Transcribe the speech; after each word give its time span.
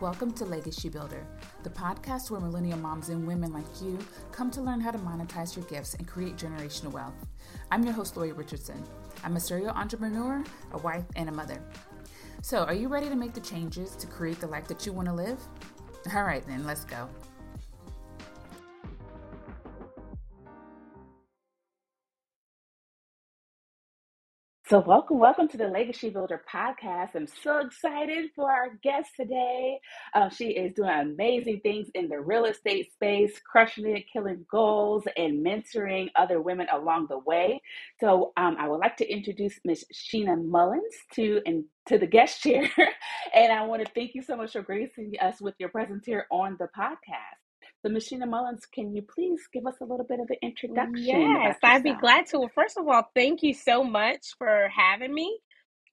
Welcome 0.00 0.32
to 0.32 0.46
Legacy 0.46 0.88
Builder, 0.88 1.26
the 1.62 1.68
podcast 1.68 2.30
where 2.30 2.40
millennial 2.40 2.78
moms 2.78 3.10
and 3.10 3.26
women 3.26 3.52
like 3.52 3.66
you 3.82 3.98
come 4.32 4.50
to 4.52 4.62
learn 4.62 4.80
how 4.80 4.90
to 4.90 4.98
monetize 4.98 5.54
your 5.54 5.66
gifts 5.66 5.92
and 5.92 6.08
create 6.08 6.36
generational 6.36 6.90
wealth. 6.90 7.12
I'm 7.70 7.84
your 7.84 7.92
host, 7.92 8.16
Lori 8.16 8.32
Richardson. 8.32 8.82
I'm 9.22 9.36
a 9.36 9.40
serial 9.40 9.72
entrepreneur, 9.72 10.42
a 10.72 10.78
wife, 10.78 11.04
and 11.16 11.28
a 11.28 11.32
mother. 11.32 11.62
So, 12.40 12.64
are 12.64 12.72
you 12.72 12.88
ready 12.88 13.10
to 13.10 13.14
make 13.14 13.34
the 13.34 13.40
changes 13.40 13.94
to 13.96 14.06
create 14.06 14.40
the 14.40 14.46
life 14.46 14.66
that 14.68 14.86
you 14.86 14.94
want 14.94 15.08
to 15.08 15.14
live? 15.14 15.38
All 16.14 16.24
right, 16.24 16.46
then, 16.46 16.64
let's 16.64 16.86
go. 16.86 17.06
So, 24.70 24.78
welcome, 24.78 25.18
welcome 25.18 25.48
to 25.48 25.56
the 25.56 25.66
Legacy 25.66 26.10
Builder 26.10 26.44
podcast. 26.48 27.16
I'm 27.16 27.26
so 27.26 27.58
excited 27.58 28.30
for 28.36 28.52
our 28.52 28.76
guest 28.84 29.10
today. 29.16 29.80
Uh, 30.14 30.28
she 30.28 30.50
is 30.50 30.74
doing 30.74 30.90
amazing 30.90 31.58
things 31.64 31.88
in 31.96 32.08
the 32.08 32.20
real 32.20 32.44
estate 32.44 32.92
space, 32.92 33.40
crushing 33.40 33.96
it, 33.96 34.04
killing 34.12 34.46
goals, 34.48 35.02
and 35.16 35.44
mentoring 35.44 36.08
other 36.14 36.40
women 36.40 36.68
along 36.72 37.08
the 37.08 37.18
way. 37.18 37.60
So, 37.98 38.32
um, 38.36 38.58
I 38.60 38.68
would 38.68 38.78
like 38.78 38.96
to 38.98 39.12
introduce 39.12 39.58
Miss 39.64 39.84
Sheena 39.92 40.40
Mullins 40.40 40.94
to 41.14 41.40
and 41.46 41.64
to 41.86 41.98
the 41.98 42.06
guest 42.06 42.40
chair, 42.44 42.70
and 43.34 43.52
I 43.52 43.64
want 43.66 43.84
to 43.84 43.92
thank 43.92 44.14
you 44.14 44.22
so 44.22 44.36
much 44.36 44.52
for 44.52 44.62
gracing 44.62 45.14
us 45.20 45.40
with 45.40 45.56
your 45.58 45.70
presence 45.70 46.06
here 46.06 46.28
on 46.30 46.56
the 46.60 46.68
podcast. 46.78 47.39
So, 47.82 47.90
Miss 47.90 48.10
Sheena 48.10 48.28
Mullins, 48.28 48.66
can 48.66 48.94
you 48.94 49.02
please 49.02 49.40
give 49.52 49.66
us 49.66 49.76
a 49.80 49.84
little 49.84 50.04
bit 50.04 50.20
of 50.20 50.28
an 50.28 50.36
introduction? 50.42 50.94
Yes, 50.96 51.56
I'd 51.62 51.82
be 51.82 51.94
glad 51.94 52.26
to. 52.26 52.40
Well, 52.40 52.50
first 52.54 52.76
of 52.76 52.86
all, 52.86 53.04
thank 53.14 53.42
you 53.42 53.54
so 53.54 53.82
much 53.82 54.34
for 54.38 54.68
having 54.68 55.14
me. 55.14 55.38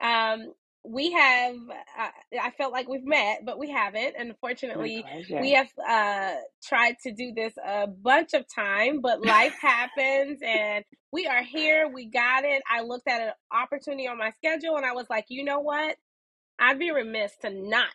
Um, 0.02 0.53
we 0.83 1.11
have, 1.11 1.55
uh, 1.99 2.09
I 2.41 2.52
felt 2.52 2.71
like 2.73 2.88
we've 2.88 3.05
met, 3.05 3.41
but 3.45 3.59
we 3.59 3.69
haven't. 3.71 4.15
Unfortunately, 4.17 5.03
we 5.30 5.52
have 5.52 5.67
uh, 5.88 6.35
tried 6.63 6.95
to 7.03 7.11
do 7.11 7.33
this 7.33 7.53
a 7.65 7.88
bunch 7.88 8.33
of 8.33 8.45
time, 8.53 9.02
but 9.02 9.25
life 9.25 9.55
happens 9.61 10.39
and 10.45 10.83
we 11.11 11.27
are 11.27 11.43
here. 11.43 11.89
We 11.93 12.05
got 12.05 12.43
it. 12.45 12.61
I 12.69 12.81
looked 12.81 13.08
at 13.08 13.21
an 13.21 13.33
opportunity 13.52 14.08
on 14.08 14.17
my 14.17 14.31
schedule 14.31 14.77
and 14.77 14.85
I 14.85 14.93
was 14.93 15.08
like, 15.09 15.25
you 15.30 15.43
know 15.43 15.59
what? 15.59 15.95
I'd 16.59 16.80
be 16.80 16.91
remiss 16.91 17.33
to 17.41 17.49
not 17.49 17.88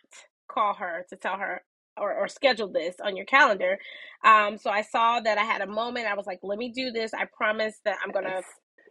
call 0.47 0.75
her 0.75 1.05
to 1.09 1.15
tell 1.15 1.37
her 1.37 1.61
or, 1.97 2.13
or 2.13 2.27
schedule 2.27 2.69
this 2.69 2.95
on 3.03 3.15
your 3.15 3.25
calendar. 3.25 3.77
Um, 4.23 4.57
so 4.57 4.69
I 4.69 4.81
saw 4.81 5.19
that 5.19 5.37
I 5.37 5.43
had 5.43 5.61
a 5.61 5.67
moment. 5.67 6.07
I 6.07 6.15
was 6.15 6.25
like, 6.25 6.39
let 6.43 6.57
me 6.57 6.69
do 6.69 6.91
this. 6.91 7.13
I 7.13 7.25
promise 7.25 7.75
that 7.85 7.97
I'm 8.03 8.11
going 8.11 8.25
to 8.25 8.41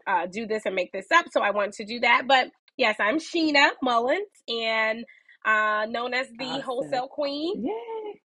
uh, 0.06 0.26
do 0.26 0.46
this 0.46 0.66
and 0.66 0.74
make 0.74 0.92
this 0.92 1.06
up. 1.12 1.26
So 1.30 1.40
I 1.40 1.50
want 1.50 1.74
to 1.74 1.84
do 1.84 2.00
that. 2.00 2.24
But 2.26 2.48
yes, 2.76 2.96
I'm 3.00 3.18
Sheena 3.18 3.70
Mullins 3.82 4.28
and 4.48 5.04
uh, 5.44 5.86
known 5.88 6.14
as 6.14 6.28
the 6.38 6.44
awesome. 6.44 6.62
wholesale 6.62 7.08
queen. 7.08 7.64
Yay. 7.64 8.20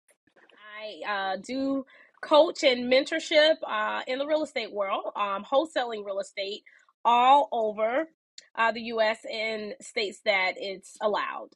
I 1.06 1.34
uh, 1.34 1.38
do 1.46 1.86
coach 2.22 2.64
and 2.64 2.92
mentorship 2.92 3.56
uh, 3.68 4.02
in 4.08 4.18
the 4.18 4.26
real 4.26 4.44
estate 4.44 4.72
world, 4.72 5.12
um, 5.16 5.44
wholesaling 5.44 6.06
real 6.06 6.20
estate 6.20 6.64
all 7.06 7.50
over 7.52 8.08
uh, 8.56 8.72
the 8.72 8.82
U.S. 8.82 9.20
in 9.30 9.74
states 9.82 10.22
that 10.26 10.54
it's 10.58 10.98
allowed. 11.02 11.50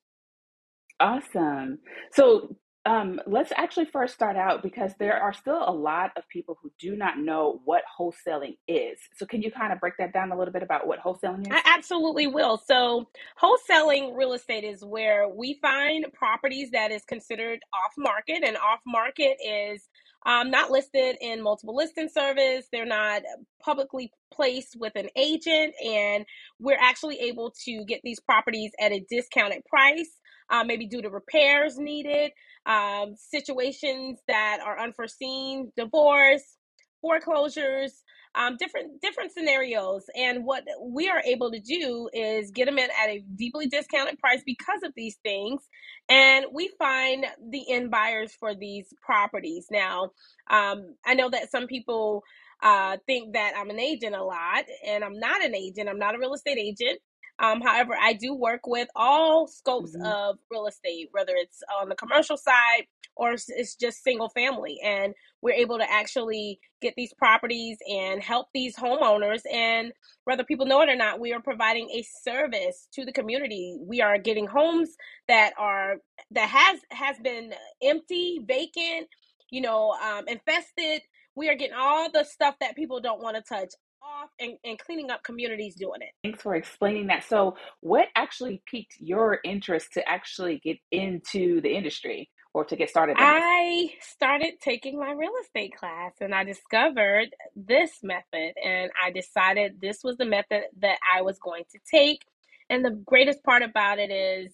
Awesome. 0.99 1.79
So 2.13 2.55
um, 2.87 3.19
let's 3.27 3.51
actually 3.57 3.85
first 3.85 4.13
start 4.13 4.37
out 4.37 4.63
because 4.63 4.93
there 4.97 5.21
are 5.21 5.33
still 5.33 5.61
a 5.67 5.71
lot 5.71 6.11
of 6.15 6.27
people 6.29 6.57
who 6.61 6.71
do 6.79 6.95
not 6.95 7.19
know 7.19 7.59
what 7.65 7.83
wholesaling 7.99 8.57
is. 8.65 8.97
So, 9.17 9.25
can 9.25 9.41
you 9.41 9.51
kind 9.51 9.73
of 9.73 9.81
break 9.81 9.95
that 9.99 10.13
down 10.13 10.31
a 10.31 10.37
little 10.37 10.53
bit 10.53 10.63
about 10.63 10.87
what 10.87 10.99
wholesaling 10.99 11.41
is? 11.41 11.47
I 11.51 11.61
absolutely 11.65 12.27
will. 12.27 12.57
So, 12.65 13.09
wholesaling 13.41 14.15
real 14.15 14.31
estate 14.31 14.63
is 14.63 14.85
where 14.85 15.27
we 15.27 15.59
find 15.61 16.05
properties 16.13 16.71
that 16.71 16.91
is 16.91 17.03
considered 17.03 17.59
off 17.73 17.91
market, 17.97 18.43
and 18.45 18.55
off 18.55 18.79
market 18.85 19.37
is 19.45 19.83
um, 20.25 20.49
not 20.49 20.71
listed 20.71 21.17
in 21.19 21.43
multiple 21.43 21.75
listing 21.75 22.07
service. 22.07 22.67
They're 22.71 22.85
not 22.85 23.23
publicly 23.61 24.11
placed 24.31 24.77
with 24.79 24.93
an 24.95 25.09
agent, 25.17 25.73
and 25.83 26.25
we're 26.59 26.79
actually 26.79 27.19
able 27.19 27.53
to 27.65 27.83
get 27.85 27.99
these 28.03 28.21
properties 28.21 28.71
at 28.79 28.93
a 28.93 29.05
discounted 29.09 29.65
price, 29.65 30.11
uh, 30.49 30.63
maybe 30.63 30.87
due 30.87 31.01
to 31.01 31.09
repairs 31.09 31.77
needed 31.77 32.31
um, 32.67 33.15
situations 33.17 34.19
that 34.29 34.59
are 34.65 34.79
unforeseen, 34.79 35.71
divorce, 35.77 36.57
foreclosures, 37.01 38.03
um, 38.35 38.57
different 38.57 39.01
different 39.01 39.33
scenarios. 39.33 40.05
And 40.15 40.45
what 40.45 40.63
we 40.81 41.09
are 41.09 41.21
able 41.25 41.51
to 41.51 41.59
do 41.59 42.09
is 42.13 42.51
get 42.51 42.65
them 42.67 42.79
in 42.79 42.89
at 43.01 43.09
a 43.09 43.25
deeply 43.35 43.67
discounted 43.67 44.19
price 44.19 44.43
because 44.45 44.83
of 44.83 44.93
these 44.95 45.17
things, 45.23 45.61
and 46.09 46.45
we 46.53 46.71
find 46.79 47.25
the 47.51 47.71
end 47.71 47.91
buyers 47.91 48.33
for 48.39 48.55
these 48.55 48.87
properties. 49.05 49.67
Now, 49.71 50.11
um, 50.49 50.95
I 51.05 51.15
know 51.15 51.29
that 51.31 51.51
some 51.51 51.67
people 51.67 52.23
uh, 52.63 52.97
think 53.07 53.33
that 53.33 53.53
I'm 53.57 53.71
an 53.71 53.79
agent 53.79 54.15
a 54.15 54.23
lot, 54.23 54.65
and 54.85 55.03
I'm 55.03 55.19
not 55.19 55.43
an 55.45 55.55
agent. 55.55 55.89
I'm 55.89 55.99
not 55.99 56.15
a 56.15 56.19
real 56.19 56.33
estate 56.33 56.59
agent. 56.59 56.99
Um, 57.39 57.61
however, 57.61 57.95
I 57.99 58.13
do 58.13 58.33
work 58.33 58.61
with 58.65 58.87
all 58.95 59.47
scopes 59.47 59.95
mm-hmm. 59.95 60.05
of 60.05 60.37
real 60.49 60.67
estate, 60.67 61.09
whether 61.11 61.33
it's 61.35 61.61
on 61.79 61.89
the 61.89 61.95
commercial 61.95 62.37
side 62.37 62.87
or 63.15 63.33
it's 63.33 63.75
just 63.75 64.03
single 64.03 64.29
family. 64.29 64.79
And 64.83 65.13
we're 65.41 65.53
able 65.53 65.77
to 65.77 65.91
actually 65.91 66.59
get 66.81 66.93
these 66.95 67.13
properties 67.13 67.77
and 67.89 68.21
help 68.21 68.47
these 68.53 68.75
homeowners. 68.75 69.41
And 69.51 69.91
whether 70.23 70.43
people 70.43 70.65
know 70.65 70.81
it 70.81 70.89
or 70.89 70.95
not, 70.95 71.19
we 71.19 71.33
are 71.33 71.41
providing 71.41 71.89
a 71.91 72.03
service 72.23 72.87
to 72.93 73.05
the 73.05 73.11
community. 73.11 73.77
We 73.81 74.01
are 74.01 74.17
getting 74.17 74.47
homes 74.47 74.95
that 75.27 75.53
are 75.57 75.97
that 76.31 76.49
has 76.49 76.79
has 76.91 77.17
been 77.19 77.53
empty, 77.83 78.39
vacant, 78.45 79.07
you 79.49 79.61
know, 79.61 79.91
um, 79.91 80.27
infested. 80.27 81.01
We 81.35 81.49
are 81.49 81.55
getting 81.55 81.77
all 81.77 82.11
the 82.11 82.23
stuff 82.23 82.55
that 82.61 82.75
people 82.75 82.99
don't 82.99 83.21
want 83.21 83.35
to 83.35 83.43
touch 83.43 83.73
off 84.01 84.29
and, 84.39 84.57
and 84.63 84.77
cleaning 84.79 85.09
up 85.09 85.23
communities 85.23 85.75
doing 85.75 86.01
it. 86.01 86.09
Thanks 86.23 86.41
for 86.41 86.55
explaining 86.55 87.07
that. 87.07 87.23
So, 87.23 87.55
what 87.81 88.07
actually 88.15 88.61
piqued 88.69 88.95
your 88.99 89.39
interest 89.43 89.93
to 89.93 90.07
actually 90.07 90.59
get 90.63 90.77
into 90.91 91.61
the 91.61 91.75
industry? 91.75 92.29
or 92.53 92.65
to 92.65 92.75
get 92.75 92.89
started? 92.89 93.15
I 93.19 93.89
started 94.01 94.55
taking 94.59 94.97
my 94.99 95.11
real 95.11 95.31
estate 95.43 95.75
class 95.77 96.13
and 96.19 96.33
I 96.33 96.43
discovered 96.43 97.29
this 97.55 97.91
method 98.01 98.53
and 98.63 98.89
I 99.03 99.11
decided 99.11 99.79
this 99.79 99.99
was 100.03 100.17
the 100.17 100.25
method 100.25 100.63
that 100.79 100.97
I 101.15 101.21
was 101.21 101.37
going 101.37 101.65
to 101.71 101.79
take. 101.89 102.23
And 102.69 102.83
the 102.83 102.99
greatest 103.05 103.43
part 103.43 103.61
about 103.61 103.99
it 103.99 104.11
is, 104.11 104.51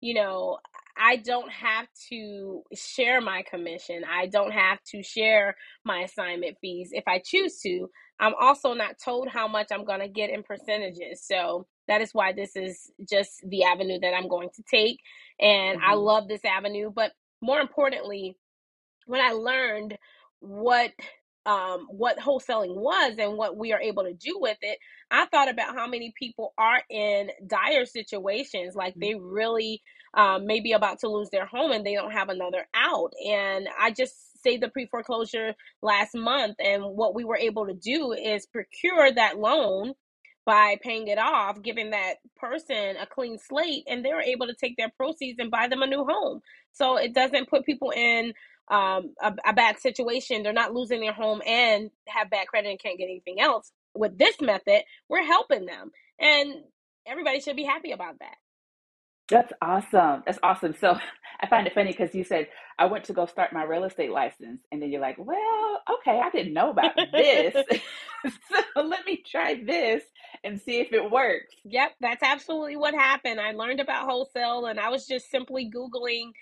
you 0.00 0.14
know, 0.14 0.58
I 0.96 1.16
don't 1.16 1.50
have 1.50 1.86
to 2.10 2.62
share 2.74 3.20
my 3.20 3.42
commission. 3.48 4.02
I 4.10 4.26
don't 4.26 4.52
have 4.52 4.78
to 4.92 5.02
share 5.02 5.56
my 5.84 6.00
assignment 6.00 6.56
fees 6.60 6.90
if 6.92 7.04
I 7.06 7.20
choose 7.24 7.60
to. 7.60 7.88
I'm 8.20 8.34
also 8.40 8.74
not 8.74 8.96
told 9.02 9.28
how 9.28 9.48
much 9.48 9.68
I'm 9.72 9.84
going 9.84 10.00
to 10.00 10.08
get 10.08 10.30
in 10.30 10.42
percentages. 10.42 11.22
So 11.26 11.66
that 11.88 12.00
is 12.00 12.10
why 12.12 12.32
this 12.32 12.56
is 12.56 12.90
just 13.08 13.44
the 13.46 13.64
avenue 13.64 13.98
that 14.00 14.14
I'm 14.14 14.28
going 14.28 14.50
to 14.56 14.62
take. 14.70 15.00
And 15.40 15.78
mm-hmm. 15.78 15.90
I 15.90 15.94
love 15.94 16.28
this 16.28 16.44
avenue. 16.44 16.90
But 16.94 17.12
more 17.42 17.60
importantly, 17.60 18.36
when 19.06 19.20
I 19.20 19.32
learned 19.32 19.98
what 20.40 20.92
um, 21.46 21.88
what 21.90 22.18
wholesaling 22.18 22.74
was 22.74 23.16
and 23.18 23.36
what 23.36 23.58
we 23.58 23.74
are 23.74 23.80
able 23.80 24.04
to 24.04 24.14
do 24.14 24.38
with 24.40 24.56
it, 24.62 24.78
I 25.10 25.26
thought 25.26 25.50
about 25.50 25.74
how 25.74 25.86
many 25.86 26.14
people 26.18 26.54
are 26.56 26.80
in 26.88 27.28
dire 27.46 27.84
situations, 27.84 28.74
like 28.74 28.94
they 28.94 29.12
mm-hmm. 29.12 29.26
really 29.26 29.82
um, 30.14 30.46
may 30.46 30.60
be 30.60 30.72
about 30.72 31.00
to 31.00 31.08
lose 31.08 31.28
their 31.30 31.44
home 31.44 31.72
and 31.72 31.84
they 31.84 31.94
don't 31.94 32.12
have 32.12 32.30
another 32.30 32.66
out. 32.74 33.12
And 33.28 33.68
I 33.78 33.90
just 33.90 34.14
saved 34.44 34.62
the 34.62 34.68
pre 34.68 34.86
foreclosure 34.86 35.54
last 35.82 36.14
month, 36.14 36.56
and 36.60 36.84
what 36.84 37.14
we 37.14 37.24
were 37.24 37.36
able 37.36 37.66
to 37.66 37.74
do 37.74 38.12
is 38.12 38.46
procure 38.46 39.12
that 39.12 39.38
loan 39.38 39.94
by 40.46 40.76
paying 40.82 41.08
it 41.08 41.18
off, 41.18 41.62
giving 41.62 41.90
that 41.90 42.16
person 42.36 42.96
a 43.00 43.06
clean 43.06 43.38
slate, 43.38 43.84
and 43.88 44.04
they 44.04 44.12
were 44.12 44.20
able 44.20 44.46
to 44.46 44.54
take 44.54 44.76
their 44.76 44.92
proceeds 44.96 45.38
and 45.38 45.50
buy 45.50 45.68
them 45.68 45.82
a 45.82 45.86
new 45.86 46.04
home. 46.04 46.40
So 46.72 46.96
it 46.96 47.14
doesn't 47.14 47.48
put 47.48 47.64
people 47.64 47.90
in 47.90 48.34
um, 48.70 49.14
a, 49.22 49.32
a 49.46 49.52
bad 49.54 49.78
situation. 49.78 50.42
They're 50.42 50.52
not 50.52 50.74
losing 50.74 51.00
their 51.00 51.12
home 51.12 51.40
and 51.46 51.90
have 52.08 52.30
bad 52.30 52.46
credit 52.48 52.68
and 52.70 52.80
can't 52.80 52.98
get 52.98 53.04
anything 53.04 53.40
else. 53.40 53.72
With 53.94 54.18
this 54.18 54.40
method, 54.40 54.82
we're 55.08 55.24
helping 55.24 55.66
them, 55.66 55.92
and 56.18 56.54
everybody 57.06 57.40
should 57.40 57.56
be 57.56 57.64
happy 57.64 57.92
about 57.92 58.18
that. 58.20 58.36
That's 59.30 59.52
awesome. 59.62 60.22
That's 60.26 60.38
awesome. 60.42 60.74
So 60.80 60.96
I 61.40 61.48
find 61.48 61.66
it 61.66 61.74
funny 61.74 61.92
because 61.92 62.14
you 62.14 62.24
said 62.24 62.48
I 62.78 62.86
went 62.86 63.04
to 63.06 63.12
go 63.14 63.26
start 63.26 63.52
my 63.52 63.64
real 63.64 63.84
estate 63.84 64.10
license, 64.12 64.62
and 64.72 64.82
then 64.82 64.90
you're 64.90 65.00
like, 65.00 65.16
"Well, 65.18 65.82
okay, 65.98 66.20
I 66.24 66.30
didn't 66.30 66.54
know 66.54 66.70
about 66.70 66.94
this, 67.12 67.54
so 68.24 68.82
let 68.82 69.04
me 69.06 69.22
try 69.26 69.62
this 69.64 70.04
and 70.44 70.60
see 70.60 70.80
if 70.80 70.92
it 70.92 71.10
works." 71.10 71.54
Yep, 71.64 71.92
that's 72.00 72.22
absolutely 72.22 72.76
what 72.76 72.94
happened. 72.94 73.40
I 73.40 73.52
learned 73.52 73.80
about 73.80 74.06
wholesale, 74.08 74.66
and 74.66 74.80
I 74.80 74.90
was 74.90 75.06
just 75.06 75.30
simply 75.30 75.70
googling 75.70 76.32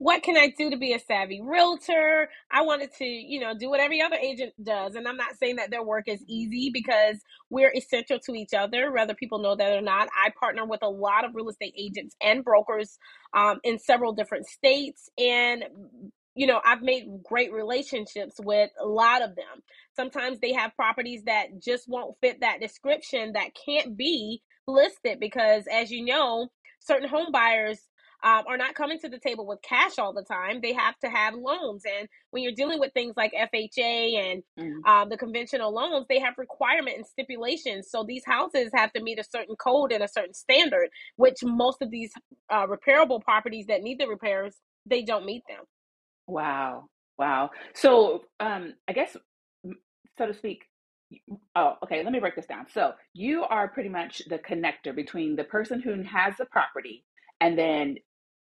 what 0.00 0.22
can 0.22 0.34
I 0.34 0.48
do 0.56 0.70
to 0.70 0.78
be 0.78 0.94
a 0.94 0.98
savvy 0.98 1.42
realtor? 1.42 2.30
I 2.50 2.62
wanted 2.62 2.90
to, 2.94 3.04
you 3.04 3.38
know, 3.38 3.52
do 3.52 3.68
what 3.68 3.80
every 3.80 4.00
other 4.00 4.16
agent 4.16 4.54
does. 4.62 4.94
And 4.94 5.06
I'm 5.06 5.18
not 5.18 5.36
saying 5.38 5.56
that 5.56 5.70
their 5.70 5.82
work 5.82 6.04
is 6.08 6.24
easy 6.26 6.70
because 6.72 7.18
we're 7.50 7.70
essential 7.76 8.18
to 8.20 8.34
each 8.34 8.54
other, 8.54 8.90
whether 8.90 9.12
people 9.12 9.40
know 9.40 9.54
that 9.56 9.74
or 9.76 9.82
not. 9.82 10.08
I 10.16 10.30
partner 10.40 10.64
with 10.64 10.80
a 10.82 10.88
lot 10.88 11.26
of 11.26 11.34
real 11.34 11.50
estate 11.50 11.74
agents 11.76 12.16
and 12.22 12.42
brokers 12.42 12.98
um, 13.34 13.60
in 13.62 13.78
several 13.78 14.14
different 14.14 14.46
states. 14.46 15.10
And 15.18 15.64
you 16.34 16.46
know, 16.46 16.62
I've 16.64 16.80
made 16.80 17.22
great 17.22 17.52
relationships 17.52 18.36
with 18.42 18.70
a 18.80 18.86
lot 18.86 19.20
of 19.20 19.36
them. 19.36 19.62
Sometimes 19.94 20.38
they 20.40 20.54
have 20.54 20.74
properties 20.76 21.24
that 21.24 21.60
just 21.62 21.86
won't 21.86 22.16
fit 22.22 22.40
that 22.40 22.60
description 22.60 23.32
that 23.32 23.50
can't 23.66 23.98
be 23.98 24.40
listed 24.66 25.20
because, 25.20 25.64
as 25.70 25.90
you 25.90 26.06
know, 26.06 26.48
certain 26.78 27.08
home 27.08 27.32
buyers 27.32 27.80
um, 28.22 28.44
are 28.46 28.56
not 28.56 28.74
coming 28.74 28.98
to 29.00 29.08
the 29.08 29.18
table 29.18 29.46
with 29.46 29.62
cash 29.62 29.98
all 29.98 30.12
the 30.12 30.22
time. 30.22 30.60
They 30.60 30.72
have 30.72 30.98
to 31.00 31.08
have 31.08 31.34
loans. 31.34 31.84
And 31.86 32.08
when 32.30 32.42
you're 32.42 32.52
dealing 32.52 32.78
with 32.78 32.92
things 32.92 33.14
like 33.16 33.32
FHA 33.32 34.32
and 34.32 34.42
mm. 34.58 34.88
um, 34.88 35.08
the 35.08 35.16
conventional 35.16 35.72
loans, 35.72 36.06
they 36.08 36.18
have 36.20 36.34
requirement 36.36 36.96
and 36.96 37.06
stipulations. 37.06 37.88
So 37.90 38.04
these 38.04 38.24
houses 38.24 38.70
have 38.74 38.92
to 38.92 39.02
meet 39.02 39.18
a 39.18 39.24
certain 39.24 39.56
code 39.56 39.92
and 39.92 40.02
a 40.02 40.08
certain 40.08 40.34
standard, 40.34 40.90
which 41.16 41.38
most 41.42 41.82
of 41.82 41.90
these 41.90 42.12
uh, 42.50 42.66
repairable 42.66 43.22
properties 43.22 43.66
that 43.66 43.82
need 43.82 43.98
the 43.98 44.06
repairs, 44.06 44.56
they 44.86 45.02
don't 45.02 45.24
meet 45.24 45.42
them. 45.48 45.64
Wow. 46.26 46.88
Wow. 47.18 47.50
So, 47.74 48.22
um, 48.38 48.74
I 48.88 48.92
guess, 48.92 49.16
so 50.16 50.26
to 50.26 50.34
speak, 50.34 50.62
oh, 51.54 51.74
okay, 51.84 52.02
let 52.02 52.12
me 52.12 52.20
break 52.20 52.36
this 52.36 52.46
down. 52.46 52.66
So, 52.72 52.92
you 53.12 53.44
are 53.44 53.68
pretty 53.68 53.90
much 53.90 54.22
the 54.28 54.38
connector 54.38 54.94
between 54.94 55.36
the 55.36 55.44
person 55.44 55.80
who 55.80 56.02
has 56.02 56.36
the 56.38 56.46
property 56.46 57.04
and 57.40 57.58
then 57.58 57.96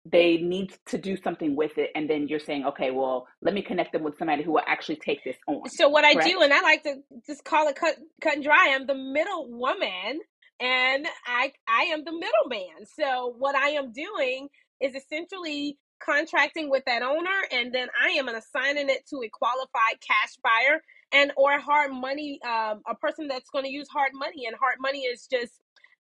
they 0.05 0.37
need 0.37 0.77
to 0.87 0.99
do 0.99 1.17
something 1.17 1.57
with 1.57 1.79
it 1.79 1.91
and 1.95 2.09
then 2.09 2.29
you're 2.29 2.39
saying 2.39 2.65
okay 2.67 2.91
well 2.91 3.27
let 3.41 3.55
me 3.55 3.63
connect 3.63 3.93
them 3.93 4.03
with 4.03 4.17
somebody 4.19 4.43
who 4.43 4.53
will 4.53 4.63
actually 4.67 4.97
take 4.97 5.23
this 5.25 5.37
on 5.47 5.63
so 5.71 5.89
what 5.89 6.05
i 6.05 6.15
do 6.15 6.41
and 6.43 6.53
i 6.53 6.61
like 6.61 6.83
to 6.83 6.97
just 7.27 7.45
call 7.45 7.69
it 7.69 7.77
cut 7.77 7.97
cut 8.21 8.35
and 8.35 8.45
dry 8.45 8.73
i'm 8.75 8.87
the 8.87 8.95
middle 8.95 9.51
woman 9.51 10.21
and 10.61 11.07
i 11.27 11.53
i 11.69 11.85
am 11.85 12.05
the 12.05 12.13
middleman 12.13 12.85
so 12.99 13.35
what 13.39 13.55
i 13.55 13.71
am 13.71 13.93
doing 13.93 14.49
is 14.81 14.95
essentially 14.95 15.79
contracting 16.05 16.69
with 16.69 16.85
that 16.85 17.03
owner 17.03 17.41
and 17.51 17.73
then 17.73 17.89
i 18.03 18.11
am 18.11 18.29
assigning 18.29 18.91
it 18.91 19.07
to 19.09 19.17
a 19.25 19.29
qualified 19.33 19.99
cash 20.07 20.35
buyer 20.43 20.83
and 21.13 21.33
or 21.37 21.59
hard 21.59 21.93
money 21.93 22.39
um, 22.47 22.83
a 22.87 22.95
person 22.95 23.27
that's 23.27 23.49
going 23.51 23.65
to 23.65 23.71
use 23.71 23.89
hard 23.89 24.13
money 24.13 24.45
and 24.47 24.55
hard 24.61 24.77
money 24.81 25.01
is 25.01 25.27
just 25.31 25.53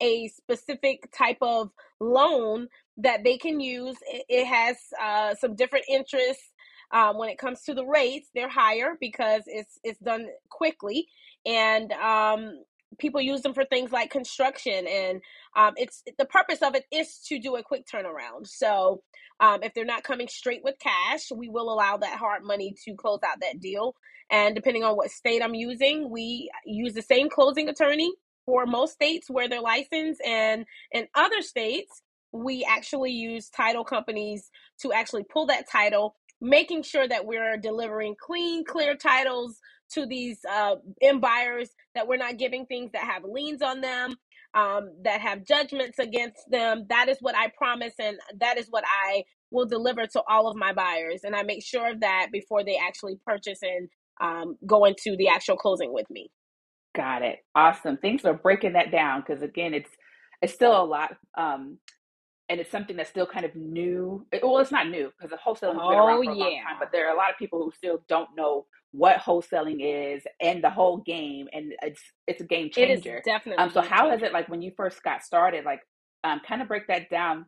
a 0.00 0.28
specific 0.28 1.08
type 1.16 1.38
of 1.40 1.70
loan 2.00 2.66
that 2.98 3.24
they 3.24 3.38
can 3.38 3.60
use 3.60 3.96
it, 4.06 4.46
has 4.46 4.76
uh, 5.02 5.34
some 5.34 5.54
different 5.56 5.86
interests 5.88 6.50
um, 6.92 7.16
when 7.16 7.30
it 7.30 7.38
comes 7.38 7.62
to 7.62 7.74
the 7.74 7.86
rates 7.86 8.28
they're 8.34 8.48
higher 8.50 8.96
because 9.00 9.42
it's 9.46 9.78
it's 9.82 9.98
done 10.00 10.26
quickly 10.50 11.06
and 11.46 11.92
um, 11.92 12.62
people 12.98 13.20
use 13.20 13.40
them 13.40 13.54
for 13.54 13.64
things 13.64 13.90
like 13.92 14.10
construction 14.10 14.86
and 14.86 15.20
um, 15.56 15.72
it's 15.76 16.02
the 16.18 16.26
purpose 16.26 16.60
of 16.62 16.74
it 16.74 16.84
is 16.92 17.18
to 17.26 17.38
do 17.38 17.56
a 17.56 17.62
quick 17.62 17.84
turnaround. 17.86 18.46
So 18.46 19.02
um, 19.40 19.62
if 19.62 19.72
they're 19.74 19.84
not 19.84 20.04
coming 20.04 20.28
straight 20.28 20.62
with 20.62 20.78
cash 20.78 21.30
we 21.34 21.48
will 21.48 21.72
allow 21.72 21.96
that 21.96 22.18
hard 22.18 22.44
money 22.44 22.74
to 22.84 22.94
close 22.94 23.20
out 23.26 23.40
that 23.40 23.60
deal 23.60 23.94
and 24.30 24.54
depending 24.54 24.84
on 24.84 24.96
what 24.96 25.10
state 25.10 25.42
i'm 25.42 25.54
using 25.54 26.10
we 26.10 26.50
use 26.64 26.94
the 26.94 27.02
same 27.02 27.28
closing 27.28 27.68
attorney 27.68 28.12
for 28.46 28.66
most 28.66 28.94
states 28.94 29.30
where 29.30 29.48
they're 29.48 29.60
licensed 29.60 30.20
and 30.22 30.64
in 30.92 31.06
other 31.14 31.42
states 31.42 32.02
we 32.32 32.64
actually 32.68 33.12
use 33.12 33.48
title 33.50 33.84
companies 33.84 34.50
to 34.80 34.92
actually 34.92 35.24
pull 35.24 35.46
that 35.46 35.64
title 35.70 36.16
making 36.42 36.82
sure 36.82 37.06
that 37.06 37.24
we're 37.24 37.56
delivering 37.56 38.16
clean 38.20 38.64
clear 38.64 38.96
titles 38.96 39.60
to 39.92 40.04
these 40.04 40.38
uh, 40.50 40.74
end 41.00 41.20
buyers 41.20 41.70
that 41.94 42.06
we're 42.08 42.16
not 42.16 42.36
giving 42.36 42.66
things 42.66 42.90
that 42.92 43.04
have 43.04 43.22
liens 43.24 43.62
on 43.62 43.80
them, 43.80 44.16
um, 44.54 44.90
that 45.04 45.20
have 45.20 45.46
judgments 45.46 45.98
against 45.98 46.42
them. 46.50 46.84
That 46.88 47.08
is 47.08 47.18
what 47.20 47.36
I 47.36 47.52
promise, 47.56 47.94
and 48.00 48.18
that 48.40 48.58
is 48.58 48.66
what 48.70 48.84
I 48.86 49.22
will 49.50 49.66
deliver 49.66 50.06
to 50.06 50.22
all 50.28 50.48
of 50.48 50.56
my 50.56 50.72
buyers. 50.72 51.20
And 51.22 51.36
I 51.36 51.42
make 51.42 51.64
sure 51.64 51.92
of 51.92 52.00
that 52.00 52.28
before 52.32 52.64
they 52.64 52.76
actually 52.76 53.18
purchase 53.24 53.60
and 53.62 53.88
um, 54.20 54.56
go 54.66 54.84
into 54.84 55.16
the 55.16 55.28
actual 55.28 55.56
closing 55.56 55.92
with 55.92 56.10
me. 56.10 56.30
Got 56.94 57.22
it. 57.22 57.38
Awesome. 57.54 57.98
Thanks 57.98 58.22
for 58.22 58.34
breaking 58.34 58.72
that 58.72 58.90
down 58.90 59.22
because 59.26 59.42
again, 59.42 59.74
it's 59.74 59.90
it's 60.42 60.52
still 60.52 60.76
a 60.76 60.84
lot. 60.84 61.16
Um, 61.38 61.78
and 62.48 62.60
it's 62.60 62.70
something 62.70 62.96
that's 62.96 63.10
still 63.10 63.26
kind 63.26 63.44
of 63.44 63.54
new. 63.54 64.26
Well, 64.42 64.58
it's 64.58 64.72
not 64.72 64.88
new 64.88 65.10
because 65.16 65.30
the 65.30 65.36
wholesaling 65.36 65.78
has 65.78 65.88
been 65.88 65.98
around 65.98 66.18
oh, 66.18 66.24
for 66.24 66.30
a 66.32 66.36
yeah. 66.36 66.44
long 66.44 66.62
time, 66.66 66.76
but 66.78 66.92
there 66.92 67.08
are 67.08 67.14
a 67.14 67.16
lot 67.16 67.30
of 67.30 67.38
people 67.38 67.62
who 67.62 67.72
still 67.72 68.02
don't 68.08 68.28
know 68.36 68.66
what 68.92 69.18
wholesaling 69.18 69.78
is 69.80 70.22
and 70.40 70.62
the 70.62 70.70
whole 70.70 70.98
game, 70.98 71.48
and 71.52 71.72
it's 71.82 72.00
it's 72.26 72.40
a 72.40 72.44
game 72.44 72.70
changer. 72.70 73.16
It 73.16 73.18
is 73.20 73.24
definitely. 73.24 73.62
Um, 73.62 73.70
so 73.70 73.80
how 73.80 74.10
changer. 74.10 74.16
is 74.16 74.22
it 74.22 74.32
like 74.32 74.48
when 74.48 74.62
you 74.62 74.72
first 74.76 75.02
got 75.02 75.22
started? 75.22 75.64
Like, 75.64 75.80
um, 76.24 76.40
kind 76.46 76.62
of 76.62 76.68
break 76.68 76.86
that 76.88 77.08
down. 77.10 77.46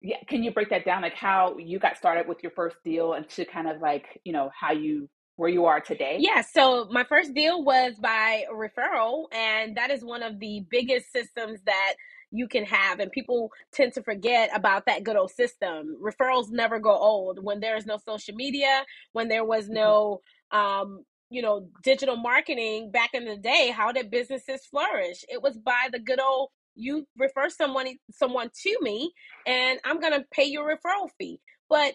Yeah, 0.00 0.16
can 0.28 0.42
you 0.42 0.52
break 0.52 0.70
that 0.70 0.84
down? 0.84 1.02
Like 1.02 1.14
how 1.14 1.56
you 1.58 1.78
got 1.78 1.96
started 1.96 2.28
with 2.28 2.42
your 2.42 2.52
first 2.52 2.76
deal, 2.84 3.14
and 3.14 3.28
to 3.30 3.44
kind 3.44 3.68
of 3.68 3.80
like 3.80 4.20
you 4.24 4.32
know 4.32 4.50
how 4.58 4.72
you 4.72 5.08
where 5.36 5.50
you 5.50 5.66
are 5.66 5.80
today? 5.80 6.16
Yeah, 6.18 6.40
so 6.40 6.88
my 6.90 7.04
first 7.04 7.34
deal 7.34 7.62
was 7.62 7.94
by 8.00 8.44
referral, 8.52 9.26
and 9.32 9.76
that 9.76 9.90
is 9.90 10.02
one 10.02 10.22
of 10.22 10.40
the 10.40 10.64
biggest 10.70 11.12
systems 11.12 11.60
that 11.66 11.94
you 12.30 12.48
can 12.48 12.64
have 12.64 12.98
and 12.98 13.12
people 13.12 13.50
tend 13.72 13.92
to 13.92 14.02
forget 14.02 14.50
about 14.54 14.86
that 14.86 15.04
good 15.04 15.16
old 15.16 15.30
system 15.30 15.96
referrals 16.02 16.50
never 16.50 16.78
go 16.78 16.90
old 16.90 17.42
when 17.42 17.60
there 17.60 17.76
is 17.76 17.86
no 17.86 17.98
social 18.04 18.34
media 18.34 18.84
when 19.12 19.28
there 19.28 19.44
was 19.44 19.64
mm-hmm. 19.64 19.74
no 19.74 20.20
um, 20.52 21.04
you 21.30 21.42
know, 21.42 21.68
digital 21.82 22.16
marketing 22.16 22.90
back 22.90 23.10
in 23.12 23.24
the 23.24 23.36
day, 23.36 23.72
how 23.76 23.92
did 23.92 24.10
businesses 24.10 24.64
flourish? 24.64 25.24
It 25.28 25.42
was 25.42 25.56
by 25.56 25.88
the 25.92 25.98
good 25.98 26.20
old 26.20 26.50
you 26.78 27.06
refer 27.16 27.48
someone 27.48 27.86
someone 28.12 28.50
to 28.62 28.76
me 28.82 29.10
and 29.46 29.80
I'm 29.84 29.98
going 29.98 30.12
to 30.12 30.26
pay 30.30 30.44
your 30.44 30.68
referral 30.68 31.08
fee. 31.18 31.40
But 31.68 31.94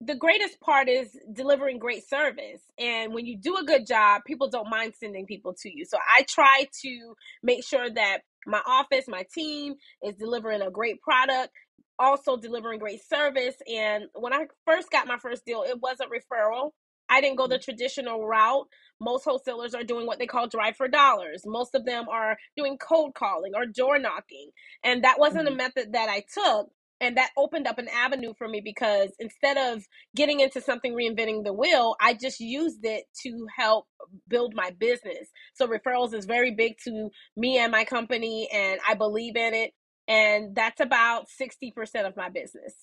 the 0.00 0.14
greatest 0.14 0.60
part 0.60 0.88
is 0.88 1.16
delivering 1.32 1.78
great 1.78 2.08
service. 2.08 2.62
And 2.78 3.14
when 3.14 3.26
you 3.26 3.38
do 3.38 3.56
a 3.56 3.64
good 3.64 3.86
job, 3.86 4.22
people 4.26 4.50
don't 4.50 4.68
mind 4.68 4.94
sending 4.98 5.24
people 5.26 5.54
to 5.62 5.70
you. 5.70 5.84
So 5.84 5.98
I 5.98 6.24
try 6.28 6.66
to 6.82 7.14
make 7.42 7.64
sure 7.64 7.88
that 7.90 8.18
my 8.46 8.60
office, 8.66 9.06
my 9.08 9.24
team 9.34 9.74
is 10.02 10.14
delivering 10.16 10.62
a 10.62 10.70
great 10.70 11.00
product, 11.00 11.50
also 11.98 12.36
delivering 12.36 12.78
great 12.78 13.00
service. 13.04 13.56
And 13.72 14.04
when 14.14 14.32
I 14.32 14.46
first 14.66 14.90
got 14.90 15.06
my 15.06 15.18
first 15.18 15.44
deal, 15.44 15.62
it 15.62 15.80
was 15.80 15.98
a 16.00 16.06
referral. 16.06 16.70
I 17.08 17.20
didn't 17.20 17.36
go 17.36 17.46
the 17.46 17.56
mm-hmm. 17.56 17.64
traditional 17.64 18.26
route. 18.26 18.66
Most 19.00 19.24
wholesalers 19.24 19.74
are 19.74 19.84
doing 19.84 20.06
what 20.06 20.18
they 20.18 20.26
call 20.26 20.48
drive 20.48 20.76
for 20.76 20.88
dollars. 20.88 21.42
Most 21.44 21.74
of 21.74 21.84
them 21.84 22.08
are 22.08 22.36
doing 22.56 22.78
cold 22.78 23.14
calling 23.14 23.52
or 23.54 23.66
door 23.66 23.98
knocking. 23.98 24.50
And 24.82 25.04
that 25.04 25.18
wasn't 25.18 25.46
mm-hmm. 25.46 25.54
a 25.54 25.56
method 25.56 25.92
that 25.92 26.08
I 26.08 26.24
took. 26.32 26.68
And 27.00 27.16
that 27.16 27.30
opened 27.36 27.66
up 27.66 27.78
an 27.78 27.88
avenue 27.88 28.34
for 28.38 28.48
me 28.48 28.60
because 28.64 29.10
instead 29.18 29.58
of 29.58 29.84
getting 30.16 30.40
into 30.40 30.60
something 30.60 30.94
reinventing 30.94 31.44
the 31.44 31.52
wheel, 31.52 31.96
I 32.00 32.14
just 32.14 32.40
used 32.40 32.84
it 32.84 33.04
to 33.24 33.46
help 33.56 33.86
build 34.28 34.54
my 34.54 34.70
business. 34.78 35.28
So 35.54 35.66
referrals 35.68 36.14
is 36.14 36.24
very 36.24 36.52
big 36.54 36.76
to 36.84 37.10
me 37.36 37.58
and 37.58 37.72
my 37.72 37.84
company, 37.84 38.48
and 38.52 38.80
I 38.88 38.94
believe 38.94 39.36
in 39.36 39.54
it. 39.54 39.72
And 40.08 40.54
that's 40.54 40.80
about 40.80 41.26
60% 41.40 42.06
of 42.06 42.16
my 42.16 42.30
business. 42.30 42.74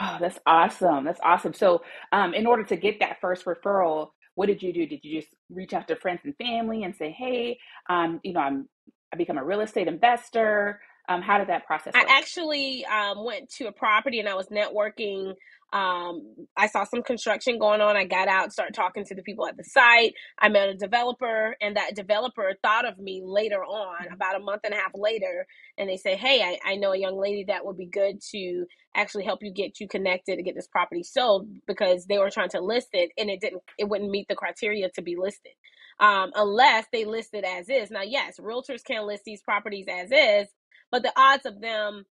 Oh, 0.00 0.18
that's 0.20 0.38
awesome. 0.46 1.04
That's 1.04 1.20
awesome. 1.22 1.52
So, 1.54 1.82
um, 2.12 2.34
in 2.34 2.46
order 2.46 2.64
to 2.64 2.76
get 2.76 3.00
that 3.00 3.20
first 3.20 3.44
referral, 3.44 4.08
what 4.36 4.46
did 4.46 4.62
you 4.62 4.72
do? 4.72 4.86
Did 4.86 5.00
you 5.04 5.20
just 5.20 5.32
reach 5.50 5.74
out 5.74 5.88
to 5.88 5.96
friends 5.96 6.20
and 6.24 6.34
family 6.36 6.84
and 6.84 6.96
say, 6.96 7.10
"Hey, 7.10 7.58
um, 7.90 8.20
you 8.24 8.32
know, 8.32 8.40
I'm 8.40 8.68
I 9.12 9.16
become 9.16 9.38
a 9.38 9.44
real 9.44 9.60
estate 9.60 9.88
investor." 9.88 10.80
Um, 11.10 11.22
how 11.22 11.38
did 11.38 11.48
that 11.48 11.66
process? 11.66 11.92
Work? 11.94 12.06
I 12.08 12.18
actually 12.18 12.86
um, 12.86 13.24
went 13.24 13.50
to 13.56 13.66
a 13.66 13.72
property 13.72 14.20
and 14.20 14.28
I 14.28 14.34
was 14.34 14.46
networking 14.46 15.34
um, 15.72 16.34
I 16.56 16.66
saw 16.66 16.84
some 16.84 17.02
construction 17.02 17.58
going 17.58 17.80
on. 17.80 17.96
I 17.96 18.04
got 18.04 18.28
out, 18.28 18.52
started 18.52 18.74
talking 18.74 19.04
to 19.04 19.14
the 19.14 19.22
people 19.22 19.46
at 19.46 19.56
the 19.56 19.64
site. 19.64 20.14
I 20.38 20.48
met 20.48 20.68
a 20.68 20.74
developer, 20.74 21.56
and 21.60 21.76
that 21.76 21.94
developer 21.94 22.54
thought 22.62 22.86
of 22.86 22.98
me 22.98 23.22
later 23.24 23.62
on, 23.62 24.12
about 24.12 24.36
a 24.36 24.40
month 24.40 24.62
and 24.64 24.74
a 24.74 24.76
half 24.76 24.92
later, 24.94 25.46
and 25.78 25.88
they 25.88 25.96
say, 25.96 26.16
"Hey, 26.16 26.42
I, 26.42 26.72
I 26.72 26.76
know 26.76 26.92
a 26.92 26.98
young 26.98 27.18
lady 27.20 27.44
that 27.44 27.64
would 27.64 27.76
be 27.76 27.86
good 27.86 28.20
to 28.32 28.66
actually 28.96 29.24
help 29.24 29.40
you 29.42 29.52
get 29.52 29.78
you 29.78 29.86
connected 29.86 30.36
to 30.36 30.42
get 30.42 30.56
this 30.56 30.66
property 30.66 31.04
sold 31.04 31.48
because 31.66 32.06
they 32.06 32.18
were 32.18 32.30
trying 32.30 32.50
to 32.50 32.60
list 32.60 32.88
it, 32.92 33.10
and 33.16 33.30
it 33.30 33.40
didn't, 33.40 33.62
it 33.78 33.88
wouldn't 33.88 34.10
meet 34.10 34.26
the 34.28 34.34
criteria 34.34 34.88
to 34.90 35.02
be 35.02 35.16
listed." 35.16 35.52
Um, 36.00 36.30
unless 36.34 36.86
they 36.90 37.04
list 37.04 37.34
it 37.34 37.44
as 37.44 37.68
is. 37.68 37.90
Now, 37.90 38.00
yes, 38.00 38.40
realtors 38.40 38.82
can 38.82 39.06
list 39.06 39.24
these 39.26 39.42
properties 39.42 39.84
as 39.86 40.10
is, 40.10 40.48
but 40.90 41.02
the 41.02 41.12
odds 41.16 41.46
of 41.46 41.60
them 41.60 42.04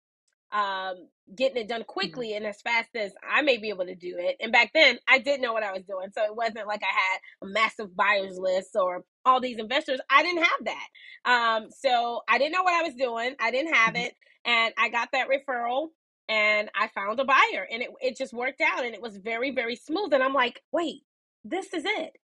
um, 0.52 0.96
getting 1.36 1.58
it 1.58 1.68
done 1.68 1.82
mm-hmm. 1.82 1.88
quickly 1.88 2.34
and 2.34 2.46
as 2.46 2.62
fast 2.62 2.90
as 2.96 3.14
I 3.28 3.42
may 3.42 3.58
be 3.58 3.70
able 3.70 3.86
to 3.86 3.96
do 3.96 4.16
it. 4.18 4.38
And 4.40 4.52
back 4.52 4.72
then, 4.74 4.98
I 5.08 5.20
didn't 5.20 5.42
know 5.42 5.54
what 5.54 5.64
I 5.64 5.72
was 5.72 5.84
doing. 5.84 6.10
So 6.14 6.24
it 6.24 6.36
wasn't 6.36 6.68
like 6.68 6.82
I 6.84 6.88
had 6.88 7.48
a 7.48 7.52
massive 7.52 7.96
buyer's 7.96 8.38
list 8.38 8.76
or 8.76 9.04
all 9.26 9.40
these 9.40 9.60
investors. 9.60 10.00
I 10.10 10.24
didn't 10.24 10.44
have 10.44 10.66
that. 10.66 11.32
Um, 11.32 11.70
so 11.72 12.22
I 12.28 12.38
didn't 12.38 12.54
know 12.54 12.64
what 12.64 12.74
I 12.74 12.88
was 12.88 12.96
doing. 12.96 13.36
I 13.40 13.52
didn't 13.52 13.74
have 13.74 13.94
mm-hmm. 13.94 14.06
it. 14.06 14.14
And 14.46 14.74
I 14.78 14.90
got 14.90 15.10
that 15.14 15.28
referral. 15.28 15.90
and 16.28 16.70
I 16.76 16.88
found 16.88 17.20
a 17.20 17.26
buyer 17.26 17.68
and 17.72 17.82
it, 17.82 17.90
it 18.02 18.18
just 18.18 18.34
worked 18.34 18.62
out 18.62 18.86
and 18.86 18.94
it 18.94 19.02
was 19.02 19.18
very, 19.18 19.52
very 19.52 19.76
smooth. 19.76 20.14
And 20.14 20.24
I'm 20.24 20.34
like, 20.34 20.62
wait, 20.72 21.02
this 21.44 21.74
is 21.74 21.84
it. 21.86 22.18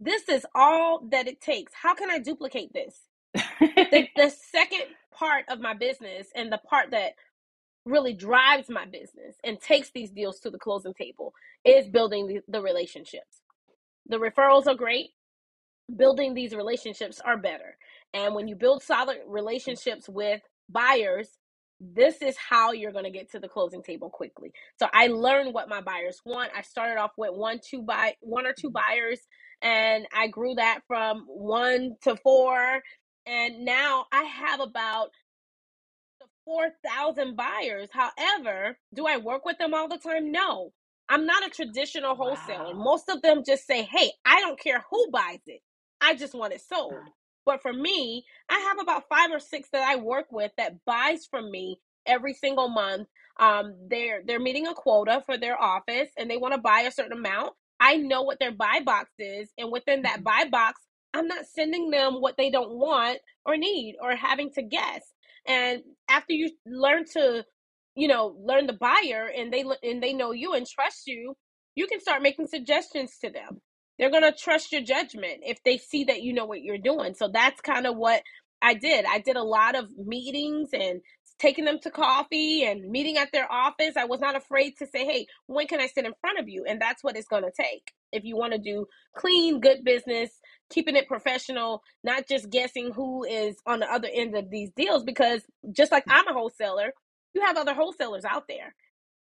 This 0.00 0.28
is 0.28 0.44
all 0.54 1.06
that 1.10 1.28
it 1.28 1.40
takes. 1.40 1.72
How 1.80 1.94
can 1.94 2.10
I 2.10 2.18
duplicate 2.18 2.72
this? 2.72 3.02
the, 3.34 4.08
the 4.16 4.30
second 4.50 4.82
part 5.22 5.44
of 5.48 5.60
my 5.60 5.74
business 5.74 6.28
and 6.34 6.50
the 6.50 6.58
part 6.58 6.90
that 6.90 7.12
really 7.84 8.12
drives 8.12 8.68
my 8.68 8.84
business 8.84 9.36
and 9.44 9.60
takes 9.60 9.90
these 9.90 10.10
deals 10.10 10.40
to 10.40 10.50
the 10.50 10.58
closing 10.58 10.94
table 10.94 11.32
is 11.64 11.88
building 11.88 12.26
the, 12.26 12.40
the 12.48 12.60
relationships. 12.60 13.40
The 14.06 14.18
referrals 14.18 14.66
are 14.66 14.74
great. 14.74 15.10
Building 15.94 16.34
these 16.34 16.54
relationships 16.54 17.20
are 17.24 17.36
better. 17.36 17.76
And 18.14 18.34
when 18.34 18.48
you 18.48 18.56
build 18.56 18.82
solid 18.82 19.18
relationships 19.26 20.08
with 20.08 20.40
buyers, 20.68 21.28
this 21.80 22.22
is 22.22 22.36
how 22.36 22.72
you're 22.72 22.92
going 22.92 23.04
to 23.04 23.10
get 23.10 23.30
to 23.32 23.40
the 23.40 23.48
closing 23.48 23.82
table 23.82 24.10
quickly. 24.10 24.52
So 24.78 24.86
I 24.92 25.08
learned 25.08 25.52
what 25.52 25.68
my 25.68 25.80
buyers 25.80 26.20
want. 26.24 26.52
I 26.56 26.62
started 26.62 27.00
off 27.00 27.12
with 27.16 27.32
one, 27.32 27.58
two 27.68 27.82
buy, 27.82 28.14
one 28.20 28.46
or 28.46 28.52
two 28.52 28.68
mm-hmm. 28.68 28.74
buyers, 28.74 29.20
and 29.60 30.06
I 30.16 30.28
grew 30.28 30.54
that 30.54 30.80
from 30.86 31.24
one 31.26 31.96
to 32.02 32.16
four. 32.16 32.80
And 33.26 33.64
now 33.64 34.06
I 34.12 34.22
have 34.24 34.60
about 34.60 35.10
4,000 36.44 37.36
buyers. 37.36 37.88
However, 37.92 38.76
do 38.94 39.06
I 39.06 39.18
work 39.18 39.44
with 39.44 39.58
them 39.58 39.74
all 39.74 39.88
the 39.88 39.98
time? 39.98 40.32
No. 40.32 40.72
I'm 41.08 41.26
not 41.26 41.46
a 41.46 41.50
traditional 41.50 42.14
wholesaler. 42.14 42.72
wow. 42.74 42.84
Most 42.84 43.08
of 43.08 43.22
them 43.22 43.42
just 43.44 43.66
say, 43.66 43.82
hey, 43.82 44.12
I 44.24 44.40
don't 44.40 44.58
care 44.58 44.82
who 44.90 45.10
buys 45.10 45.40
it, 45.46 45.60
I 46.00 46.14
just 46.14 46.34
want 46.34 46.52
it 46.54 46.62
sold. 46.62 46.94
But 47.44 47.60
for 47.60 47.72
me, 47.72 48.24
I 48.48 48.58
have 48.60 48.78
about 48.80 49.08
five 49.08 49.30
or 49.30 49.40
six 49.40 49.68
that 49.72 49.82
I 49.82 49.96
work 49.96 50.26
with 50.30 50.52
that 50.56 50.84
buys 50.86 51.26
from 51.26 51.50
me 51.50 51.80
every 52.06 52.34
single 52.34 52.68
month. 52.68 53.08
Um, 53.38 53.74
they're 53.90 54.22
they're 54.24 54.40
meeting 54.40 54.66
a 54.68 54.74
quota 54.74 55.22
for 55.26 55.36
their 55.36 55.60
office 55.60 56.08
and 56.16 56.30
they 56.30 56.36
want 56.36 56.54
to 56.54 56.60
buy 56.60 56.82
a 56.82 56.92
certain 56.92 57.18
amount. 57.18 57.54
I 57.80 57.96
know 57.96 58.22
what 58.22 58.38
their 58.38 58.52
buy 58.52 58.80
box 58.84 59.10
is, 59.18 59.50
and 59.58 59.72
within 59.72 60.02
that 60.02 60.20
Mhm. 60.20 60.24
buy 60.24 60.44
box, 60.50 60.80
I'm 61.14 61.28
not 61.28 61.46
sending 61.46 61.90
them 61.90 62.14
what 62.20 62.36
they 62.36 62.50
don't 62.50 62.76
want 62.78 63.18
or 63.44 63.56
need 63.56 63.96
or 64.00 64.16
having 64.16 64.50
to 64.52 64.62
guess. 64.62 65.02
And 65.46 65.82
after 66.08 66.32
you 66.32 66.50
learn 66.66 67.04
to, 67.14 67.44
you 67.94 68.08
know, 68.08 68.36
learn 68.40 68.66
the 68.66 68.72
buyer 68.72 69.30
and 69.36 69.52
they 69.52 69.64
and 69.82 70.02
they 70.02 70.12
know 70.12 70.32
you 70.32 70.54
and 70.54 70.66
trust 70.66 71.06
you, 71.06 71.34
you 71.74 71.86
can 71.86 72.00
start 72.00 72.22
making 72.22 72.46
suggestions 72.46 73.18
to 73.22 73.30
them. 73.30 73.60
They're 73.98 74.10
going 74.10 74.22
to 74.22 74.32
trust 74.32 74.72
your 74.72 74.82
judgment 74.82 75.40
if 75.42 75.62
they 75.64 75.78
see 75.78 76.04
that 76.04 76.22
you 76.22 76.32
know 76.32 76.46
what 76.46 76.62
you're 76.62 76.78
doing. 76.78 77.14
So 77.14 77.28
that's 77.32 77.60
kind 77.60 77.86
of 77.86 77.96
what 77.96 78.22
I 78.62 78.74
did. 78.74 79.04
I 79.04 79.18
did 79.18 79.36
a 79.36 79.42
lot 79.42 79.74
of 79.74 79.88
meetings 79.98 80.70
and 80.72 81.00
taking 81.38 81.64
them 81.64 81.78
to 81.82 81.90
coffee 81.90 82.64
and 82.64 82.90
meeting 82.90 83.16
at 83.18 83.32
their 83.32 83.50
office. 83.50 83.96
I 83.96 84.04
was 84.04 84.20
not 84.20 84.36
afraid 84.36 84.74
to 84.78 84.86
say, 84.86 85.04
hey, 85.04 85.26
when 85.46 85.66
can 85.66 85.80
I 85.80 85.88
sit 85.88 86.06
in 86.06 86.12
front 86.20 86.38
of 86.38 86.48
you? 86.48 86.64
And 86.68 86.80
that's 86.80 87.02
what 87.02 87.16
it's 87.16 87.28
going 87.28 87.42
to 87.42 87.50
take. 87.50 87.90
If 88.12 88.24
you 88.24 88.36
want 88.36 88.52
to 88.52 88.58
do 88.58 88.86
clean, 89.16 89.60
good 89.60 89.84
business, 89.84 90.30
keeping 90.72 90.96
it 90.96 91.08
professional, 91.08 91.84
not 92.04 92.28
just 92.28 92.50
guessing 92.50 92.92
who 92.92 93.24
is 93.24 93.56
on 93.66 93.80
the 93.80 93.92
other 93.92 94.08
end 94.12 94.36
of 94.36 94.50
these 94.50 94.70
deals, 94.76 95.04
because 95.04 95.42
just 95.72 95.92
like 95.92 96.04
I'm 96.10 96.28
a 96.28 96.34
wholesaler, 96.34 96.94
you 97.34 97.42
have 97.42 97.58
other 97.58 97.74
wholesalers 97.74 98.24
out 98.26 98.48
there 98.48 98.66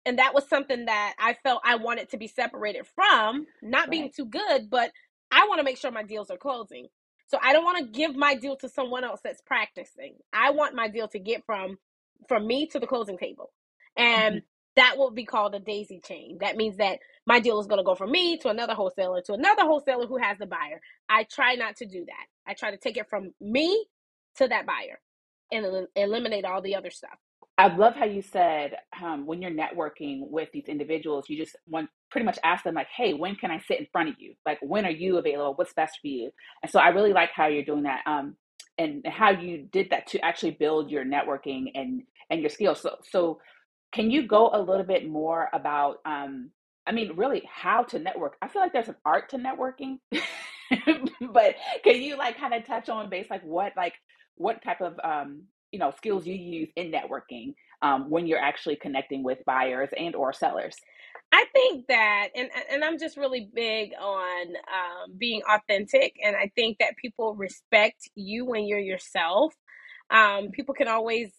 and 0.05 0.19
that 0.19 0.35
was 0.35 0.49
something 0.49 0.87
that 0.87 1.15
I 1.19 1.35
felt 1.43 1.63
I 1.65 1.77
wanted 1.77 2.11
to 2.11 2.17
be 2.17 2.27
separated 2.27 2.87
from, 2.95 3.47
not 3.63 3.91
being 3.91 4.11
too 4.15 4.27
good, 4.27 4.69
but 4.69 4.91
I 5.31 5.47
want 5.49 5.59
to 5.59 5.65
make 5.65 5.79
sure 5.79 5.91
my 5.91 6.03
deals 6.03 6.31
are 6.31 6.37
closing. 6.37 6.89
So 7.27 7.39
I 7.41 7.53
don't 7.53 7.65
want 7.65 7.79
to 7.79 7.99
give 7.99 8.15
my 8.17 8.35
deal 8.35 8.57
to 8.57 8.69
someone 8.69 9.05
else 9.05 9.21
that's 9.23 9.41
practicing. 9.41 10.17
I 10.33 10.51
want 10.51 10.75
my 10.75 10.89
deal 10.89 11.09
to 11.09 11.19
get 11.19 11.45
from 11.47 11.79
from 12.29 12.47
me 12.47 12.67
to 12.69 12.79
the 12.79 12.87
closing 12.87 13.19
table. 13.19 13.51
And 13.97 14.35
Mhm. 14.35 14.45
That 14.77 14.97
will 14.97 15.11
be 15.11 15.25
called 15.25 15.55
a 15.55 15.59
daisy 15.59 16.01
chain. 16.05 16.39
That 16.41 16.57
means 16.57 16.77
that 16.77 16.99
my 17.27 17.41
deal 17.41 17.59
is 17.59 17.67
going 17.67 17.79
to 17.79 17.85
go 17.85 17.95
from 17.95 18.11
me 18.11 18.37
to 18.39 18.49
another 18.49 18.75
wholesaler 18.75 19.21
to 19.23 19.33
another 19.33 19.63
wholesaler 19.63 20.07
who 20.07 20.17
has 20.17 20.39
the 20.39 20.47
buyer. 20.47 20.81
I 21.09 21.25
try 21.25 21.55
not 21.55 21.77
to 21.77 21.87
do 21.87 22.05
that. 22.05 22.25
I 22.51 22.55
try 22.55 22.71
to 22.71 22.77
take 22.77 22.97
it 22.97 23.09
from 23.09 23.33
me 23.41 23.87
to 24.37 24.47
that 24.47 24.65
buyer 24.67 24.99
and 25.51 25.65
el- 25.65 25.87
eliminate 25.95 26.45
all 26.45 26.61
the 26.61 26.75
other 26.75 26.91
stuff. 26.91 27.17
I 27.59 27.75
love 27.75 27.95
how 27.95 28.05
you 28.05 28.21
said 28.21 28.75
um, 29.03 29.25
when 29.25 29.41
you're 29.41 29.51
networking 29.51 30.29
with 30.29 30.49
these 30.53 30.65
individuals, 30.67 31.25
you 31.27 31.37
just 31.37 31.55
want 31.67 31.89
pretty 32.11 32.25
much 32.25 32.39
ask 32.43 32.63
them 32.63 32.75
like, 32.75 32.87
"Hey, 32.95 33.13
when 33.15 33.35
can 33.35 33.51
I 33.51 33.59
sit 33.59 33.79
in 33.79 33.87
front 33.91 34.09
of 34.09 34.15
you? 34.19 34.35
Like, 34.45 34.59
when 34.61 34.85
are 34.85 34.91
you 34.91 35.17
available? 35.17 35.55
What's 35.55 35.73
best 35.73 35.99
for 36.01 36.07
you?" 36.07 36.31
And 36.63 36.71
so 36.71 36.79
I 36.79 36.89
really 36.89 37.13
like 37.13 37.31
how 37.33 37.47
you're 37.47 37.65
doing 37.65 37.83
that, 37.83 38.03
um, 38.05 38.37
and 38.77 39.05
how 39.07 39.31
you 39.31 39.67
did 39.71 39.89
that 39.89 40.07
to 40.07 40.23
actually 40.23 40.51
build 40.51 40.91
your 40.91 41.03
networking 41.03 41.71
and 41.73 42.03
and 42.29 42.41
your 42.41 42.51
skills. 42.51 42.81
So, 42.81 42.97
so 43.09 43.39
can 43.91 44.11
you 44.11 44.27
go 44.27 44.49
a 44.53 44.59
little 44.61 44.83
bit 44.85 45.07
more 45.09 45.49
about? 45.53 45.97
Um, 46.05 46.51
I 46.87 46.91
mean, 46.91 47.13
really, 47.15 47.43
how 47.51 47.83
to 47.85 47.99
network? 47.99 48.37
I 48.41 48.47
feel 48.47 48.61
like 48.61 48.73
there's 48.73 48.89
an 48.89 48.95
art 49.05 49.29
to 49.29 49.37
networking, 49.37 49.99
but 51.33 51.55
can 51.83 52.01
you 52.01 52.17
like 52.17 52.37
kind 52.37 52.53
of 52.53 52.65
touch 52.65 52.89
on 52.89 53.09
base 53.09 53.27
like 53.29 53.43
what 53.43 53.73
like 53.77 53.93
what 54.35 54.63
type 54.63 54.81
of 54.81 54.99
um, 55.03 55.43
you 55.71 55.79
know 55.79 55.93
skills 55.97 56.25
you 56.25 56.35
use 56.35 56.69
in 56.75 56.91
networking 56.91 57.55
um, 57.81 58.09
when 58.09 58.27
you're 58.27 58.39
actually 58.39 58.75
connecting 58.75 59.23
with 59.23 59.39
buyers 59.45 59.89
and 59.97 60.15
or 60.15 60.33
sellers 60.33 60.75
I 61.31 61.45
think 61.53 61.87
that, 61.87 62.29
and 62.35 62.49
and 62.71 62.83
I'm 62.83 62.97
just 62.97 63.17
really 63.17 63.49
big 63.53 63.91
on 63.99 64.47
um, 64.47 65.13
being 65.17 65.41
authentic, 65.49 66.15
and 66.23 66.35
I 66.35 66.51
think 66.55 66.77
that 66.79 66.95
people 66.97 67.35
respect 67.35 68.09
you 68.15 68.45
when 68.45 68.65
you're 68.65 68.79
yourself. 68.79 69.53
Um, 70.09 70.51
people 70.51 70.73
can 70.73 70.87
always 70.87 71.31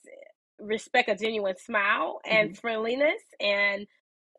respect 0.60 1.10
a 1.10 1.16
genuine 1.16 1.56
smile 1.58 2.20
and 2.26 2.50
hmm 2.50 2.54
friendliness, 2.54 3.22
and 3.40 3.86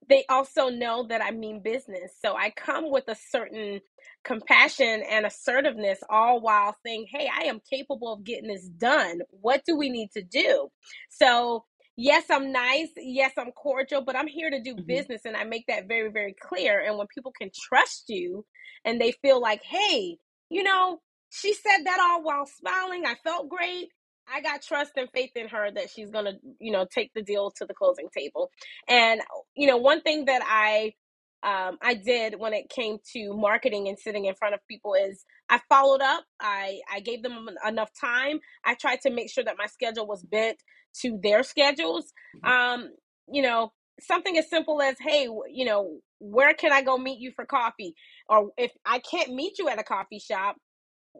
they 0.09 0.25
also 0.29 0.69
know 0.69 1.07
that 1.07 1.21
I 1.23 1.31
mean 1.31 1.61
business. 1.61 2.13
So 2.23 2.35
I 2.35 2.51
come 2.51 2.91
with 2.91 3.05
a 3.07 3.15
certain 3.15 3.81
compassion 4.23 5.03
and 5.09 5.25
assertiveness, 5.25 5.99
all 6.09 6.41
while 6.41 6.75
saying, 6.85 7.07
Hey, 7.11 7.29
I 7.33 7.45
am 7.45 7.61
capable 7.69 8.13
of 8.13 8.23
getting 8.23 8.49
this 8.49 8.67
done. 8.67 9.21
What 9.29 9.63
do 9.65 9.77
we 9.77 9.89
need 9.89 10.11
to 10.13 10.23
do? 10.23 10.69
So, 11.09 11.65
yes, 11.97 12.25
I'm 12.31 12.51
nice. 12.51 12.89
Yes, 12.97 13.33
I'm 13.37 13.51
cordial, 13.51 14.03
but 14.03 14.15
I'm 14.17 14.27
here 14.27 14.49
to 14.49 14.61
do 14.61 14.75
hmm 14.77 14.83
business. 14.87 15.23
And 15.25 15.37
I 15.37 15.43
make 15.45 15.67
that 15.67 15.87
very, 15.87 16.11
very 16.11 16.35
clear. 16.41 16.79
And 16.79 16.97
when 16.97 17.07
people 17.13 17.33
can 17.39 17.51
trust 17.69 18.05
you 18.09 18.45
and 18.85 19.01
they 19.01 19.13
feel 19.21 19.41
like, 19.41 19.63
Hey, 19.63 20.17
you 20.49 20.63
know, 20.63 20.99
she 21.31 21.53
said 21.53 21.85
that 21.85 21.99
all 22.01 22.23
while 22.23 22.47
smiling. 22.47 23.05
I 23.05 23.15
felt 23.23 23.49
great. 23.49 23.89
I 24.33 24.41
got 24.41 24.61
trust 24.61 24.91
and 24.95 25.09
faith 25.13 25.31
in 25.35 25.47
her 25.49 25.71
that 25.71 25.89
she's 25.89 26.09
going 26.11 26.25
to, 26.25 26.33
you 26.59 26.71
know, 26.71 26.85
take 26.89 27.11
the 27.13 27.21
deal 27.21 27.51
to 27.57 27.65
the 27.65 27.73
closing 27.73 28.09
table. 28.15 28.51
And 28.87 29.21
you 29.55 29.67
know, 29.67 29.77
one 29.77 30.01
thing 30.01 30.25
that 30.25 30.41
I 30.45 30.93
um, 31.41 31.77
I 31.81 31.93
did 31.93 32.35
when 32.37 32.53
it 32.53 32.69
came 32.69 32.97
to 33.13 33.33
marketing 33.33 33.87
and 33.87 33.97
sitting 33.97 34.25
in 34.25 34.35
front 34.35 34.53
of 34.53 34.59
people 34.67 34.93
is 34.93 35.23
I 35.49 35.59
followed 35.69 36.01
up. 36.01 36.25
I 36.39 36.79
I 36.93 36.99
gave 36.99 37.23
them 37.23 37.49
enough 37.67 37.91
time. 37.99 38.39
I 38.65 38.75
tried 38.75 39.01
to 39.01 39.09
make 39.09 39.29
sure 39.31 39.43
that 39.43 39.55
my 39.57 39.67
schedule 39.67 40.05
was 40.05 40.23
bent 40.23 40.57
to 41.01 41.19
their 41.21 41.43
schedules. 41.43 42.11
Um, 42.43 42.89
you 43.31 43.41
know, 43.41 43.71
something 44.01 44.37
as 44.37 44.49
simple 44.49 44.81
as, 44.81 44.95
hey, 44.99 45.27
you 45.51 45.65
know, 45.65 45.99
where 46.19 46.53
can 46.53 46.71
I 46.71 46.81
go 46.81 46.97
meet 46.97 47.19
you 47.19 47.31
for 47.35 47.45
coffee? 47.45 47.95
Or 48.27 48.49
if 48.57 48.71
I 48.85 48.99
can't 48.99 49.33
meet 49.33 49.59
you 49.59 49.69
at 49.69 49.79
a 49.79 49.83
coffee 49.83 50.19
shop, 50.19 50.57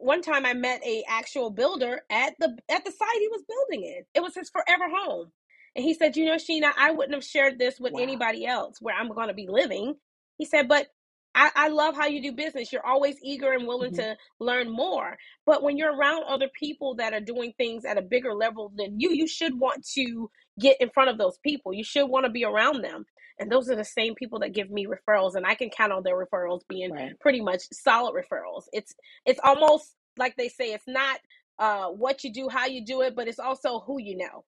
one 0.00 0.22
time 0.22 0.46
I 0.46 0.54
met 0.54 0.82
a 0.84 1.04
actual 1.08 1.50
builder 1.50 2.02
at 2.10 2.34
the 2.40 2.56
at 2.70 2.84
the 2.84 2.92
site 2.92 3.18
he 3.20 3.28
was 3.28 3.44
building 3.48 3.86
in. 3.86 4.04
It 4.14 4.22
was 4.22 4.34
his 4.36 4.50
forever 4.50 4.86
home. 4.90 5.32
And 5.76 5.84
he 5.84 5.94
said, 5.94 6.16
"You 6.16 6.26
know, 6.26 6.36
Sheena, 6.36 6.72
I 6.78 6.92
wouldn't 6.92 7.14
have 7.14 7.24
shared 7.24 7.58
this 7.58 7.80
with 7.80 7.94
wow 7.94 7.98
anybody 7.98 8.46
else 8.46 8.78
where 8.82 8.96
I'm 8.96 9.10
going 9.14 9.28
to 9.28 9.34
be 9.34 9.48
living." 9.48 9.96
He 10.38 10.46
said, 10.46 10.68
"But 10.68 10.88
I, 11.34 11.50
I 11.56 11.68
love 11.68 11.96
how 11.96 12.06
you 12.08 12.22
do 12.22 12.32
business. 12.32 12.72
You're 12.72 12.86
always 12.86 13.16
eager 13.22 13.52
and 13.52 13.66
willing 13.68 13.92
hmm 13.92 13.96
to 13.96 14.16
learn 14.40 14.70
more. 14.70 15.18
But 15.46 15.62
when 15.62 15.78
you're 15.78 15.96
around 15.96 16.24
other 16.28 16.50
people 16.58 16.96
that 16.96 17.14
are 17.14 17.20
doing 17.20 17.54
things 17.58 17.84
at 17.86 17.98
a 17.98 18.02
bigger 18.02 18.34
level 18.34 18.72
than 18.76 19.00
you, 19.00 19.12
you 19.12 19.28
should 19.28 19.58
want 19.60 19.86
to 19.94 20.30
get 20.60 20.78
in 20.80 20.90
front 20.90 21.10
of 21.10 21.18
those 21.18 21.38
people. 21.44 21.74
You 21.74 21.84
should 21.84 22.06
want 22.06 22.26
to 22.26 22.32
be 22.32 22.44
around 22.44 22.82
them. 22.84 23.06
And 23.40 23.52
those 23.52 23.70
are 23.70 23.76
the 23.76 23.84
same 23.84 24.16
people 24.16 24.40
that 24.40 24.54
give 24.54 24.70
me 24.70 24.86
referrals, 24.86 25.36
and 25.36 25.46
I 25.46 25.56
can 25.56 25.70
count 25.70 25.92
on 25.92 26.04
their 26.04 26.16
referrals 26.16 26.62
being 26.68 26.92
right 26.92 27.14
pretty 27.20 27.42
much 27.42 27.62
solid 27.72 28.14
referrals. 28.14 28.64
It's 28.72 28.94
it's 29.26 29.40
almost 29.44 29.94
like 30.18 30.36
they 30.36 30.48
say 30.50 30.74
it's 30.74 30.88
not 30.88 31.20
uh, 31.58 31.88
what 31.88 32.24
you 32.24 32.32
do, 32.32 32.48
how 32.50 32.66
you 32.66 32.84
do 32.86 33.02
it, 33.02 33.16
but 33.16 33.28
it's 33.28 33.40
also 33.40 33.80
who 33.80 34.00
you 34.00 34.18
know. 34.18 34.44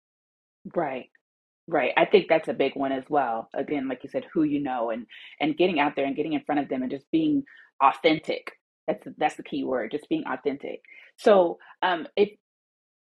right 0.77 1.11
right 1.69 1.93
i 1.97 2.05
think 2.05 2.29
that's 2.29 2.49
a 2.49 2.53
big 2.55 2.75
one 2.77 2.93
as 2.93 3.05
well 3.09 3.49
again 3.55 3.89
like 3.89 4.01
you 4.05 4.11
said 4.11 4.27
who 4.33 4.43
you 4.45 4.61
know 4.63 4.91
and 4.91 5.07
and 5.41 5.57
getting 5.57 5.81
out 5.81 5.95
there 5.97 6.07
and 6.07 6.17
getting 6.17 6.35
in 6.35 6.45
front 6.45 6.61
of 6.61 6.69
them 6.69 6.83
and 6.83 6.91
just 6.91 7.11
being 7.13 7.43
authentic 7.83 8.53
that's 8.89 9.07
that's 9.19 9.37
the 9.37 9.43
key 9.43 9.65
word 9.65 9.91
just 9.93 10.09
being 10.09 10.25
authentic 10.27 10.81
so 11.17 11.59
um 11.83 12.07
if 12.17 12.31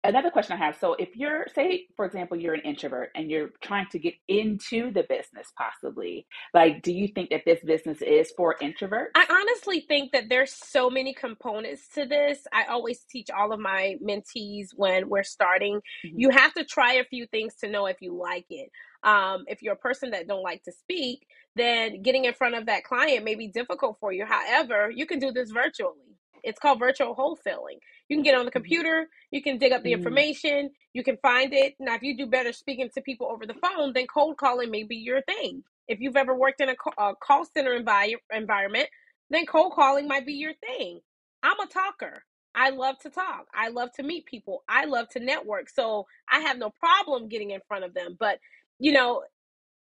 another 0.03 0.31
question 0.31 0.53
I 0.59 0.65
have. 0.65 0.77
So, 0.79 0.93
if 0.95 1.15
you're, 1.15 1.47
say, 1.55 1.87
for 1.95 2.05
example, 2.05 2.37
you're 2.37 2.53
an 2.53 2.61
introvert 2.61 3.11
and 3.15 3.29
you're 3.31 3.49
trying 3.61 3.87
to 3.91 3.99
get 3.99 4.15
into 4.27 4.91
the 4.91 5.03
business, 5.09 5.51
possibly, 5.57 6.27
like, 6.53 6.81
do 6.83 6.93
you 6.93 7.07
think 7.09 7.29
that 7.31 7.43
this 7.45 7.61
business 7.63 8.01
is 8.01 8.31
for 8.37 8.57
introverts? 8.61 9.09
I 9.15 9.25
honestly 9.29 9.81
think 9.87 10.13
that 10.13 10.29
there's 10.29 10.53
so 10.53 10.89
many 10.89 11.13
components 11.13 11.89
to 11.95 12.05
this. 12.05 12.47
I 12.53 12.65
always 12.65 13.03
teach 13.09 13.29
all 13.29 13.51
of 13.51 13.59
my 13.59 13.95
mentees 14.01 14.67
when 14.75 15.09
we're 15.09 15.23
starting, 15.23 15.81
hmm 16.03 16.17
you 16.17 16.29
have 16.29 16.53
to 16.53 16.63
try 16.63 16.93
a 16.93 17.03
few 17.05 17.25
things 17.27 17.55
to 17.57 17.69
know 17.69 17.87
if 17.87 17.97
you 18.01 18.15
like 18.17 18.45
it. 18.49 18.69
Um, 19.03 19.45
if 19.47 19.61
you're 19.61 19.73
a 19.73 19.77
person 19.77 20.11
that 20.11 20.27
don't 20.27 20.43
like 20.43 20.63
to 20.63 20.71
speak, 20.71 21.25
then 21.55 22.01
getting 22.03 22.25
in 22.25 22.33
front 22.33 22.55
of 22.55 22.67
that 22.67 22.83
client 22.85 23.25
may 23.25 23.35
be 23.35 23.47
difficult 23.49 23.97
for 23.99 24.13
you. 24.13 24.25
However, 24.25 24.89
you 24.91 25.05
can 25.05 25.19
do 25.19 25.31
this 25.31 25.51
virtually. 25.51 26.16
It's 26.43 26.59
called 26.59 26.79
virtual 26.79 27.15
wholesaling. 27.15 27.79
You 28.09 28.17
can 28.17 28.23
get 28.23 28.35
on 28.35 28.45
the 28.45 28.51
Mm-hmm. 28.57 28.75
computer, 28.75 29.07
you 29.31 29.41
can 29.43 29.57
dig 29.57 29.73
up 29.73 29.83
the 29.83 29.93
Mm. 29.93 29.93
information, 29.93 30.71
you 30.93 31.03
can 31.03 31.17
find 31.17 31.53
it. 31.53 31.75
Now, 31.79 31.95
if 31.95 32.03
you 32.03 32.17
do 32.17 32.27
better 32.27 32.53
speaking 32.53 32.89
to 32.95 33.01
people 33.01 33.27
over 33.27 33.45
the 33.47 33.55
phone, 33.55 33.93
then 33.93 34.07
cold 34.07 34.37
calling 34.37 34.71
may 34.71 34.83
be 34.83 34.97
your 34.97 35.21
thing. 35.23 35.63
If 35.87 35.99
you've 36.01 36.17
ever 36.17 36.35
worked 36.35 36.61
in 36.61 36.69
a, 36.69 36.75
a 36.99 37.15
call 37.15 37.45
center 37.45 37.79
envi- 37.79 38.15
environment, 38.33 38.89
then 39.29 39.45
cold 39.45 39.73
calling 39.75 40.07
might 40.07 40.25
be 40.25 40.33
your 40.33 40.53
thing. 40.55 41.01
I'm 41.43 41.59
a 41.59 41.67
talker. 41.67 42.23
I 42.55 42.71
love 42.71 42.97
to 42.99 43.09
talk. 43.09 43.47
I 43.53 43.69
love 43.69 43.91
to 43.93 44.03
meet 44.03 44.25
people. 44.25 44.63
I 44.69 44.85
love 44.85 45.09
to 45.09 45.19
network. 45.19 45.69
So 45.69 46.07
I 46.31 46.39
have 46.41 46.57
no 46.57 46.71
problem 46.71 47.29
getting 47.29 47.51
in 47.51 47.61
front 47.67 47.85
of 47.85 47.93
them. 47.93 48.17
But, 48.19 48.39
you 48.79 48.93
know, 48.93 49.23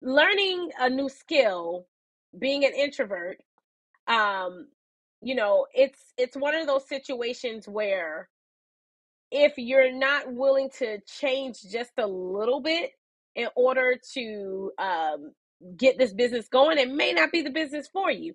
learning 0.03 0.71
a 0.81 0.91
new 0.91 1.09
skill, 1.09 1.87
being 2.39 2.65
an 2.65 2.73
introvert, 2.75 3.39
um, 4.09 4.69
you 5.23 5.37
know, 5.37 5.67
it's 5.75 6.01
it's 6.19 6.37
one 6.37 6.57
of 6.57 6.67
those 6.69 6.89
situations 6.89 7.69
where 7.69 8.29
if 9.33 9.55
you're 9.59 9.93
not 9.93 10.33
willing 10.33 10.71
to 10.81 11.01
change 11.21 11.63
just 11.71 11.93
a 11.99 12.09
little 12.09 12.63
bit 12.63 12.93
in 13.37 13.49
order 13.57 13.97
to 14.15 14.73
um, 14.79 15.33
get 15.77 15.99
this 15.99 16.15
business 16.15 16.49
going, 16.49 16.79
it 16.79 16.91
may 16.93 17.13
not 17.13 17.33
be 17.33 17.43
the 17.43 17.51
business 17.51 17.89
for 17.93 18.11
you. 18.11 18.35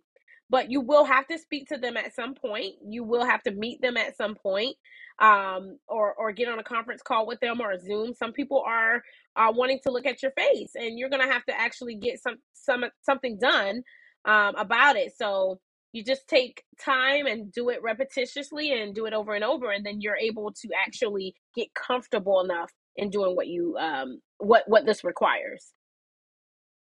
But 0.52 0.72
you 0.72 0.84
will 0.84 1.06
have 1.08 1.28
to 1.30 1.40
speak 1.40 1.70
to 1.70 1.80
them 1.80 1.98
at 1.98 2.16
some 2.16 2.36
point. 2.36 2.76
You 2.88 3.06
will 3.06 3.26
have 3.26 3.44
to 3.46 3.52
meet 3.54 3.82
them 3.82 3.98
at 3.98 4.20
some 4.20 4.36
point, 4.36 4.78
um, 5.20 5.80
or 5.90 6.14
or 6.14 6.32
get 6.34 6.50
on 6.50 6.60
a 6.60 6.64
conference 6.64 7.02
call 7.02 7.28
with 7.28 7.42
them 7.42 7.60
or 7.64 7.80
Zoom. 7.80 8.14
Some 8.14 8.34
people 8.36 8.64
are 8.68 9.04
are 9.36 9.52
wanting 9.56 9.80
to 9.86 9.92
look 9.92 10.06
at 10.06 10.24
your 10.24 10.34
face, 10.34 10.74
and 10.76 11.00
you're 11.00 11.10
gonna 11.10 11.34
have 11.34 11.46
to 11.48 11.60
actually 11.60 11.96
get 11.96 12.22
some 12.22 12.36
some 12.54 12.86
something 13.04 13.40
done 13.40 13.84
um, 14.28 14.56
about 14.58 14.98
it. 14.98 15.14
So 15.18 15.60
you 15.94 16.04
just 16.04 16.28
take 16.28 16.64
time 16.80 17.26
and 17.26 17.52
do 17.52 17.70
it 17.70 17.80
repetitiously 17.84 18.72
and 18.72 18.94
do 18.94 19.06
it 19.06 19.14
over 19.14 19.34
and 19.34 19.44
over 19.44 19.72
and 19.72 19.86
then 19.86 20.02
you're 20.02 20.18
able 20.18 20.52
to 20.52 20.70
actually 20.86 21.34
get 21.56 21.68
comfortable 21.74 22.42
enough 22.42 22.72
in 22.96 23.10
doing 23.10 23.36
what 23.36 23.48
you 23.48 23.76
um 23.78 24.20
what 24.38 24.64
what 24.68 24.86
this 24.86 25.04
requires 25.04 25.74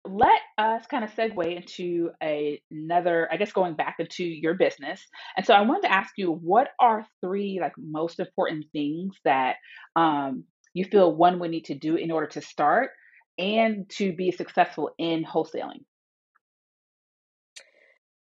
let 0.05 0.39
us 0.57 0.85
kind 0.87 1.03
of 1.03 1.13
segue 1.13 1.55
into 1.55 2.11
a, 2.23 2.61
another, 2.71 3.27
I 3.31 3.37
guess, 3.37 3.51
going 3.51 3.75
back 3.75 3.97
into 3.99 4.23
your 4.23 4.53
business. 4.53 5.05
And 5.35 5.45
so 5.45 5.53
I 5.53 5.61
wanted 5.61 5.87
to 5.87 5.93
ask 5.93 6.13
you, 6.17 6.31
what 6.31 6.69
are 6.79 7.05
three 7.21 7.59
like 7.61 7.73
most 7.77 8.19
important 8.19 8.65
things 8.71 9.15
that 9.25 9.57
um, 9.95 10.45
you 10.73 10.85
feel 10.85 11.15
one 11.15 11.39
would 11.39 11.51
need 11.51 11.65
to 11.65 11.77
do 11.77 11.95
in 11.95 12.11
order 12.11 12.27
to 12.27 12.41
start 12.41 12.91
and 13.37 13.89
to 13.97 14.13
be 14.13 14.31
successful 14.31 14.91
in 14.97 15.25
wholesaling? 15.25 15.83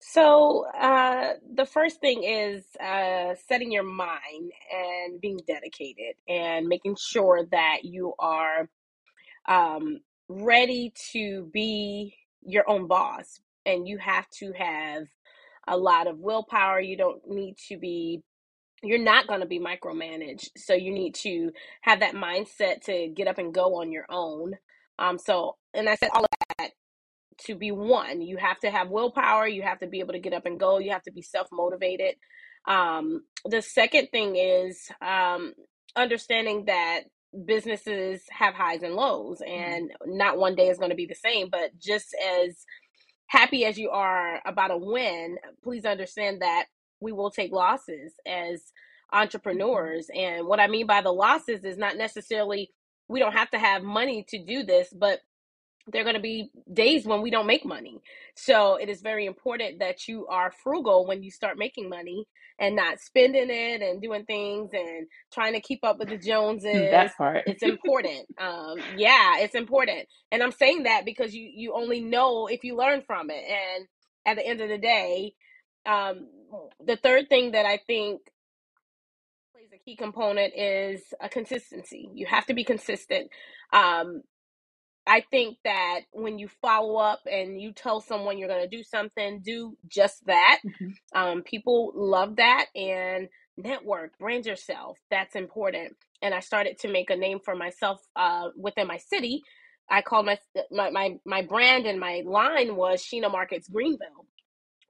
So 0.00 0.66
uh 0.80 1.34
the 1.54 1.66
first 1.66 2.00
thing 2.00 2.24
is 2.24 2.64
uh 2.80 3.34
setting 3.48 3.72
your 3.72 3.84
mind 3.84 4.52
and 4.72 5.20
being 5.20 5.40
dedicated 5.46 6.14
and 6.28 6.66
making 6.68 6.96
sure 6.96 7.44
that 7.50 7.78
you 7.84 8.14
are 8.18 8.68
um 9.48 9.98
ready 10.28 10.92
to 11.12 11.48
be 11.52 12.14
your 12.42 12.68
own 12.68 12.86
boss 12.86 13.40
and 13.66 13.88
you 13.88 13.98
have 13.98 14.28
to 14.30 14.52
have 14.52 15.04
a 15.68 15.76
lot 15.76 16.06
of 16.06 16.18
willpower. 16.18 16.80
You 16.80 16.96
don't 16.96 17.26
need 17.28 17.56
to 17.68 17.78
be 17.78 18.22
you're 18.82 19.02
not 19.02 19.26
going 19.26 19.40
to 19.40 19.46
be 19.46 19.60
micromanaged 19.60 20.50
so 20.56 20.74
you 20.74 20.92
need 20.92 21.14
to 21.16 21.50
have 21.82 22.00
that 22.00 22.14
mindset 22.14 22.82
to 22.82 23.08
get 23.08 23.28
up 23.28 23.38
and 23.38 23.54
go 23.54 23.80
on 23.80 23.92
your 23.92 24.06
own. 24.10 24.54
Um 24.98 25.18
so 25.18 25.56
and 25.74 25.88
i 25.88 25.94
said 25.96 26.10
all 26.14 26.24
of 26.24 26.30
that 26.58 26.70
to 27.46 27.54
be 27.54 27.70
one 27.72 28.20
you 28.22 28.36
have 28.36 28.58
to 28.60 28.70
have 28.70 28.90
willpower 28.90 29.48
you 29.48 29.62
have 29.62 29.78
to 29.80 29.86
be 29.86 30.00
able 30.00 30.12
to 30.14 30.18
get 30.20 30.32
up 30.34 30.46
and 30.46 30.60
go 30.60 30.78
you 30.78 30.90
have 30.92 31.02
to 31.02 31.12
be 31.12 31.22
self-motivated 31.22 32.14
um 32.68 33.22
the 33.46 33.62
second 33.62 34.08
thing 34.12 34.36
is 34.36 34.88
um 35.02 35.52
understanding 35.96 36.66
that 36.66 37.02
businesses 37.46 38.22
have 38.30 38.54
highs 38.54 38.82
and 38.82 38.94
lows 38.94 39.40
Mhm. 39.40 39.48
and 39.48 39.92
not 40.06 40.38
one 40.38 40.54
day 40.54 40.68
is 40.68 40.78
going 40.78 40.90
to 40.90 40.96
be 40.96 41.06
the 41.06 41.14
same 41.14 41.48
but 41.50 41.70
just 41.78 42.14
as 42.42 42.56
happy 43.28 43.66
as 43.66 43.78
you 43.78 43.90
are 43.90 44.42
about 44.46 44.72
a 44.72 44.78
win, 44.78 45.38
please 45.64 45.86
understand 45.86 46.42
that 46.42 46.66
we 47.00 47.12
will 47.12 47.30
take 47.32 47.52
losses 47.52 48.14
as 48.26 48.64
Mhm. 49.14 49.20
entrepreneurs. 49.20 50.10
And 50.14 50.46
what 50.46 50.60
I 50.60 50.68
mean 50.68 50.86
by 50.88 51.02
the 51.02 51.12
losses 51.12 51.64
is 51.64 51.78
not 51.78 51.98
necessarily 51.98 52.70
we 53.08 53.20
don't 53.20 53.34
have 53.34 53.50
to 53.52 53.60
have 53.60 53.84
money 53.84 54.24
to 54.30 54.42
do 54.44 54.64
this, 54.64 54.88
but 54.92 55.20
there 55.92 56.02
are 56.02 56.04
going 56.04 56.16
to 56.16 56.22
be 56.22 56.50
days 56.72 57.06
when 57.06 57.22
we 57.22 57.30
don't 57.30 57.46
make 57.46 57.64
money. 57.64 58.00
So 58.36 58.76
it 58.76 58.88
is 58.88 59.00
very 59.00 59.26
important 59.26 59.80
that 59.80 60.08
you 60.08 60.26
are 60.28 60.52
frugal 60.62 61.06
when 61.06 61.22
you 61.22 61.30
start 61.30 61.58
making 61.58 61.88
money 61.88 62.26
and 62.58 62.76
not 62.76 63.00
spending 63.00 63.48
it 63.50 63.82
and 63.82 64.02
doing 64.02 64.24
things 64.24 64.70
and 64.72 65.06
trying 65.32 65.54
to 65.54 65.60
keep 65.60 65.80
up 65.84 65.98
with 65.98 66.08
the 66.08 66.18
Joneses. 66.28 66.90
That 66.90 67.16
part. 67.16 67.44
It's 67.46 67.62
important. 67.62 68.26
um, 68.40 68.78
yeah, 68.96 69.38
it's 69.38 69.54
important. 69.54 70.06
And 70.32 70.42
I'm 70.42 70.52
saying 70.52 70.84
that 70.84 71.04
because 71.04 71.34
you 71.34 71.50
you 71.54 71.74
only 71.74 72.00
know 72.00 72.46
if 72.46 72.64
you 72.64 72.76
learn 72.76 73.02
from 73.06 73.30
it. 73.30 73.44
And 73.48 73.86
at 74.26 74.36
the 74.36 74.46
end 74.46 74.60
of 74.60 74.68
the 74.68 74.78
day, 74.78 75.34
um, 75.86 76.28
the 76.84 76.96
third 76.96 77.28
thing 77.28 77.52
that 77.52 77.66
I 77.66 77.78
think 77.86 78.20
plays 79.52 79.68
a 79.74 79.78
key 79.84 79.96
component 79.96 80.52
is 80.56 81.02
a 81.20 81.28
consistency. 81.28 82.08
You 82.14 82.26
have 82.26 82.46
to 82.46 82.54
be 82.54 82.64
consistent. 82.64 83.30
Um, 83.72 84.22
I 85.08 85.22
think 85.32 85.58
that 85.64 86.02
when 86.12 86.38
you 86.38 86.48
follow 86.62 86.98
up 86.98 87.20
and 87.30 87.60
you 87.60 87.72
tell 87.72 88.02
someone 88.02 88.38
you're 88.38 88.48
going 88.48 88.68
to 88.68 88.76
do 88.78 88.84
something, 88.84 89.42
do 89.44 89.76
just 89.88 90.26
that. 90.26 90.60
Mhm. 90.66 90.94
Um, 91.14 91.42
people 91.44 91.92
love 91.96 92.36
that 92.38 92.66
and 92.76 93.28
network, 93.58 94.18
brand 94.18 94.46
yourself. 94.46 94.98
That's 95.10 95.36
important. 95.36 95.96
And 96.22 96.34
I 96.34 96.40
started 96.40 96.78
to 96.80 96.88
make 96.88 97.10
a 97.10 97.16
name 97.16 97.40
for 97.44 97.56
myself 97.56 98.02
uh, 98.16 98.50
within 98.56 98.88
my 98.88 98.98
city. 98.98 99.42
I 99.90 100.02
called 100.02 100.26
my, 100.26 100.38
my 100.72 100.90
my 100.90 101.16
my 101.26 101.42
brand 101.42 101.86
and 101.86 102.00
my 102.00 102.22
line 102.26 102.76
was 102.76 103.02
Sheena 103.04 103.32
Markets 103.32 103.68
Greenville 103.68 104.26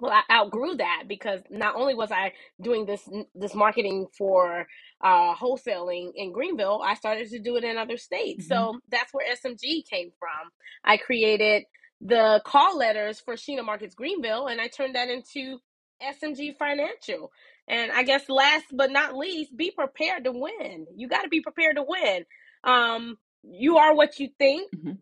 well 0.00 0.12
i 0.12 0.22
outgrew 0.34 0.76
that 0.76 1.04
because 1.08 1.40
not 1.50 1.74
only 1.76 1.94
was 1.94 2.10
i 2.12 2.32
doing 2.60 2.86
this 2.86 3.08
this 3.34 3.54
marketing 3.54 4.06
for 4.16 4.66
uh 5.02 5.34
wholesaling 5.34 6.12
in 6.16 6.32
greenville 6.32 6.80
i 6.84 6.94
started 6.94 7.28
to 7.30 7.38
do 7.38 7.56
it 7.56 7.64
in 7.64 7.78
other 7.78 7.96
states. 7.96 8.46
Mhm. 8.46 8.48
so 8.48 8.80
that's 8.90 9.12
where 9.14 9.26
smg 9.36 9.86
came 9.88 10.10
from. 10.18 10.50
I 10.84 10.96
created 10.98 11.64
the 12.00 12.40
call 12.44 12.76
letters 12.78 13.20
for 13.20 13.34
sheena 13.34 13.64
markets 13.64 13.94
greenville 13.94 14.46
and 14.46 14.60
i 14.60 14.68
turned 14.68 14.94
that 14.94 15.08
into 15.08 15.58
smg 16.02 16.56
financial. 16.58 17.32
And 17.68 17.92
i 17.92 18.02
guess 18.04 18.28
last 18.28 18.66
but 18.72 18.90
not 18.92 19.16
least 19.16 19.56
be 19.56 19.70
prepared 19.72 20.24
to 20.24 20.32
win. 20.32 20.86
You 20.96 21.08
got 21.08 21.22
to 21.22 21.28
be 21.28 21.40
prepared 21.42 21.76
to 21.76 21.84
win. 21.86 22.24
Um 22.64 23.18
you 23.44 23.78
are 23.78 23.94
what 23.94 24.18
you 24.20 24.28
think. 24.38 24.70
Mhm. 24.74 24.98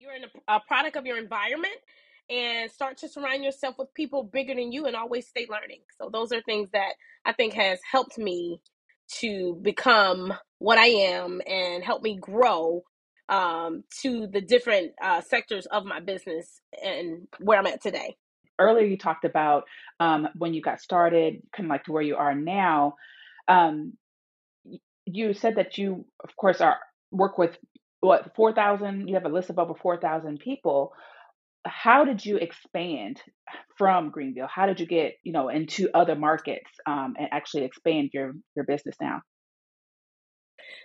you're 0.00 0.14
in 0.14 0.24
a, 0.24 0.54
a 0.56 0.60
product 0.68 0.96
of 0.96 1.06
your 1.06 1.18
environment 1.18 1.74
and 2.30 2.70
start 2.70 2.96
to 2.98 3.08
surround 3.08 3.44
yourself 3.44 3.76
with 3.78 3.92
people 3.94 4.22
bigger 4.22 4.54
than 4.54 4.72
you 4.72 4.86
and 4.86 4.96
always 4.96 5.26
stay 5.26 5.46
learning 5.50 5.80
so 6.00 6.10
those 6.12 6.32
are 6.32 6.42
things 6.42 6.68
that 6.72 6.92
i 7.24 7.32
think 7.32 7.54
has 7.54 7.80
helped 7.90 8.18
me 8.18 8.60
to 9.08 9.58
become 9.62 10.32
what 10.58 10.78
i 10.78 10.86
am 10.86 11.40
and 11.46 11.84
help 11.84 12.02
me 12.02 12.16
grow 12.20 12.82
um, 13.30 13.84
to 14.02 14.26
the 14.26 14.40
different 14.40 14.92
uh, 15.02 15.20
sectors 15.20 15.66
of 15.66 15.84
my 15.84 16.00
business 16.00 16.60
and 16.82 17.28
where 17.40 17.58
i'm 17.58 17.66
at 17.66 17.82
today 17.82 18.16
Earlier, 18.58 18.86
you 18.86 18.98
talked 18.98 19.24
about 19.24 19.64
um, 20.00 20.28
when 20.36 20.52
you 20.52 20.60
got 20.60 20.80
started, 20.80 21.42
kind 21.54 21.66
of 21.66 21.70
like 21.70 21.84
to 21.84 21.92
where 21.92 22.02
you 22.02 22.16
are 22.16 22.34
now. 22.34 22.96
Um, 23.46 23.92
you 25.06 25.32
said 25.32 25.56
that 25.56 25.78
you, 25.78 26.04
of 26.22 26.34
course, 26.36 26.60
are 26.60 26.78
work 27.12 27.38
with 27.38 27.56
what 28.00 28.34
4,000. 28.34 29.08
You 29.08 29.14
have 29.14 29.24
a 29.24 29.28
list 29.28 29.50
of 29.50 29.58
over 29.58 29.74
4,000 29.74 30.40
people. 30.40 30.92
How 31.66 32.04
did 32.04 32.24
you 32.24 32.36
expand 32.38 33.22
from 33.76 34.10
Greenville? 34.10 34.48
How 34.48 34.66
did 34.66 34.80
you 34.80 34.86
get, 34.86 35.14
you 35.22 35.32
know, 35.32 35.48
into 35.48 35.90
other 35.94 36.14
markets 36.16 36.70
um, 36.86 37.14
and 37.18 37.28
actually 37.32 37.64
expand 37.64 38.10
your 38.14 38.32
your 38.56 38.64
business 38.64 38.96
now? 39.00 39.22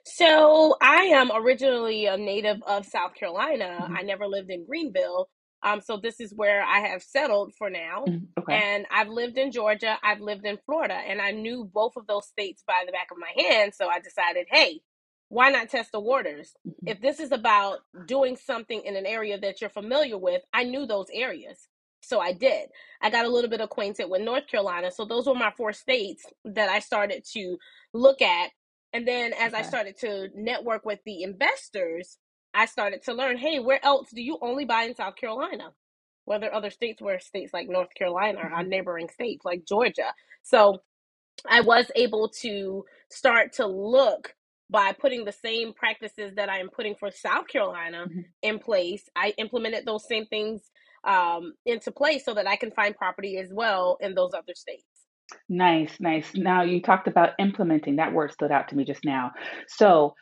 So 0.06 0.76
I 0.82 1.04
am 1.06 1.32
originally 1.34 2.06
a 2.06 2.18
native 2.18 2.62
of 2.64 2.86
South 2.86 3.14
Carolina. 3.16 3.90
Mhm. 3.90 3.96
I 3.96 4.04
never 4.04 4.28
lived 4.28 4.50
in 4.52 4.66
Greenville. 4.66 5.30
Um, 5.62 5.82
so 5.82 5.98
this 5.98 6.20
is 6.20 6.34
where 6.34 6.62
I 6.64 6.80
have 6.80 7.02
settled 7.02 7.54
for 7.58 7.70
now. 7.70 8.12
Mhm. 8.12 8.28
Okay. 8.38 8.60
And 8.60 8.86
I've 8.92 9.08
lived 9.08 9.38
in 9.38 9.52
Georgia, 9.52 9.98
I've 10.04 10.20
lived 10.20 10.46
in 10.46 10.58
Florida, 10.66 10.94
and 10.96 11.22
I 11.22 11.32
knew 11.32 11.64
both 11.66 11.94
of 11.96 12.06
those 12.08 12.28
states 12.28 12.64
by 12.68 12.84
the 12.86 12.92
back 12.92 13.08
of 13.12 13.18
my 13.18 13.32
hand. 13.44 13.74
So 13.74 13.88
I 13.88 14.00
decided, 14.00 14.48
hey, 14.52 14.82
why 15.34 15.50
not 15.52 15.70
test 15.70 15.92
the 15.94 16.02
waters? 16.02 16.56
Mhm. 16.66 16.78
If 16.88 17.02
this 17.02 17.20
is 17.20 17.32
about 17.34 17.80
doing 18.08 18.38
something 18.38 18.82
in 18.86 18.96
an 18.98 19.08
area 19.08 19.40
that 19.40 19.62
you're 19.62 19.72
familiar 19.72 20.18
with, 20.18 20.44
I 20.54 20.66
knew 20.66 20.86
those 20.88 21.08
areas. 21.14 21.70
So 22.02 22.20
I 22.22 22.34
did. 22.34 22.70
I 23.02 23.12
got 23.12 23.26
a 23.26 23.30
little 23.30 23.50
bit 23.50 23.62
acquainted 23.62 24.10
with 24.10 24.22
North 24.24 24.48
Carolina. 24.48 24.92
So 24.92 25.06
those 25.06 25.28
were 25.28 25.36
my 25.36 25.52
four 25.58 25.74
states 25.74 26.26
that 26.46 26.70
I 26.70 26.80
started 26.80 27.26
to 27.34 27.58
look 27.94 28.22
at 28.22 28.52
and 28.94 29.08
then 29.08 29.34
as 29.34 29.54
I 29.54 29.62
started 29.64 29.98
to 30.00 30.30
network 30.36 30.86
with 30.86 31.00
the 31.06 31.24
investors, 31.24 32.18
I 32.54 32.66
started 32.66 33.04
to 33.04 33.14
learn, 33.14 33.38
hey, 33.38 33.60
where 33.60 33.84
else 33.86 34.10
do 34.12 34.22
you 34.22 34.38
only 34.42 34.66
buy 34.66 34.84
in 34.84 34.96
South 34.96 35.16
Carolina? 35.16 35.74
Whether 36.26 36.54
other 36.54 36.70
states 36.70 37.02
were 37.02 37.20
states 37.20 37.54
like 37.54 37.70
North 37.70 37.94
Carolina 37.96 38.40
or 38.40 38.52
our 38.54 38.64
Mhm. 38.64 38.70
neighboring 38.70 39.10
states 39.10 39.46
like 39.46 39.66
Georgia. 39.66 40.14
So 40.44 40.84
I 41.50 41.62
was 41.62 41.92
able 41.96 42.30
to 42.42 42.86
start 43.10 43.54
to 43.54 43.68
look 43.68 44.36
by 44.74 44.92
putting 44.92 45.24
the 45.24 45.32
same 45.32 45.72
practices 45.72 46.34
that 46.36 46.50
I 46.50 46.58
am 46.58 46.68
putting 46.68 46.96
for 46.96 47.12
South 47.12 47.48
Carolina 47.48 48.08
Mhm. 48.08 48.26
in 48.42 48.58
place. 48.58 49.08
I 49.16 49.30
implemented 49.38 49.86
those 49.86 50.06
same 50.08 50.26
things 50.26 50.70
um, 51.06 51.54
into 51.66 51.92
place 51.92 52.24
so 52.24 52.34
that 52.34 52.48
I 52.48 52.56
can 52.56 52.72
find 52.72 52.96
property 52.96 53.38
as 53.38 53.54
well 53.54 53.98
in 54.00 54.16
those 54.16 54.34
other 54.34 54.56
states. 54.56 54.86
Nice, 55.50 56.00
nice. 56.00 56.34
Now 56.34 56.64
you 56.64 56.82
talked 56.82 57.10
about 57.10 57.32
implementing. 57.40 57.98
That 57.98 58.14
word 58.14 58.32
stood 58.32 58.52
out 58.52 58.70
to 58.70 58.76
me 58.76 58.86
just 58.86 59.04
now. 59.04 59.32
So, 59.68 60.16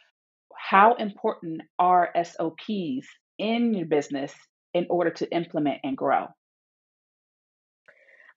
how 0.56 0.96
important 0.96 1.62
are 1.78 2.12
SOPs 2.16 3.08
in 3.38 3.76
your 3.76 3.86
business 3.86 4.34
in 4.74 4.88
order 4.90 5.12
to 5.12 5.32
implement 5.32 5.82
and 5.84 5.96
grow? 5.96 6.28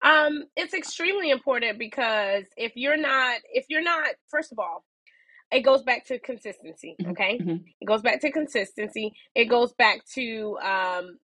Um, 0.02 0.44
it's 0.54 0.74
extremely 0.74 1.30
important 1.30 1.78
because 1.78 2.44
if 2.58 2.72
you're 2.76 2.98
not, 2.98 3.40
if 3.52 3.64
you're 3.70 3.82
not, 3.82 4.08
first 4.28 4.52
of 4.52 4.58
all, 4.58 4.84
it 5.54 5.62
goes 5.62 5.82
back 5.84 6.06
to 6.06 6.20
consistency. 6.20 6.96
Mhm, 7.00 7.10
Okay, 7.12 7.38
mhm, 7.40 7.64
it 7.80 7.86
goes 7.86 8.02
back 8.02 8.20
to 8.22 8.32
consistency. 8.32 9.14
It 9.34 9.46
goes 9.46 9.72
back 9.74 10.04
to 10.14 10.58
um, 10.60 11.18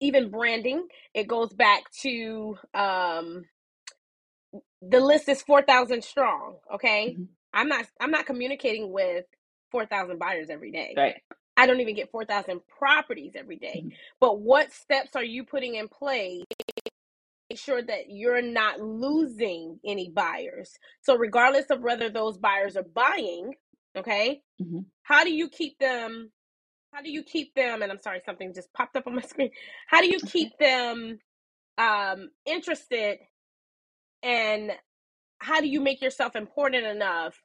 even 0.00 0.30
branding. 0.30 0.88
It 1.14 1.28
goes 1.28 1.52
back 1.54 1.90
to 2.02 2.58
um, 2.74 3.44
the 4.82 5.00
list 5.00 5.28
is 5.28 5.42
four 5.42 5.62
thousand 5.62 6.04
strong. 6.04 6.56
Okay, 6.74 7.18
mhm. 7.18 7.28
I'm 7.54 7.68
not, 7.68 7.86
I'm 8.00 8.10
not 8.12 8.26
communicating 8.26 8.92
with 8.92 9.26
four 9.72 9.86
thousand 9.86 10.18
buyers 10.20 10.50
every 10.50 10.72
day. 10.72 10.94
Right. 10.96 11.22
I 11.56 11.66
don't 11.66 11.80
even 11.80 11.94
get 11.96 12.10
4,000 12.10 12.62
properties 12.78 13.34
every 13.36 13.56
day. 13.56 13.84
Mhm. 13.86 13.92
But 14.20 14.40
what 14.40 14.72
steps 14.72 15.16
are 15.16 15.24
you 15.24 15.44
putting 15.44 15.76
in 15.76 15.88
place 15.88 16.44
to 16.48 16.92
make 17.50 17.58
sure 17.58 17.82
that 17.82 18.10
you're 18.10 18.42
not 18.42 18.80
losing 18.80 19.80
any 19.86 20.10
buyers? 20.10 20.72
So, 21.02 21.16
regardless 21.16 21.66
of 21.70 21.82
whether 21.82 22.10
those 22.10 22.38
buyers 22.38 22.76
are 22.76 22.84
buying, 22.84 23.54
okay, 23.96 24.42
Mhm. 24.60 24.86
how 25.04 25.24
do 25.24 25.32
you 25.34 25.48
keep 25.48 25.78
them? 25.78 26.32
How 26.92 27.02
do 27.02 27.10
you 27.10 27.22
keep 27.24 27.54
them? 27.54 27.82
And 27.82 27.92
I'm 27.92 28.00
sorry, 28.00 28.22
something 28.26 28.54
just 28.54 28.72
popped 28.74 28.96
up 28.96 29.06
on 29.06 29.16
my 29.16 29.22
screen. 29.28 29.50
How 29.88 30.00
do 30.02 30.08
you 30.08 30.22
keep 30.22 30.58
them 30.58 31.18
um, 31.78 32.30
interested? 32.46 33.18
And 34.22 34.72
how 35.40 35.60
do 35.60 35.68
you 35.68 35.80
make 35.80 36.02
yourself 36.02 36.36
important 36.36 36.86
enough 36.86 37.36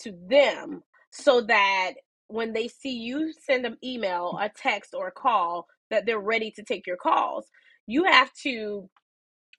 to 0.00 0.12
them 0.30 0.82
so 1.12 1.42
that 1.42 1.92
when 2.28 2.54
they 2.54 2.68
see 2.68 2.92
you 2.98 3.32
send 3.46 3.64
them 3.64 3.76
email, 3.84 4.38
a 4.40 4.50
text, 4.50 4.94
or 4.94 5.08
a 5.08 5.12
call, 5.12 5.66
that 5.90 6.06
they're 6.06 6.20
ready 6.20 6.50
to 6.52 6.64
take 6.64 6.88
your 6.88 6.96
calls. 6.98 7.46
You 7.86 8.04
have 8.06 8.32
to 8.44 8.90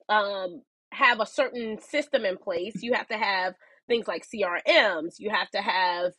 um, 0.08 0.62
have 0.92 1.20
a 1.20 1.26
certain 1.26 1.80
system 1.80 2.24
in 2.24 2.36
place. 2.38 2.82
You 2.82 2.94
have 2.94 3.08
to 3.08 3.18
have 3.18 3.54
things 3.88 4.08
like 4.08 4.24
CRMs. 4.26 5.14
You 5.18 5.30
have 5.30 5.50
to 5.50 5.60
have 5.62 6.12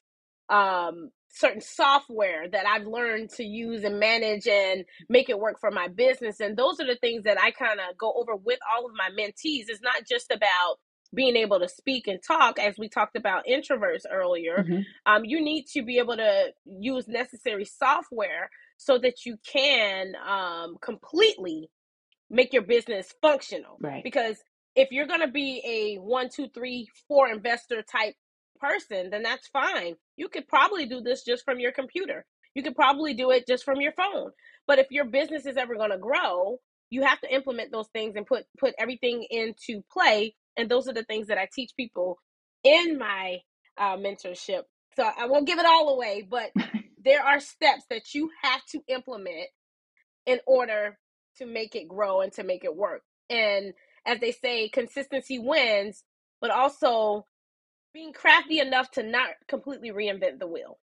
um, 0.50 1.12
certain 1.30 1.62
software 1.62 2.50
that 2.50 2.66
I've 2.68 2.88
learned 2.88 3.30
to 3.32 3.44
use 3.44 3.84
and 3.84 4.00
manage 4.00 4.48
and 4.48 4.86
make 5.10 5.30
it 5.30 5.40
work 5.40 5.60
for 5.60 5.72
my 5.72 5.88
business. 5.88 6.40
And 6.40 6.58
those 6.58 6.80
are 6.80 6.88
the 6.88 6.98
things 7.02 7.24
that 7.24 7.42
I 7.42 7.52
kind 7.52 7.80
of 7.80 7.98
go 7.98 8.14
over 8.14 8.36
with 8.36 8.60
all 8.74 8.86
of 8.86 8.94
my 8.96 9.10
mentees. 9.10 9.66
It's 9.68 9.82
not 9.82 10.06
just 10.08 10.32
about 10.32 10.78
being 11.16 11.36
able 11.36 11.60
to 11.60 11.70
speak 11.70 12.08
and 12.08 12.20
talk, 12.26 12.60
as 12.60 12.78
we 12.78 12.90
talked 12.90 13.16
about 13.18 13.46
introverts 13.48 14.04
earlier. 14.12 14.68
Mhm. 14.68 14.86
Um, 15.06 15.26
you 15.26 15.42
need 15.42 15.66
to 15.74 15.82
be 15.84 15.98
able 16.00 16.18
to 16.18 16.54
use 16.66 17.08
necessary 17.08 17.66
software 17.66 18.50
so 18.78 18.98
that 19.00 19.26
you 19.26 19.38
can 19.52 20.14
um, 20.28 20.78
completely 20.82 21.70
make 22.30 22.54
your 22.54 22.62
business 22.62 23.14
functional. 23.22 23.78
Right. 23.80 24.04
Because 24.04 24.38
if 24.76 24.92
you're 24.92 25.08
going 25.08 25.22
to 25.22 25.28
be 25.28 25.62
a 25.66 26.00
one, 26.00 26.30
two, 26.30 26.48
three, 26.54 26.88
four 27.08 27.30
investor 27.30 27.82
type 27.82 28.16
person, 28.60 29.10
then 29.10 29.24
that's 29.24 29.48
fine. 29.48 29.96
You 30.18 30.30
could 30.30 30.48
probably 30.48 30.86
do 30.86 31.02
this 31.02 31.24
just 31.24 31.44
from 31.44 31.60
your 31.60 31.72
computer. 31.72 32.26
You 32.56 32.64
could 32.64 32.76
probably 32.76 33.14
do 33.14 33.32
it 33.32 33.48
just 33.48 33.64
from 33.64 33.82
your 33.82 33.94
phone. 33.94 34.32
But 34.68 34.80
if 34.80 34.88
your 34.92 35.06
business 35.06 35.46
is 35.46 35.58
ever 35.58 35.76
going 35.76 35.92
to 35.92 35.98
grow, 35.98 36.58
you 36.90 37.04
have 37.04 37.20
to 37.22 37.34
implement 37.34 37.72
those 37.72 37.88
things 37.94 38.16
and 38.16 38.26
put 38.26 38.46
put 38.60 38.74
everything 38.80 39.26
into 39.30 39.82
play. 39.92 40.36
And 40.58 40.70
those 40.70 40.88
are 40.88 40.94
the 40.94 41.04
things 41.04 41.28
that 41.28 41.38
I 41.38 41.48
teach 41.54 41.72
people 41.78 42.18
in 42.64 42.98
my 42.98 43.38
uh, 43.78 43.98
mentorship. 43.98 44.64
So 44.96 45.10
I 45.18 45.28
won't 45.28 45.48
give 45.48 45.60
it 45.60 45.66
all 45.66 45.90
away, 45.90 46.28
but 46.30 46.52
there 47.04 47.24
are 47.24 47.40
steps 47.40 47.84
that 47.90 48.14
you 48.14 48.30
have 48.44 48.62
to 48.72 48.82
implement 48.88 49.48
in 50.26 50.40
order 50.46 50.98
to 51.40 51.46
make 51.46 51.76
it 51.76 51.88
grow 51.88 52.22
and 52.22 52.32
to 52.34 52.44
make 52.44 52.64
it 52.64 52.76
work. 52.76 53.02
And 53.30 53.74
as 54.06 54.20
they 54.20 54.32
say, 54.32 54.70
consistency 54.70 55.40
wins, 55.40 56.04
but 56.42 56.52
also 56.52 57.26
being 57.94 58.14
crafty 58.14 58.60
enough 58.60 58.92
to 58.92 59.04
not 59.04 59.30
completely 59.48 59.92
reinvent 59.92 60.40
the 60.40 60.48
wheel. 60.48 60.78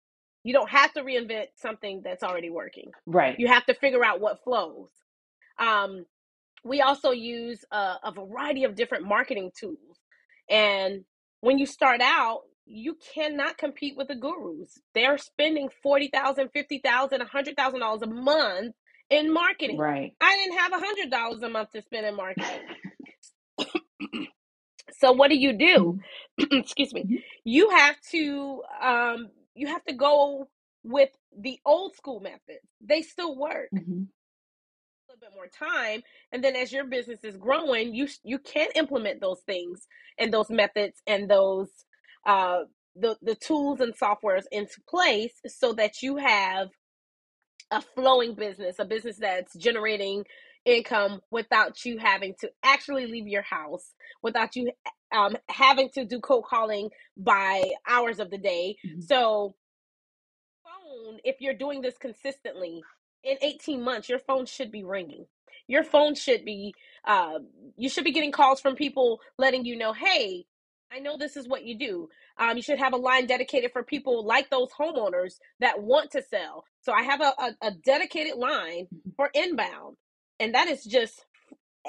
You 0.43 0.53
don't 0.53 0.69
have 0.69 0.93
to 0.93 1.03
reinvent 1.03 1.47
something 1.55 2.01
that's 2.03 2.23
already 2.23 2.49
working. 2.49 2.91
Right. 3.05 3.39
You 3.39 3.47
have 3.47 3.65
to 3.67 3.73
figure 3.73 4.03
out 4.03 4.19
what 4.19 4.43
flows. 4.43 4.89
Um, 5.57 6.05
we 6.63 6.81
also 6.81 7.11
use 7.11 7.63
a, 7.71 7.95
a 8.03 8.11
variety 8.13 8.63
of 8.63 8.75
different 8.75 9.05
marketing 9.05 9.51
tools. 9.57 9.99
And 10.49 11.05
when 11.41 11.59
you 11.59 11.65
start 11.65 12.01
out, 12.01 12.41
you 12.65 12.97
cannot 13.13 13.57
compete 13.57 13.97
with 13.97 14.07
the 14.07 14.15
gurus. 14.15 14.79
They're 14.93 15.17
spending 15.17 15.69
$40,000, 15.85 16.49
$50,000, 16.55 17.19
$100,000 17.19 18.01
a 18.01 18.07
month 18.07 18.75
in 19.13 19.33
marketing. 19.33 19.77
Right. 19.77 20.13
I 20.21 20.35
didn't 20.37 20.59
have 20.59 20.73
a 20.73 20.77
$100 21.37 21.43
a 21.43 21.49
month 21.49 21.71
to 21.73 21.83
spend 21.83 22.07
in 22.07 22.15
marketing. 22.15 22.61
So 24.99 25.11
what 25.13 25.29
do 25.29 25.37
you 25.37 25.53
do? 25.53 25.99
Mhm. 26.39 26.49
Excuse 26.61 26.93
me. 26.93 27.05
Mhm. 27.05 27.23
You 27.45 27.69
have 27.71 27.97
to 28.11 28.63
um 28.81 29.29
you 29.55 29.67
have 29.67 29.83
to 29.85 29.93
go 29.95 30.49
with 30.83 31.09
the 31.37 31.59
old 31.65 31.95
school 31.95 32.19
methods. 32.21 32.67
They 32.81 33.01
still 33.03 33.37
work. 33.37 33.71
Mhm. 33.73 34.07
A 35.09 35.13
little 35.13 35.21
bit 35.21 35.35
more 35.35 35.47
time 35.47 36.03
and 36.31 36.43
then 36.43 36.55
as 36.55 36.71
your 36.73 36.85
business 36.85 37.19
is 37.23 37.37
growing, 37.37 37.95
you 37.95 38.07
you 38.23 38.39
can 38.39 38.69
implement 38.75 39.21
those 39.21 39.41
things 39.45 39.87
and 40.19 40.33
those 40.33 40.49
methods 40.49 41.01
and 41.07 41.29
those 41.29 41.69
uh 42.25 42.61
the 42.95 43.17
the 43.21 43.35
tools 43.35 43.81
and 43.81 43.93
softwares 43.97 44.45
into 44.51 44.81
place 44.89 45.33
so 45.47 45.73
that 45.73 46.01
you 46.03 46.17
have 46.17 46.69
a 47.73 47.81
flowing 47.81 48.35
business, 48.35 48.77
a 48.79 48.85
business 48.85 49.17
that's 49.17 49.55
generating 49.55 50.25
income 50.65 51.21
without 51.31 51.85
you 51.85 51.97
having 51.99 52.35
to 52.41 52.51
actually 52.63 53.07
leave 53.07 53.27
your 53.27 53.43
house, 53.43 53.93
without 54.23 54.55
you 54.55 54.71
um, 55.15 55.37
having 55.49 55.89
to 55.91 56.05
do 56.05 56.19
cold 56.21 56.45
calling 56.45 56.89
by 57.17 57.63
hours 57.87 58.19
of 58.19 58.31
the 58.31 58.39
day. 58.39 58.77
Mhm. 58.85 59.03
So, 59.03 59.55
phone, 60.63 61.19
if 61.23 61.37
you're 61.41 61.53
doing 61.53 61.81
this 61.81 61.97
consistently, 61.97 62.83
in 63.23 63.37
18 63.41 63.81
months, 63.83 64.09
your 64.09 64.19
phone 64.19 64.45
should 64.45 64.71
be 64.71 64.83
ringing. 64.83 65.25
Your 65.67 65.83
phone 65.83 66.15
should 66.15 66.45
be, 66.45 66.73
uh, 67.05 67.39
you 67.77 67.89
should 67.89 68.03
be 68.03 68.11
getting 68.11 68.31
calls 68.33 68.61
from 68.61 68.75
people 68.75 69.21
letting 69.37 69.65
you 69.65 69.77
know, 69.77 69.93
hey, 69.93 70.45
I 70.93 70.99
know 70.99 71.17
this 71.17 71.35
is 71.37 71.47
what 71.47 71.63
you 71.63 71.77
do. 71.77 72.09
Um, 72.37 72.57
you 72.57 72.63
should 72.63 72.79
have 72.79 72.93
a 72.93 72.97
line 72.97 73.25
dedicated 73.25 73.71
for 73.71 73.83
people 73.83 74.25
like 74.25 74.49
those 74.49 74.69
homeowners 74.79 75.35
that 75.59 75.81
want 75.81 76.11
to 76.11 76.21
sell. 76.21 76.65
So 76.81 76.91
I 76.93 77.03
have 77.03 77.21
a, 77.21 77.33
a, 77.39 77.55
a 77.67 77.71
dedicated 77.71 78.37
line 78.37 78.87
Mhm. 78.93 79.15
for 79.15 79.29
inbound. 79.33 79.97
And 80.39 80.53
that 80.55 80.67
is 80.67 80.83
just, 80.83 81.25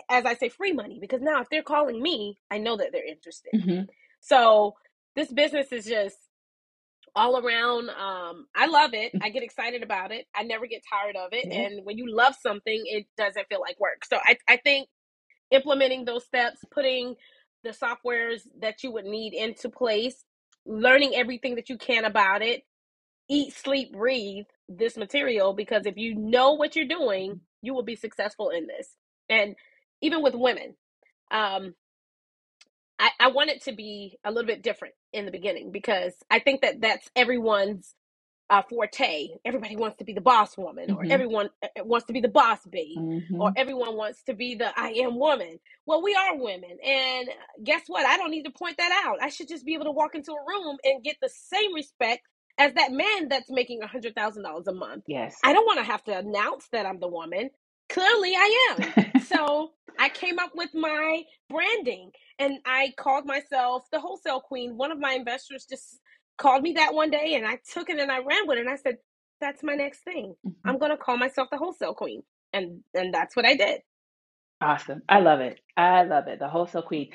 as 0.09 0.25
I 0.25 0.35
say, 0.35 0.49
free 0.49 0.73
money 0.73 0.99
because 1.01 1.21
now 1.21 1.40
if 1.40 1.49
they're 1.51 1.62
calling 1.62 2.01
me, 2.03 2.38
I 2.51 2.59
know 2.59 2.77
that 2.77 2.93
they're 2.93 3.07
interested. 3.07 3.53
Mhm. 3.55 3.88
So 4.21 4.75
this 5.17 5.31
business 5.33 5.71
is 5.73 5.85
just 5.85 6.17
all 7.14 7.38
around. 7.38 7.90
Um, 7.90 8.47
I 8.55 8.67
love 8.67 8.95
it. 8.95 9.12
I 9.23 9.29
get 9.31 9.43
excited 9.43 9.83
about 9.83 10.12
it. 10.12 10.27
I 10.35 10.43
never 10.45 10.67
get 10.67 10.83
tired 10.90 11.17
of 11.17 11.33
it. 11.33 11.47
Yeah. 11.47 11.61
And 11.61 11.85
when 11.85 11.99
you 11.99 12.11
love 12.14 12.35
something, 12.40 12.83
it 12.87 13.07
doesn't 13.17 13.49
feel 13.49 13.61
like 13.61 13.79
work. 13.79 14.05
So 14.05 14.19
I, 14.23 14.37
I 14.49 14.57
think 14.57 14.88
implementing 15.51 16.05
those 16.05 16.25
steps, 16.25 16.64
putting 16.73 17.14
the 17.64 17.70
softwares 17.70 18.42
that 18.61 18.85
you 18.85 18.92
would 18.92 19.07
need 19.07 19.35
into 19.35 19.70
place, 19.70 20.24
learning 20.66 21.14
everything 21.14 21.57
that 21.57 21.70
you 21.70 21.79
can 21.79 22.05
about 22.05 22.42
it, 22.42 22.62
eat, 23.29 23.55
sleep, 23.55 23.92
breathe 23.92 24.46
this 24.68 24.96
material 24.96 25.55
because 25.55 25.87
if 25.87 25.96
you 25.96 26.14
know 26.14 26.53
what 26.53 26.77
you're 26.77 26.87
doing, 26.87 27.40
you 27.62 27.74
will 27.74 27.83
be 27.83 27.96
successful 27.96 28.50
in 28.50 28.66
this. 28.66 28.88
And 29.29 29.57
even 30.03 30.22
with 30.22 30.35
women, 30.35 30.77
um, 31.31 31.74
I, 32.98 33.11
I 33.20 33.29
want 33.29 33.50
it 33.50 33.64
to 33.64 33.72
be 33.72 34.18
a 34.24 34.31
little 34.31 34.46
bit 34.46 34.62
different 34.62 34.94
in 35.12 35.24
the 35.27 35.33
beginning 35.33 35.72
because 35.72 36.14
I 36.31 36.38
think 36.38 36.62
that 36.62 36.81
that's 36.81 37.11
everyone's 37.16 37.94
uh, 38.50 38.62
forte. 38.62 39.28
Everybody 39.44 39.76
wants 39.76 39.98
to 39.98 40.04
be 40.04 40.12
the 40.12 40.20
boss 40.20 40.57
woman, 40.59 40.90
or 40.90 41.04
Mhm. 41.04 41.11
everyone 41.11 41.50
uh, 41.62 41.68
uh, 41.80 41.85
wants 41.85 42.07
to 42.07 42.12
be 42.12 42.20
the 42.20 42.28
boss 42.28 42.61
babe, 42.66 43.04
or 43.38 43.50
Mhm. 43.50 43.57
everyone 43.57 43.96
wants 43.96 44.22
to 44.24 44.35
be 44.35 44.54
the 44.54 44.72
I 44.78 44.90
am 44.92 45.18
woman. 45.18 45.61
Well, 45.87 46.02
we 46.02 46.14
are 46.14 46.37
women, 46.37 46.78
and 46.85 47.28
guess 47.64 47.83
what? 47.88 48.07
I 48.07 48.16
don't 48.16 48.30
need 48.30 48.44
to 48.44 48.50
point 48.52 48.76
that 48.78 49.02
out. 49.07 49.18
I 49.22 49.28
should 49.30 49.48
just 49.48 49.64
be 49.66 49.74
able 49.74 49.87
to 49.87 49.92
walk 49.92 50.14
into 50.14 50.33
a 50.33 50.44
room 50.46 50.78
and 50.85 51.02
get 51.04 51.16
the 51.20 51.30
same 51.30 51.74
respect 51.74 52.22
as 52.59 52.74
that 52.74 52.92
man 52.92 53.28
that's 53.28 53.50
making 53.50 53.83
a 53.83 53.87
hundred 53.87 54.14
thousand 54.14 54.44
dollars 54.44 54.66
a 54.68 54.74
month. 54.74 55.04
Yes. 55.07 55.38
I 55.44 55.52
don't 55.52 55.66
want 55.66 55.78
to 55.78 55.85
have 55.85 56.04
to 56.04 56.16
announce 56.18 56.68
that 56.72 56.87
I'm 56.87 57.00
the 57.00 57.09
woman. 57.09 57.50
Clearly, 57.90 58.35
I 58.37 58.68
am. 58.78 58.94
so 59.18 59.72
I 59.98 60.09
came 60.11 60.38
up 60.38 60.52
with 60.54 60.70
my 60.74 61.24
branding 61.50 62.12
and 62.38 62.59
I 62.66 62.92
called 62.98 63.26
myself 63.26 63.85
the 63.92 64.00
wholesale 64.00 64.40
queen. 64.40 64.76
One 64.76 64.92
of 64.92 64.98
my 65.00 65.12
investors 65.14 65.66
just 65.68 66.00
called 66.38 66.62
me 66.62 66.75
that 66.75 66.94
one 66.94 67.11
day 67.11 67.35
and 67.35 67.47
I 67.47 67.59
took 67.73 67.90
it 67.90 67.99
and 67.99 68.11
I 68.11 68.18
ran 68.18 68.47
with 68.47 68.59
it. 68.59 68.62
And 68.62 68.70
I 68.70 68.77
said, 68.77 68.97
that's 69.40 69.62
my 69.62 69.75
next 69.75 70.01
thing. 70.05 70.35
Mm-hmm. 70.47 70.68
I'm 70.68 70.79
going 70.79 70.90
to 70.90 70.97
call 70.97 71.16
myself 71.16 71.49
the 71.51 71.59
wholesale 71.59 71.94
queen. 71.94 72.23
And, 72.53 72.81
and 72.94 73.12
that's 73.12 73.37
what 73.37 73.47
I 73.47 73.57
did. 73.57 73.81
Awesome. 74.61 75.03
I 75.09 75.20
love 75.20 75.40
it. 75.40 75.61
I 75.77 76.05
love 76.05 76.29
it. 76.29 76.38
The 76.38 76.49
wholesale 76.49 76.83
queen. 76.83 77.11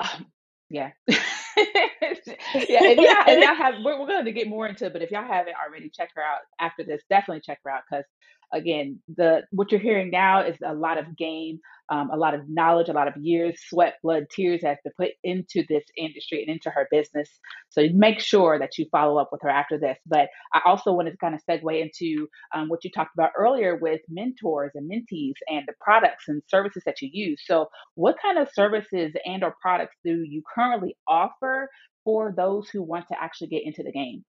Um, 0.00 0.26
yeah. 0.70 0.90
yeah. 1.08 1.16
And 1.56 2.98
y'all, 2.98 3.24
if 3.28 3.44
y'all 3.44 3.54
have, 3.56 3.74
we're, 3.84 4.00
we're 4.00 4.06
going 4.06 4.24
to 4.24 4.32
get 4.32 4.48
more 4.48 4.66
into 4.66 4.86
it, 4.86 4.92
but 4.92 5.02
if 5.02 5.10
y'all 5.10 5.26
haven't 5.26 5.54
already, 5.64 5.90
check 5.90 6.10
her 6.16 6.22
out 6.22 6.40
after 6.60 6.82
this. 6.82 7.02
Definitely 7.10 7.42
check 7.42 7.60
her 7.64 7.70
out 7.70 7.82
because 7.88 8.04
again, 8.52 9.00
the 9.16 9.42
what 9.50 9.70
you're 9.70 9.80
hearing 9.80 10.10
now 10.10 10.42
is 10.44 10.56
a 10.64 10.74
lot 10.74 10.98
of 10.98 11.16
game, 11.16 11.60
um, 11.90 12.10
a 12.10 12.16
lot 12.16 12.34
of 12.34 12.48
knowledge, 12.48 12.88
a 12.88 12.92
lot 12.92 13.08
of 13.08 13.16
years, 13.16 13.60
sweat, 13.68 13.94
blood, 14.02 14.26
tears 14.30 14.62
has 14.62 14.78
to 14.84 14.92
put 14.96 15.10
into 15.22 15.64
this 15.68 15.84
industry 15.96 16.42
and 16.42 16.54
into 16.54 16.70
her 16.70 16.88
business. 16.90 17.28
So 17.70 17.86
make 17.92 18.20
sure 18.20 18.58
that 18.58 18.78
you 18.78 18.86
follow 18.90 19.18
up 19.18 19.30
with 19.32 19.42
her 19.42 19.50
after 19.50 19.78
this. 19.78 19.98
But 20.06 20.28
I 20.52 20.60
also 20.64 20.92
wanted 20.92 21.12
to 21.12 21.16
kind 21.18 21.34
of 21.34 21.40
segue 21.48 21.80
into 21.80 22.28
um, 22.54 22.68
what 22.68 22.84
you 22.84 22.90
talked 22.90 23.14
about 23.14 23.32
earlier 23.36 23.76
with 23.76 24.00
mentors 24.08 24.72
and 24.74 24.90
mentees 24.90 25.34
and 25.48 25.64
the 25.66 25.74
products 25.80 26.24
and 26.28 26.42
services 26.48 26.82
that 26.86 27.02
you 27.02 27.08
use. 27.12 27.42
So 27.44 27.68
what 27.94 28.16
kind 28.20 28.38
of 28.38 28.48
services 28.52 29.12
and 29.24 29.44
or 29.44 29.54
products 29.60 29.96
do 30.04 30.22
you 30.22 30.42
currently 30.54 30.96
offer 31.06 31.68
for 32.04 32.34
those 32.36 32.68
who 32.68 32.82
want 32.82 33.08
to 33.08 33.22
actually 33.22 33.48
get 33.48 33.64
into 33.64 33.82
the 33.82 33.92
game? 33.92 34.24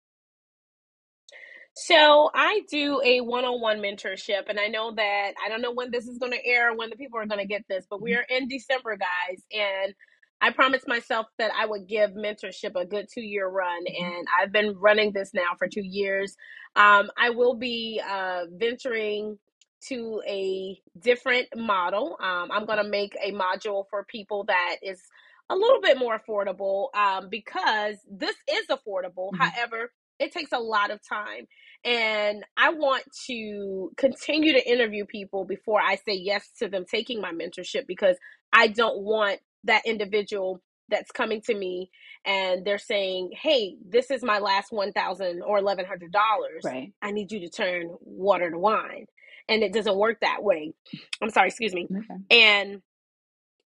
So 1.73 2.29
I 2.33 2.61
do 2.69 3.01
a 3.03 3.21
one-on-one 3.21 3.79
mentorship, 3.79 4.49
and 4.49 4.59
I 4.59 4.67
know 4.67 4.93
that 4.93 5.31
I 5.43 5.49
don't 5.49 5.61
know 5.61 5.71
when 5.71 5.89
this 5.89 6.07
is 6.07 6.17
going 6.17 6.33
to 6.33 6.45
air, 6.45 6.75
when 6.75 6.89
the 6.89 6.97
people 6.97 7.19
are 7.19 7.25
going 7.25 7.39
to 7.39 7.47
get 7.47 7.63
this, 7.69 7.85
but 7.89 8.01
we 8.01 8.13
are 8.13 8.25
in 8.29 8.47
December, 8.49 8.97
guys, 8.97 9.41
and 9.51 9.93
I 10.41 10.51
promised 10.51 10.87
myself 10.87 11.27
that 11.37 11.51
I 11.57 11.65
would 11.65 11.87
give 11.87 12.11
mentorship 12.11 12.75
a 12.75 12.85
good 12.85 13.07
two-year 13.13 13.47
run, 13.47 13.85
mm-hmm. 13.85 14.03
and 14.03 14.27
I've 14.37 14.51
been 14.51 14.75
running 14.77 15.13
this 15.13 15.33
now 15.33 15.53
for 15.57 15.67
two 15.67 15.83
years. 15.83 16.35
Um, 16.75 17.09
I 17.17 17.29
will 17.29 17.55
be 17.55 18.01
uh, 18.05 18.45
venturing 18.51 19.39
to 19.87 20.21
a 20.27 20.79
different 20.99 21.47
model. 21.55 22.17
Um, 22.19 22.49
I'm 22.51 22.65
going 22.65 22.83
to 22.83 22.89
make 22.89 23.15
a 23.23 23.31
module 23.31 23.85
for 23.89 24.03
people 24.03 24.43
that 24.45 24.77
is 24.83 25.01
a 25.49 25.55
little 25.55 25.81
bit 25.81 25.97
more 25.97 26.19
affordable 26.19 26.93
um, 26.95 27.29
because 27.29 27.95
this 28.09 28.35
is 28.49 28.67
affordable. 28.67 29.31
Mm-hmm. 29.31 29.41
However, 29.41 29.91
it 30.21 30.31
takes 30.31 30.51
a 30.51 30.59
lot 30.59 30.91
of 30.91 30.99
time. 31.07 31.47
And 31.83 32.43
I 32.57 32.71
want 32.71 33.03
to 33.27 33.91
continue 33.97 34.53
to 34.53 34.69
interview 34.69 35.05
people 35.05 35.45
before 35.45 35.81
I 35.81 35.95
say 35.95 36.13
yes 36.13 36.49
to 36.59 36.67
them 36.67 36.85
taking 36.89 37.21
my 37.21 37.31
mentorship 37.31 37.87
because 37.87 38.17
I 38.53 38.67
don't 38.67 39.01
want 39.01 39.39
that 39.63 39.85
individual 39.85 40.61
that's 40.89 41.11
coming 41.11 41.41
to 41.41 41.55
me 41.55 41.89
and 42.25 42.65
they're 42.65 42.77
saying, 42.77 43.31
"Hey, 43.33 43.77
this 43.87 44.11
is 44.11 44.23
my 44.23 44.39
last 44.39 44.71
one 44.71 44.91
thousand 44.91 45.41
or 45.41 45.57
eleven 45.57 45.85
hundred 45.85 46.11
dollars. 46.11 46.61
Right. 46.63 46.93
I 47.01 47.11
need 47.11 47.31
you 47.31 47.39
to 47.41 47.49
turn 47.49 47.95
water 48.01 48.51
to 48.51 48.57
wine," 48.57 49.05
and 49.49 49.63
it 49.63 49.73
doesn't 49.73 49.97
work 49.97 50.19
that 50.21 50.43
way. 50.43 50.73
I'm 51.21 51.29
sorry, 51.29 51.47
excuse 51.47 51.73
me. 51.73 51.87
Okay. 51.89 52.19
And 52.29 52.81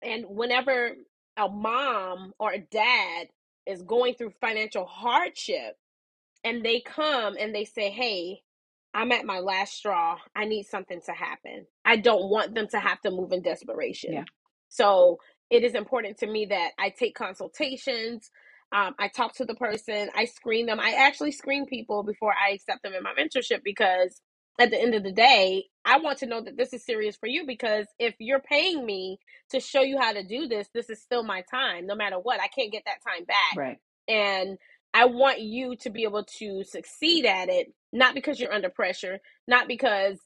and 0.03 0.27
whenever 0.29 0.93
a 1.37 1.49
mom 1.49 2.33
or 2.39 2.53
a 2.53 2.59
dad 2.59 3.29
is 3.67 3.83
going 3.83 4.15
through 4.15 4.33
financial 4.41 4.87
hardship, 4.87 5.77
and 6.47 6.65
they 6.65 6.81
come 6.81 7.37
and 7.39 7.53
they 7.55 7.65
say, 7.65 7.91
Hey, 7.91 8.41
I'm 8.95 9.11
at 9.13 9.27
my 9.27 9.41
last 9.41 9.75
straw. 9.75 10.17
I 10.35 10.47
need 10.47 10.65
something 10.65 11.01
to 11.07 11.13
happen. 11.13 11.67
I 11.85 11.97
don't 11.97 12.31
want 12.31 12.55
them 12.55 12.69
to 12.69 12.79
have 12.79 13.01
to 13.03 13.11
move 13.11 13.33
in 13.33 13.43
desperation. 13.43 14.13
Yeah. 14.15 14.25
So 14.69 15.19
it 15.51 15.65
is 15.65 15.75
important 15.75 16.19
to 16.19 16.27
me 16.27 16.47
that 16.47 16.71
I 16.79 16.91
take 16.91 17.15
consultations. 17.17 18.31
Um, 18.73 18.95
I 18.99 19.09
talk 19.09 19.35
to 19.37 19.45
the 19.45 19.57
person. 19.57 20.09
I 20.17 20.25
screen 20.25 20.67
them. 20.67 20.81
I 20.81 20.93
actually 20.93 21.33
screen 21.33 21.67
people 21.67 22.05
before 22.05 22.33
I 22.33 22.53
accept 22.53 22.83
them 22.85 22.95
in 22.95 23.03
my 23.03 23.13
mentorship 23.13 23.63
because 23.65 24.23
at 24.59 24.71
the 24.71 24.81
end 24.81 24.95
of 24.95 25.03
the 25.03 25.13
day, 25.13 25.65
I 25.85 25.99
want 25.99 26.19
to 26.19 26.27
know 26.27 26.41
that 26.41 26.57
this 26.57 26.73
is 26.73 26.85
serious 26.85 27.17
for 27.17 27.27
you 27.27 27.45
because 27.47 27.87
if 27.99 28.15
you're 28.19 28.41
paying 28.41 28.87
me 28.87 29.19
to 29.51 29.61
show 29.61 29.83
you 29.83 29.99
how 30.01 30.13
to 30.13 30.23
do 30.27 30.49
this, 30.49 30.69
this 30.73 30.91
is 30.91 31.03
still 31.03 31.25
my 31.25 31.43
time. 31.51 31.87
No 31.87 31.97
matter 31.97 32.17
what, 32.17 32.41
I 32.41 32.49
can't 32.49 32.73
get 32.73 32.85
that 32.87 33.03
time 33.07 33.25
back. 33.25 33.57
Right. 33.57 33.79
And 34.09 34.59
I 34.97 35.05
want 35.05 35.43
you 35.43 35.77
to 35.77 35.91
be 35.91 36.05
able 36.05 36.25
to 36.39 36.65
succeed 36.65 37.27
at 37.27 37.51
it, 37.51 37.71
not 37.93 38.15
because 38.15 38.41
you're 38.41 38.53
under 38.53 38.71
pressure, 38.71 39.19
not 39.47 39.69
because 39.69 40.17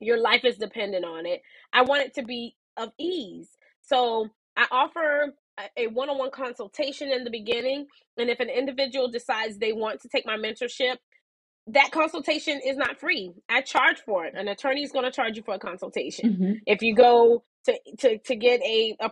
your 0.00 0.20
life 0.20 0.44
is 0.44 0.56
dependent 0.56 1.04
on 1.04 1.24
it. 1.24 1.40
I 1.72 1.82
want 1.82 2.02
it 2.02 2.14
to 2.14 2.24
be 2.24 2.56
of 2.76 2.90
ease. 2.98 3.48
So 3.82 4.28
I 4.56 4.66
offer 4.72 5.34
a 5.76 5.86
one 5.86 6.10
on 6.10 6.18
one 6.18 6.32
consultation 6.32 7.12
in 7.12 7.22
the 7.22 7.30
beginning. 7.30 7.86
And 8.18 8.28
if 8.28 8.40
an 8.40 8.48
individual 8.48 9.08
decides 9.08 9.58
they 9.58 9.72
want 9.72 10.00
to 10.00 10.08
take 10.08 10.26
my 10.26 10.36
mentorship, 10.36 10.96
that 11.68 11.92
consultation 11.92 12.60
is 12.66 12.76
not 12.76 12.98
free. 12.98 13.32
I 13.48 13.60
charge 13.60 14.00
for 14.04 14.24
it. 14.24 14.34
An 14.34 14.48
attorney 14.48 14.82
is 14.82 14.90
going 14.90 15.04
to 15.04 15.12
charge 15.12 15.36
you 15.36 15.44
for 15.44 15.54
a 15.54 15.60
consultation. 15.60 16.30
Mm-hmm. 16.30 16.52
If 16.66 16.82
you 16.82 16.96
go 16.96 17.44
to, 17.66 17.78
to, 17.98 18.18
to 18.18 18.34
get 18.34 18.60
a, 18.62 18.96
a 18.98 19.10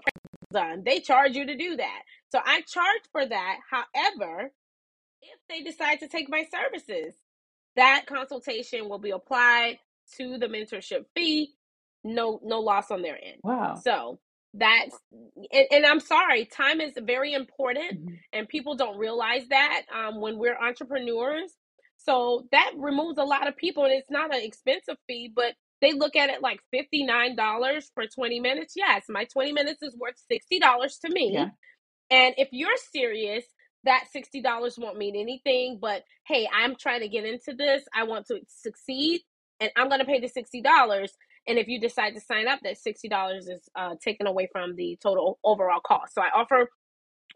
done, 0.52 0.82
they 0.84 0.98
charge 0.98 1.36
you 1.36 1.46
to 1.46 1.56
do 1.56 1.76
that. 1.76 2.02
So 2.30 2.40
I 2.44 2.62
charge 2.62 3.02
for 3.12 3.24
that. 3.24 3.58
However, 3.70 4.50
if 5.22 5.38
they 5.48 5.62
decide 5.62 6.00
to 6.00 6.08
take 6.08 6.28
my 6.28 6.44
services. 6.50 7.14
That 7.76 8.04
consultation 8.06 8.88
will 8.88 8.98
be 8.98 9.10
applied 9.10 9.78
to 10.16 10.38
the 10.38 10.46
mentorship 10.46 11.04
fee. 11.14 11.54
No, 12.02 12.40
no 12.42 12.60
loss 12.60 12.90
on 12.90 13.02
their 13.02 13.16
end. 13.16 13.36
Wow. 13.42 13.80
So 13.82 14.18
that's 14.54 14.96
and, 15.52 15.66
and 15.70 15.86
I'm 15.86 16.00
sorry, 16.00 16.46
time 16.46 16.80
is 16.80 16.94
very 17.00 17.34
important, 17.34 18.00
mm-hmm. 18.00 18.14
and 18.32 18.48
people 18.48 18.74
don't 18.74 18.98
realize 18.98 19.46
that 19.50 19.82
um, 19.94 20.20
when 20.20 20.38
we're 20.38 20.58
entrepreneurs. 20.58 21.52
So 21.98 22.46
that 22.50 22.72
removes 22.76 23.18
a 23.18 23.24
lot 23.24 23.46
of 23.46 23.56
people, 23.56 23.84
and 23.84 23.92
it's 23.92 24.10
not 24.10 24.34
an 24.34 24.42
expensive 24.42 24.96
fee, 25.06 25.30
but 25.34 25.54
they 25.82 25.92
look 25.92 26.16
at 26.16 26.30
it 26.30 26.42
like 26.42 26.60
$59 26.74 27.84
for 27.94 28.06
20 28.06 28.40
minutes. 28.40 28.74
Yes, 28.74 29.04
my 29.08 29.24
20 29.24 29.52
minutes 29.52 29.82
is 29.82 29.96
worth 29.96 30.16
$60 30.30 31.00
to 31.04 31.10
me. 31.10 31.32
Yeah. 31.34 31.48
And 32.10 32.34
if 32.38 32.48
you're 32.52 32.76
serious 32.92 33.44
that 33.84 34.04
$60 34.14 34.78
won't 34.78 34.98
mean 34.98 35.16
anything, 35.16 35.78
but 35.80 36.04
hey, 36.26 36.48
I'm 36.54 36.76
trying 36.76 37.00
to 37.00 37.08
get 37.08 37.24
into 37.24 37.54
this. 37.54 37.84
I 37.94 38.04
want 38.04 38.26
to 38.26 38.40
succeed 38.46 39.22
and 39.60 39.70
I'm 39.76 39.88
going 39.88 40.00
to 40.00 40.06
pay 40.06 40.20
the 40.20 40.28
$60. 40.28 41.08
And 41.46 41.58
if 41.58 41.68
you 41.68 41.80
decide 41.80 42.14
to 42.14 42.20
sign 42.20 42.48
up, 42.48 42.60
that 42.62 42.76
$60 42.76 43.38
is 43.38 43.68
uh, 43.74 43.94
taken 44.02 44.26
away 44.26 44.48
from 44.52 44.76
the 44.76 44.98
total 45.02 45.38
overall 45.44 45.80
cost. 45.80 46.14
So 46.14 46.22
I 46.22 46.28
offer 46.34 46.68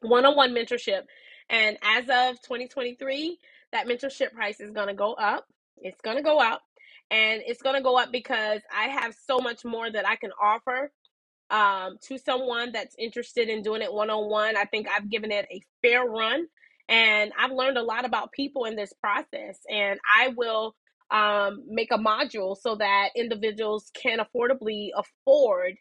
one 0.00 0.24
on 0.24 0.37
one 0.37 0.52
mentorship. 0.52 1.02
And 1.48 1.78
as 1.83 2.04
of 2.04 2.40
2023, 2.42 3.38
that 3.72 3.87
mentorship 3.87 4.33
price 4.33 4.61
is 4.61 4.70
going 4.70 4.88
to 4.88 4.94
go 4.94 5.14
up. 5.14 5.46
It's 5.78 6.00
going 6.00 6.16
to 6.16 6.22
go 6.22 6.38
up. 6.38 6.62
And 7.11 7.42
it's 7.46 7.62
going 7.62 7.76
to 7.76 7.83
go 7.83 7.98
up 7.98 8.12
because 8.12 8.61
I 8.74 8.88
have 8.88 9.14
so 9.26 9.38
much 9.38 9.64
more 9.64 9.90
that 9.90 10.07
I 10.09 10.16
can 10.16 10.30
offer 10.42 10.90
um, 11.50 11.98
to 12.02 12.18
someone 12.18 12.72
that's 12.72 12.94
interested 12.98 13.48
in 13.48 13.62
doing 13.62 13.83
it 13.83 13.92
one 13.92 14.11
on 14.11 14.30
one. 14.30 14.57
I 14.57 14.64
think 14.64 14.88
I've 14.88 15.11
given 15.11 15.30
it 15.30 15.46
a 15.50 15.62
fair 15.83 16.04
run 16.04 16.46
and 16.88 17.33
I've 17.38 17.52
learned 17.52 17.78
a 17.78 17.83
lot 17.83 18.04
about 18.04 18.33
people 18.33 18.64
in 18.64 18.76
this 18.76 18.92
process. 18.92 19.59
And 19.70 19.98
I 20.18 20.28
will 20.37 20.74
um, 21.11 21.64
make 21.68 21.92
a 21.92 21.98
module 21.98 22.57
so 22.57 22.76
that 22.76 23.11
individuals 23.16 23.90
can 23.94 24.18
affordably 24.18 24.88
afford 24.96 25.74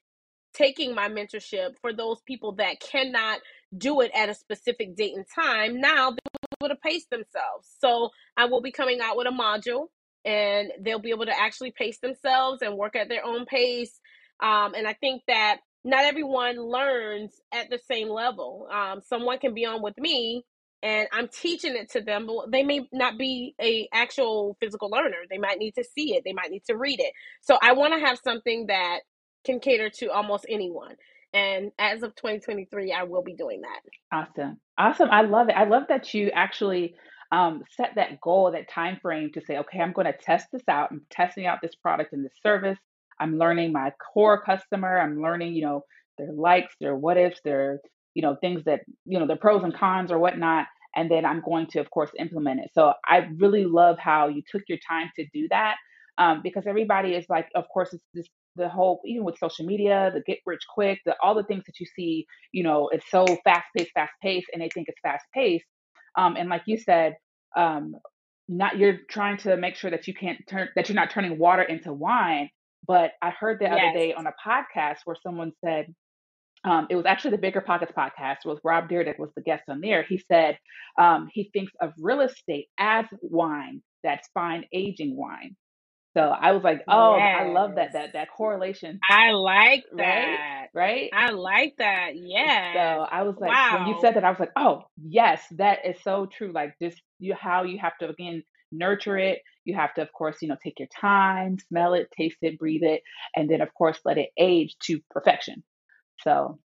taking 0.54 0.93
my 0.93 1.10
mentorship 1.10 1.71
for 1.82 1.93
those 1.93 2.21
people 2.28 2.54
that 2.54 2.80
cannot 2.80 3.39
do 3.76 4.02
it 4.02 4.12
at 4.13 4.30
a 4.30 4.36
specific 4.36 4.95
date 4.95 5.15
and 5.15 5.26
time. 5.34 5.82
Now 5.82 6.12
they'll 6.12 6.19
be 6.60 6.65
able 6.65 6.76
to 6.76 6.82
pace 6.82 7.06
themselves. 7.10 7.76
So 7.80 8.10
I 8.38 8.45
will 8.45 8.62
be 8.62 8.71
coming 8.71 8.99
out 9.02 9.17
with 9.17 9.28
a 9.28 9.32
module 9.32 9.88
and 10.23 10.71
they'll 10.80 10.99
be 10.99 11.10
able 11.10 11.26
to 11.26 11.38
actually 11.38 11.71
pace 11.71 11.99
themselves 11.99 12.62
and 12.62 12.78
work 12.78 12.95
at 12.95 13.10
their 13.10 13.26
own 13.26 13.45
pace 13.45 13.99
um, 14.39 14.74
and 14.76 14.88
I 14.88 14.93
think 14.93 15.24
that 15.28 15.58
not 15.84 16.06
everyone 16.06 16.58
learns 16.58 17.34
at 17.54 17.69
the 17.69 17.80
same 17.91 18.10
level. 18.10 18.67
Um, 18.72 19.02
someone 19.02 19.39
can 19.39 19.54
be 19.54 19.65
on 19.65 19.82
with 19.82 19.98
me 19.98 20.43
and 20.82 21.08
I'm 21.13 21.30
teaching 21.30 21.76
it 21.76 21.91
to 21.91 22.02
them, 22.02 22.28
but 22.28 22.52
they 22.52 22.63
may 22.63 22.88
not 22.91 23.17
be 23.17 23.56
a 23.62 23.88
actual 23.93 24.58
physical 24.60 24.89
learner. 24.89 25.17
They 25.30 25.38
might 25.38 25.58
need 25.58 25.76
to 25.76 25.84
see 25.84 26.15
it. 26.15 26.24
They 26.26 26.34
might 26.34 26.52
need 26.52 26.63
to 26.65 26.76
read 26.76 27.00
it. 27.00 27.13
So 27.41 27.58
I 27.62 27.74
want 27.74 27.93
to 27.93 28.06
have 28.06 28.19
something 28.24 28.67
that 28.67 29.00
can 29.46 29.60
cater 29.60 29.89
to 29.89 30.12
almost 30.12 30.46
anyone. 30.50 30.96
And 31.34 31.72
as 31.80 32.04
of 32.04 32.15
2023, 32.15 32.93
I 32.93 33.04
will 33.04 33.24
be 33.24 33.34
doing 33.34 33.62
that. 33.62 33.80
Awesome. 34.12 34.60
Awesome. 34.78 35.10
I 35.10 35.22
love 35.22 35.50
it. 35.50 35.56
I 35.56 35.65
love 35.65 35.84
that 35.89 36.13
you 36.13 36.30
actually 36.34 36.96
um, 37.32 37.63
set 37.78 37.93
that 37.96 38.22
goal, 38.22 38.52
that 38.52 38.69
time 38.69 39.00
frame 39.02 39.32
to 39.34 39.41
say, 39.41 39.58
okay, 39.58 39.80
I'm 39.80 39.93
going 39.93 40.06
to 40.06 40.13
test 40.13 40.48
this 40.52 40.63
out. 40.67 40.89
I'm 40.91 41.06
testing 41.10 41.46
out 41.46 41.60
this 41.62 41.76
product 41.76 42.13
and 42.13 42.24
this 42.24 42.34
service. 42.43 42.78
I'm 43.19 43.38
learning 43.38 43.71
my 43.71 43.91
core 44.13 44.41
customer. 44.41 44.99
I'm 44.99 45.21
learning, 45.21 45.54
you 45.56 45.63
know, 45.65 45.82
their 46.17 46.32
likes, 46.34 46.73
their 46.80 46.95
what 46.95 47.17
ifs, 47.17 47.39
their, 47.43 47.80
you 48.13 48.21
know, 48.21 48.36
things 48.41 48.63
that, 48.65 48.82
you 49.06 49.19
know, 49.19 49.28
their 49.28 49.38
pros 49.38 49.63
and 49.63 49.73
cons 49.76 50.12
or 50.12 50.19
whatnot. 50.19 50.67
and 50.95 51.10
then 51.10 51.26
I'm 51.26 51.41
going 51.41 51.67
to, 51.71 51.80
of 51.80 51.89
course, 51.89 52.12
implement 52.19 52.62
it. 52.62 52.71
So 52.73 52.93
I 53.08 53.28
really 53.38 53.65
love 53.65 53.97
how 53.99 54.28
you 54.28 54.43
took 54.49 54.63
your 54.67 54.78
time 54.88 55.10
to 55.15 55.26
do 55.34 55.47
that 55.49 55.76
um, 56.17 56.41
because 56.43 56.63
everybody 56.67 57.13
is 57.15 57.26
like, 57.30 57.47
of 57.56 57.65
course, 57.73 57.93
it's 57.93 58.04
this 58.13 58.28
the 58.56 58.69
whole 58.69 59.02
even 59.06 59.23
with 59.23 59.38
social 59.39 59.65
media, 59.65 60.12
the 60.13 60.21
get 60.21 60.39
rich 60.45 60.62
quick, 60.71 60.99
the 61.06 61.15
all 61.23 61.34
the 61.34 61.43
things 61.43 61.63
that 61.65 61.80
you 61.80 61.88
see, 61.95 62.26
you 62.52 62.63
know, 62.63 62.89
it's 62.91 63.10
so 63.10 63.26
fast 63.43 63.65
paced, 63.76 63.91
fast 63.93 64.13
paced, 64.21 64.47
and 64.54 64.62
they 64.62 64.69
think 64.69 64.88
it's 64.89 64.99
fast 65.02 65.26
paced. 65.34 65.65
Um, 66.15 66.36
and 66.38 66.49
like 66.49 66.63
you 66.67 66.78
said, 66.78 67.15
um, 67.58 67.95
not 68.47 68.78
you're 68.78 68.99
trying 69.10 69.38
to 69.39 69.58
make 69.58 69.76
sure 69.76 69.89
that 69.89 70.08
you 70.08 70.13
can't 70.13 70.39
turn 70.47 70.69
that 70.76 70.88
you're 70.89 70.95
not 70.95 71.10
turning 71.10 71.39
water 71.39 71.63
into 71.63 71.91
wine. 71.93 72.49
But 72.86 73.12
I 73.22 73.30
heard 73.30 73.60
the 73.60 73.65
yes. 73.65 73.74
other 73.74 73.98
day 73.98 74.13
on 74.13 74.28
a 74.28 74.34
podcast 74.46 74.98
where 75.06 75.15
someone 75.24 75.54
said 75.63 75.93
um, 76.65 76.88
it 76.89 76.96
was 76.96 77.06
actually 77.06 77.32
the 77.32 77.39
Bigger 77.39 77.62
Pockets 77.62 77.91
podcast 77.98 78.46
with 78.46 78.60
Rob 78.63 78.89
Dyrdek 78.89 79.19
was 79.19 79.32
the 79.36 79.41
guest 79.41 79.63
on 79.69 79.82
there. 79.82 80.04
He 80.04 80.22
said 80.32 80.58
um, 80.98 81.30
he 81.32 81.50
thinks 81.54 81.74
of 81.82 81.93
real 81.98 82.22
estate 82.22 82.67
as 82.78 83.06
wine 83.22 83.82
that's 84.04 84.28
fine 84.34 84.65
aging 84.74 85.15
wine. 85.17 85.56
So 86.15 86.22
I 86.22 86.52
was 86.52 86.63
like, 86.63 86.84
oh, 86.88 87.17
yes. 87.17 87.41
I 87.41 87.48
love 87.48 87.76
that 87.76 87.93
that 87.93 88.13
that 88.13 88.28
correlation. 88.30 89.00
I 89.10 89.32
like 89.32 89.84
that. 89.96 90.67
Right? 90.76 91.10
right? 91.12 91.12
I 91.12 91.32
like 91.32 91.74
that. 91.80 92.12
Yeah. 92.13 92.74
So 92.74 93.08
I 93.12 93.24
was 93.24 93.36
like, 93.39 93.50
wow. 93.50 93.80
when 93.80 93.88
you 93.88 94.00
said 94.00 94.15
that, 94.15 94.24
I 94.24 94.30
was 94.30 94.39
like, 94.39 94.52
oh, 94.56 94.84
yes, 95.02 95.41
that 95.58 95.80
is 95.86 95.96
so 96.04 96.28
true. 96.28 96.52
Like 96.54 96.76
just 96.80 97.02
you 97.17 97.34
how 97.34 97.63
you 97.63 97.80
have 97.80 97.98
to 98.00 98.10
again 98.10 98.43
nurture 98.72 99.17
it. 99.17 99.39
You 99.65 99.76
have 99.76 99.93
to, 99.95 100.02
of 100.02 100.12
course, 100.12 100.38
you 100.41 100.47
know, 100.47 100.58
take 100.62 100.80
your 100.80 100.89
time, 100.99 101.58
smell 101.69 101.93
it, 101.93 102.12
taste 102.12 102.38
it, 102.41 102.60
breathe 102.60 102.84
it, 102.84 103.02
and 103.36 103.49
then 103.49 103.62
of 103.62 103.73
course 103.73 103.99
let 104.06 104.17
it 104.17 104.30
age 104.38 104.76
to 104.84 105.02
perfection. 105.10 105.63
So 106.21 106.60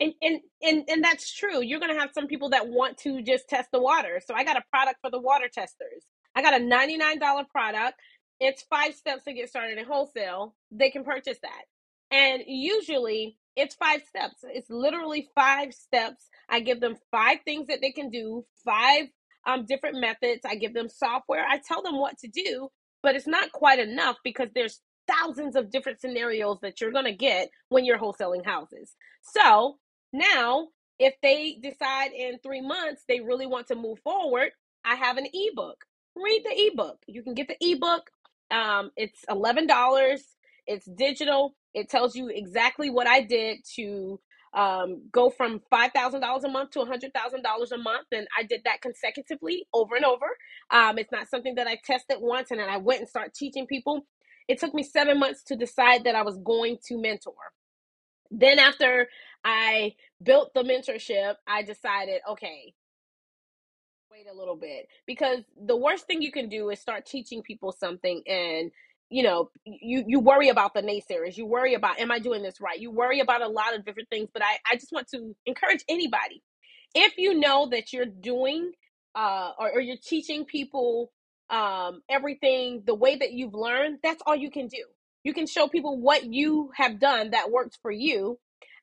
and, 0.00 0.14
and 0.22 0.40
and 0.62 0.84
and 0.88 1.04
that's 1.04 1.32
true. 1.32 1.62
You're 1.62 1.80
gonna 1.80 1.98
have 1.98 2.10
some 2.14 2.26
people 2.26 2.50
that 2.50 2.68
want 2.68 2.98
to 2.98 3.22
just 3.22 3.48
test 3.48 3.68
the 3.70 3.80
water. 3.80 4.20
So 4.24 4.34
I 4.34 4.44
got 4.44 4.56
a 4.56 4.62
product 4.70 4.98
for 5.02 5.10
the 5.10 5.20
water 5.20 5.48
testers. 5.52 6.04
I 6.34 6.42
got 6.42 6.54
a 6.54 6.64
$99 6.64 7.48
product. 7.48 8.00
It's 8.38 8.62
five 8.62 8.94
steps 8.94 9.24
to 9.24 9.34
get 9.34 9.50
started 9.50 9.78
in 9.78 9.84
wholesale. 9.84 10.54
They 10.70 10.90
can 10.90 11.04
purchase 11.04 11.38
that. 11.42 11.64
And 12.10 12.42
usually 12.46 13.36
it's 13.56 13.74
five 13.74 14.02
steps. 14.08 14.44
It's 14.44 14.70
literally 14.70 15.28
five 15.34 15.74
steps. 15.74 16.28
I 16.48 16.60
give 16.60 16.80
them 16.80 16.96
five 17.10 17.38
things 17.44 17.66
that 17.66 17.80
they 17.82 17.92
can 17.92 18.08
do, 18.08 18.46
five 18.64 19.06
um, 19.46 19.66
different 19.66 20.00
methods. 20.00 20.42
I 20.44 20.54
give 20.54 20.74
them 20.74 20.88
software. 20.88 21.44
I 21.46 21.58
tell 21.66 21.82
them 21.82 21.98
what 21.98 22.18
to 22.18 22.28
do, 22.28 22.68
but 23.02 23.16
it's 23.16 23.26
not 23.26 23.52
quite 23.52 23.78
enough 23.78 24.16
because 24.24 24.48
there's 24.54 24.80
thousands 25.08 25.56
of 25.56 25.70
different 25.70 26.00
scenarios 26.00 26.58
that 26.62 26.80
you're 26.80 26.92
going 26.92 27.04
to 27.04 27.12
get 27.12 27.50
when 27.68 27.84
you're 27.84 27.98
wholesaling 27.98 28.44
houses. 28.44 28.94
So 29.22 29.78
now, 30.12 30.68
if 30.98 31.14
they 31.22 31.58
decide 31.62 32.12
in 32.12 32.38
three 32.38 32.60
months 32.60 33.02
they 33.08 33.20
really 33.20 33.46
want 33.46 33.68
to 33.68 33.74
move 33.74 33.98
forward, 34.00 34.50
I 34.84 34.94
have 34.96 35.16
an 35.16 35.26
ebook. 35.32 35.84
Read 36.16 36.42
the 36.44 36.70
ebook. 36.72 36.98
You 37.06 37.22
can 37.22 37.34
get 37.34 37.48
the 37.48 37.56
ebook. 37.60 38.10
Um, 38.50 38.90
it's 38.96 39.24
$11. 39.28 39.68
It's 40.66 40.86
digital. 40.86 41.54
It 41.74 41.88
tells 41.88 42.14
you 42.14 42.28
exactly 42.28 42.90
what 42.90 43.06
I 43.06 43.22
did 43.22 43.58
to 43.76 44.20
um, 44.52 45.02
go 45.12 45.30
from 45.30 45.60
$5,000 45.72 46.44
a 46.44 46.48
month 46.48 46.70
to 46.70 46.80
$100,000 46.80 47.72
a 47.72 47.78
month. 47.78 48.06
And 48.12 48.26
I 48.38 48.42
did 48.42 48.62
that 48.64 48.80
consecutively 48.80 49.66
over 49.72 49.96
and 49.96 50.04
over. 50.04 50.26
Um, 50.70 50.98
it's 50.98 51.12
not 51.12 51.28
something 51.28 51.54
that 51.56 51.66
I 51.66 51.78
tested 51.84 52.18
once 52.20 52.50
and 52.50 52.60
then 52.60 52.68
I 52.68 52.78
went 52.78 53.00
and 53.00 53.08
started 53.08 53.34
teaching 53.34 53.66
people. 53.66 54.06
It 54.48 54.58
took 54.58 54.74
me 54.74 54.82
seven 54.82 55.18
months 55.20 55.44
to 55.44 55.56
decide 55.56 56.04
that 56.04 56.16
I 56.16 56.22
was 56.22 56.38
going 56.38 56.78
to 56.88 57.00
mentor. 57.00 57.34
Then, 58.30 58.58
after 58.58 59.08
I 59.44 59.94
built 60.22 60.52
the 60.54 60.62
mentorship, 60.62 61.34
I 61.46 61.62
decided, 61.62 62.20
okay, 62.28 62.74
wait 64.10 64.26
a 64.32 64.36
little 64.36 64.56
bit 64.56 64.88
because 65.06 65.40
the 65.66 65.76
worst 65.76 66.06
thing 66.06 66.20
you 66.20 66.32
can 66.32 66.48
do 66.48 66.70
is 66.70 66.80
start 66.80 67.06
teaching 67.06 67.42
people 67.42 67.72
something 67.72 68.22
and 68.26 68.70
you 69.10 69.22
know 69.24 69.50
you 69.66 70.04
you 70.06 70.20
worry 70.20 70.50
about 70.50 70.74
the 70.74 70.82
naysayers 70.82 71.36
you 71.36 71.46
worry 71.46 71.74
about 71.74 71.98
am 72.00 72.12
i 72.12 72.20
doing 72.20 72.42
this 72.42 72.60
right 72.60 72.80
you 72.80 72.90
worry 72.92 73.20
about 73.20 73.42
a 73.42 73.48
lot 73.48 73.74
of 73.76 73.84
different 73.84 74.10
things 74.10 74.28
but 74.34 74.42
i 74.42 74.58
i 74.70 74.76
just 74.76 74.92
want 74.92 75.08
to 75.08 75.36
encourage 75.46 75.84
anybody 75.88 76.42
if 76.94 77.14
you 77.18 77.38
know 77.38 77.68
that 77.70 77.92
you're 77.92 78.06
doing 78.06 78.72
uh 79.16 79.52
or, 79.58 79.72
or 79.74 79.80
you're 79.80 79.96
teaching 80.04 80.44
people 80.46 81.12
um 81.50 82.02
everything 82.10 82.82
the 82.86 82.94
way 82.94 83.16
that 83.16 83.32
you've 83.32 83.54
learned 83.54 83.98
that's 84.02 84.22
all 84.26 84.36
you 84.36 84.50
can 84.50 84.68
do 84.68 84.84
you 85.24 85.34
can 85.34 85.46
show 85.46 85.68
people 85.68 85.98
what 86.00 86.24
you 86.24 86.70
have 86.76 87.00
done 87.00 87.30
that 87.32 87.50
works 87.52 87.78
for 87.82 87.92
you 87.92 88.38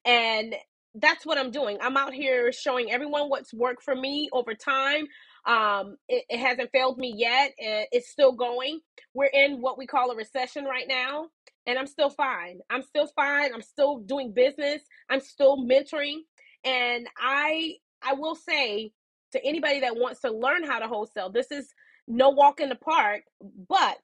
and 0.06 0.56
that's 0.96 1.26
what 1.26 1.38
I'm 1.38 1.52
doing. 1.52 1.78
I'm 1.82 1.98
out 1.98 2.14
here 2.14 2.52
showing 2.52 2.92
everyone 2.92 3.30
what's 3.30 3.54
worked 3.54 3.84
for 3.84 3.96
me 3.96 4.30
over 4.34 4.54
time. 4.54 5.08
Um, 5.48 5.98
it, 6.10 6.26
it 6.30 6.40
hasn't 6.40 6.72
failed 6.74 7.00
me 7.00 7.14
yet. 7.18 7.54
It's 7.92 8.10
still 8.10 8.34
going. 8.34 8.82
We're 9.16 9.32
in 9.34 9.62
what 9.62 9.78
we 9.80 9.88
call 9.88 10.12
a 10.12 10.18
recession 10.18 10.66
right 10.66 10.88
now, 10.88 11.28
and 11.68 11.80
I'm 11.80 11.88
still 11.88 12.12
fine. 12.12 12.60
I'm 12.72 12.84
still 12.84 13.08
fine. 13.16 13.54
I'm 13.54 13.64
still 13.64 14.00
doing 14.00 14.34
business. 14.34 14.84
I'm 15.10 15.22
still 15.22 15.58
mentoring, 15.66 16.20
and 16.66 17.08
I 17.20 17.76
I 18.04 18.14
will 18.16 18.36
say 18.36 18.92
to 19.34 19.46
anybody 19.46 19.82
that 19.82 19.98
wants 19.98 20.22
to 20.22 20.32
learn 20.32 20.66
how 20.66 20.80
to 20.80 20.88
wholesale, 20.88 21.32
this 21.32 21.52
is 21.52 21.74
no 22.08 22.30
walk 22.32 22.62
in 22.62 22.70
the 22.70 22.76
park, 22.76 23.24
but 23.70 23.98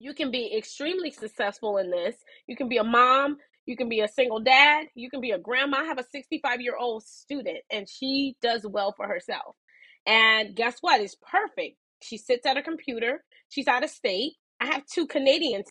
you 0.00 0.14
can 0.14 0.32
be 0.32 0.56
extremely 0.56 1.12
successful 1.12 1.78
in 1.78 1.90
this. 1.90 2.16
You 2.48 2.56
can 2.56 2.68
be 2.68 2.78
a 2.78 2.84
mom, 2.84 3.38
you 3.66 3.76
can 3.78 3.88
be 3.90 4.02
a 4.02 4.08
single 4.08 4.40
dad, 4.40 4.88
you 4.96 5.10
can 5.10 5.22
be 5.22 5.32
a 5.32 5.38
grandma. 5.38 5.78
I 5.78 5.84
have 5.86 5.98
a 6.00 6.04
65 6.12 6.60
year 6.62 6.76
old 6.78 7.04
student 7.04 7.58
and 7.72 7.88
she 7.88 8.36
does 8.42 8.66
well 8.68 8.94
for 8.96 9.08
herself. 9.08 9.56
And 10.06 10.54
guess 10.54 10.78
what? 10.80 11.00
It's 11.00 11.16
perfect. 11.30 11.76
She 12.02 12.16
sits 12.16 12.46
at 12.46 12.56
a 12.56 12.62
computer, 12.62 13.24
she's 13.48 13.68
out 13.68 13.84
of 13.84 13.90
state. 13.90 14.34
I 14.60 14.66
have 14.66 14.84
two 14.86 15.06
Canadians. 15.06 15.66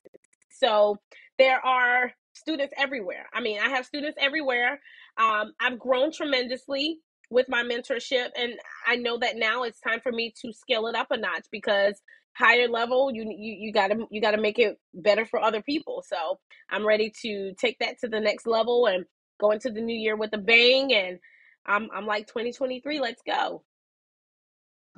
So 0.52 0.98
there 1.38 1.64
are 1.66 2.12
students 2.34 2.74
everywhere. 2.78 3.28
I 3.34 3.42
mean, 3.42 3.60
I 3.60 3.70
have 3.70 3.86
students 3.86 4.18
everywhere. 4.20 4.80
Um, 5.18 5.54
I've 5.60 5.80
grown 5.80 6.12
tremendously 6.12 7.00
with 7.30 7.48
my 7.48 7.64
mentorship, 7.64 8.30
and 8.36 8.54
I 8.88 8.96
know 8.96 9.20
that 9.20 9.38
now 9.38 9.64
it's 9.64 9.80
time 9.80 10.00
for 10.02 10.12
me 10.12 10.34
to 10.42 10.52
scale 10.52 10.88
it 10.88 10.96
up 10.96 11.12
a 11.12 11.18
notch 11.18 11.46
because 11.52 12.02
higher 12.40 12.70
level 12.70 13.12
you 13.14 13.24
you 13.24 13.58
you 13.60 13.74
got 13.74 13.88
to 13.90 14.06
you 14.12 14.22
got 14.22 14.32
to 14.32 14.42
make 14.42 14.60
it 14.60 14.78
better 14.94 15.26
for 15.26 15.42
other 15.42 15.62
people 15.62 16.04
so 16.08 16.40
i'm 16.70 16.88
ready 16.88 17.12
to 17.22 17.54
take 17.60 17.78
that 17.80 18.00
to 18.00 18.08
the 18.08 18.20
next 18.20 18.48
level 18.48 18.86
and 18.86 19.04
go 19.42 19.52
into 19.52 19.70
the 19.70 19.82
new 19.82 19.96
year 19.96 20.16
with 20.16 20.32
a 20.34 20.38
bang 20.38 20.94
and 20.94 21.20
i'm 21.66 21.90
i'm 21.94 22.06
like 22.06 22.28
2023 22.28 23.00
let's 23.02 23.22
go 23.26 23.62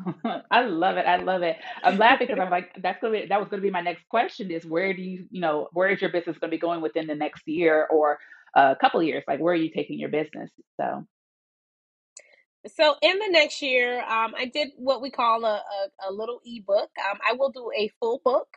I 0.51 0.63
love 0.65 0.97
it. 0.97 1.05
I 1.05 1.17
love 1.17 1.43
it. 1.43 1.57
I'm 1.83 1.97
laughing 1.97 2.27
because 2.27 2.41
I'm 2.41 2.51
like, 2.51 2.71
that's 2.81 3.01
gonna 3.01 3.21
be 3.21 3.27
that 3.27 3.39
was 3.39 3.49
gonna 3.49 3.61
be 3.61 3.71
my 3.71 3.81
next 3.81 4.07
question 4.09 4.51
is 4.51 4.65
where 4.65 4.93
do 4.93 5.01
you, 5.01 5.27
you 5.31 5.41
know, 5.41 5.69
where 5.73 5.89
is 5.89 6.01
your 6.01 6.11
business 6.11 6.37
gonna 6.39 6.51
be 6.51 6.57
going 6.57 6.81
within 6.81 7.07
the 7.07 7.15
next 7.15 7.47
year 7.47 7.87
or 7.91 8.19
a 8.55 8.75
couple 8.79 9.01
years? 9.03 9.23
Like 9.27 9.39
where 9.39 9.53
are 9.53 9.57
you 9.57 9.71
taking 9.71 9.99
your 9.99 10.09
business? 10.09 10.51
So 10.79 11.05
so 12.67 12.95
in 13.01 13.17
the 13.19 13.29
next 13.29 13.61
year, 13.61 14.01
um, 14.01 14.33
I 14.37 14.45
did 14.45 14.69
what 14.77 15.01
we 15.01 15.09
call 15.09 15.45
a, 15.45 15.55
a, 15.55 16.09
a 16.09 16.11
little 16.11 16.41
ebook. 16.45 16.89
Um, 17.09 17.17
I 17.27 17.33
will 17.33 17.51
do 17.51 17.71
a 17.75 17.89
full 17.99 18.21
book. 18.23 18.47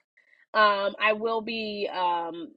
Um, 0.53 0.95
I 1.01 1.15
will 1.15 1.41
be 1.41 1.89
um, 1.93 2.53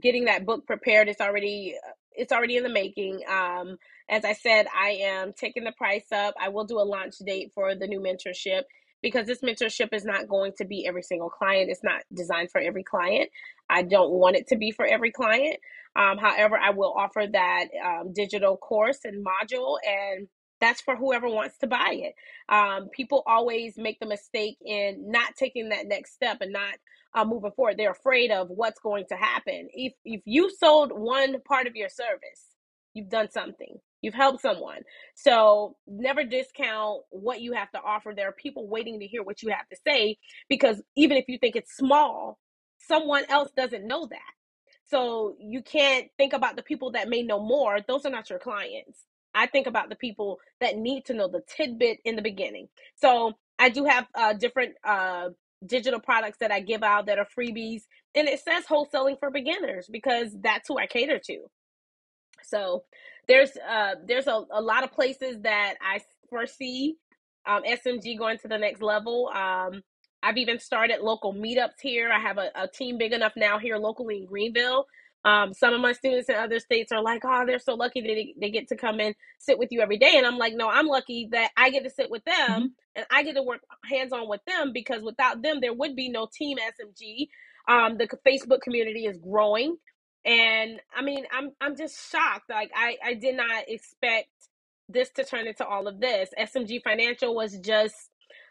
getting 0.00 0.24
that 0.24 0.46
book 0.46 0.66
prepared. 0.66 1.08
It's 1.08 1.20
already 1.20 1.76
it's 2.16 2.32
already 2.32 2.56
in 2.56 2.62
the 2.62 2.68
making. 2.68 3.20
Um, 3.28 3.76
as 4.08 4.24
I 4.24 4.32
said, 4.32 4.66
I 4.74 4.98
am 5.02 5.32
taking 5.32 5.64
the 5.64 5.72
price 5.72 6.10
up. 6.12 6.34
I 6.40 6.48
will 6.48 6.64
do 6.64 6.78
a 6.78 6.82
launch 6.84 7.16
date 7.24 7.52
for 7.54 7.74
the 7.74 7.86
new 7.86 8.00
mentorship 8.00 8.62
because 9.02 9.26
this 9.26 9.40
mentorship 9.42 9.88
is 9.92 10.04
not 10.04 10.28
going 10.28 10.52
to 10.58 10.64
be 10.64 10.86
every 10.86 11.02
single 11.02 11.30
client. 11.30 11.70
It's 11.70 11.84
not 11.84 12.02
designed 12.14 12.50
for 12.50 12.60
every 12.60 12.82
client. 12.82 13.30
I 13.68 13.82
don't 13.82 14.12
want 14.12 14.36
it 14.36 14.48
to 14.48 14.56
be 14.56 14.70
for 14.70 14.86
every 14.86 15.10
client. 15.12 15.58
Um, 15.96 16.18
however, 16.18 16.58
I 16.58 16.70
will 16.70 16.92
offer 16.96 17.26
that 17.32 17.64
um, 17.84 18.12
digital 18.12 18.56
course 18.56 19.00
and 19.04 19.24
module 19.24 19.76
and 19.86 20.28
that's 20.60 20.80
for 20.80 20.96
whoever 20.96 21.28
wants 21.28 21.58
to 21.58 21.66
buy 21.66 21.96
it. 21.98 22.14
Um, 22.48 22.88
people 22.90 23.22
always 23.26 23.76
make 23.76 24.00
the 24.00 24.06
mistake 24.06 24.58
in 24.64 25.10
not 25.10 25.36
taking 25.36 25.70
that 25.70 25.86
next 25.86 26.14
step 26.14 26.38
and 26.40 26.52
not 26.52 26.74
uh, 27.14 27.24
moving 27.24 27.52
forward. 27.52 27.76
They're 27.78 27.92
afraid 27.92 28.30
of 28.30 28.48
what's 28.50 28.80
going 28.80 29.06
to 29.08 29.16
happen. 29.16 29.68
If 29.72 29.94
if 30.04 30.22
you 30.24 30.50
sold 30.50 30.92
one 30.92 31.40
part 31.42 31.66
of 31.66 31.76
your 31.76 31.88
service, 31.88 32.44
you've 32.94 33.10
done 33.10 33.30
something. 33.30 33.78
You've 34.02 34.14
helped 34.14 34.42
someone. 34.42 34.80
So 35.14 35.76
never 35.86 36.24
discount 36.24 37.02
what 37.10 37.40
you 37.40 37.52
have 37.54 37.70
to 37.72 37.80
offer. 37.80 38.12
There 38.14 38.28
are 38.28 38.32
people 38.32 38.68
waiting 38.68 39.00
to 39.00 39.06
hear 39.06 39.22
what 39.22 39.42
you 39.42 39.50
have 39.50 39.68
to 39.70 39.76
say 39.86 40.18
because 40.48 40.82
even 40.96 41.16
if 41.16 41.24
you 41.28 41.38
think 41.38 41.56
it's 41.56 41.76
small, 41.76 42.38
someone 42.78 43.24
else 43.28 43.50
doesn't 43.56 43.86
know 43.86 44.06
that. 44.06 44.20
So 44.90 45.36
you 45.40 45.62
can't 45.62 46.08
think 46.16 46.32
about 46.32 46.56
the 46.56 46.62
people 46.62 46.92
that 46.92 47.08
may 47.08 47.22
know 47.22 47.40
more. 47.40 47.78
Those 47.86 48.06
are 48.06 48.10
not 48.10 48.30
your 48.30 48.38
clients. 48.38 49.00
I 49.36 49.46
think 49.46 49.66
about 49.66 49.90
the 49.90 49.96
people 49.96 50.40
that 50.60 50.78
need 50.78 51.04
to 51.06 51.14
know 51.14 51.28
the 51.28 51.42
tidbit 51.46 51.98
in 52.04 52.16
the 52.16 52.22
beginning. 52.22 52.68
So 52.96 53.34
I 53.58 53.68
do 53.68 53.84
have 53.84 54.06
uh, 54.14 54.32
different 54.32 54.74
uh, 54.84 55.30
digital 55.64 56.00
products 56.00 56.38
that 56.40 56.50
I 56.50 56.60
give 56.60 56.82
out 56.82 57.06
that 57.06 57.18
are 57.18 57.28
freebies, 57.38 57.82
and 58.14 58.28
it 58.28 58.40
says 58.40 58.64
wholesaling 58.64 59.18
for 59.20 59.30
beginners 59.30 59.88
because 59.92 60.34
that's 60.40 60.68
who 60.68 60.78
I 60.78 60.86
cater 60.86 61.20
to. 61.26 61.38
So 62.44 62.84
there's 63.28 63.50
uh, 63.56 63.96
there's 64.06 64.26
a, 64.26 64.44
a 64.50 64.60
lot 64.60 64.84
of 64.84 64.92
places 64.92 65.40
that 65.42 65.74
I 65.82 66.00
foresee 66.30 66.96
um, 67.46 67.62
SMG 67.62 68.18
going 68.18 68.38
to 68.38 68.48
the 68.48 68.58
next 68.58 68.82
level. 68.82 69.30
Um, 69.34 69.82
I've 70.22 70.38
even 70.38 70.58
started 70.58 71.00
local 71.00 71.34
meetups 71.34 71.80
here. 71.80 72.10
I 72.10 72.18
have 72.18 72.38
a, 72.38 72.50
a 72.54 72.68
team 72.68 72.98
big 72.98 73.12
enough 73.12 73.32
now 73.36 73.58
here 73.58 73.76
locally 73.76 74.18
in 74.18 74.26
Greenville. 74.26 74.86
Um, 75.26 75.52
some 75.52 75.74
of 75.74 75.80
my 75.80 75.92
students 75.92 76.28
in 76.28 76.36
other 76.36 76.60
states 76.60 76.92
are 76.92 77.02
like, 77.02 77.22
oh, 77.24 77.44
they're 77.44 77.58
so 77.58 77.74
lucky 77.74 78.00
that 78.00 78.06
they, 78.06 78.34
they 78.40 78.50
get 78.50 78.68
to 78.68 78.76
come 78.76 79.00
and 79.00 79.12
sit 79.38 79.58
with 79.58 79.72
you 79.72 79.80
every 79.80 79.98
day. 79.98 80.12
And 80.14 80.24
I'm 80.24 80.38
like, 80.38 80.54
no, 80.54 80.68
I'm 80.68 80.86
lucky 80.86 81.28
that 81.32 81.50
I 81.56 81.70
get 81.70 81.82
to 81.82 81.90
sit 81.90 82.12
with 82.12 82.24
them 82.24 82.48
mm-hmm. 82.48 82.66
and 82.94 83.06
I 83.10 83.24
get 83.24 83.34
to 83.34 83.42
work 83.42 83.60
hands 83.90 84.12
on 84.12 84.28
with 84.28 84.40
them 84.46 84.72
because 84.72 85.02
without 85.02 85.42
them, 85.42 85.60
there 85.60 85.74
would 85.74 85.96
be 85.96 86.08
no 86.08 86.28
team 86.32 86.58
SMG. 86.58 87.26
Um, 87.68 87.98
the 87.98 88.06
Facebook 88.24 88.60
community 88.60 89.06
is 89.06 89.18
growing. 89.18 89.76
And 90.24 90.80
I 90.94 91.02
mean, 91.02 91.24
I'm 91.32 91.50
I'm 91.60 91.76
just 91.76 92.10
shocked. 92.10 92.48
Like 92.48 92.70
I, 92.74 92.96
I 93.04 93.14
did 93.14 93.36
not 93.36 93.64
expect 93.66 94.28
this 94.88 95.10
to 95.10 95.24
turn 95.24 95.48
into 95.48 95.66
all 95.66 95.88
of 95.88 96.00
this. 96.00 96.30
SMG 96.38 96.82
Financial 96.84 97.34
was 97.34 97.58
just 97.58 97.96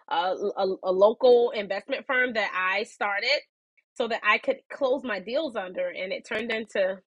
a, 0.10 0.36
a, 0.58 0.76
a 0.84 0.92
local 0.92 1.52
investment 1.52 2.06
firm 2.06 2.34
that 2.34 2.52
I 2.54 2.84
started 2.84 3.40
so 3.96 4.08
that 4.08 4.22
I 4.24 4.38
could 4.38 4.58
close 4.72 5.04
my 5.04 5.20
deals 5.20 5.56
under, 5.56 5.88
and 5.88 6.12
it 6.14 6.26
turned 6.28 6.52
into 6.52 7.00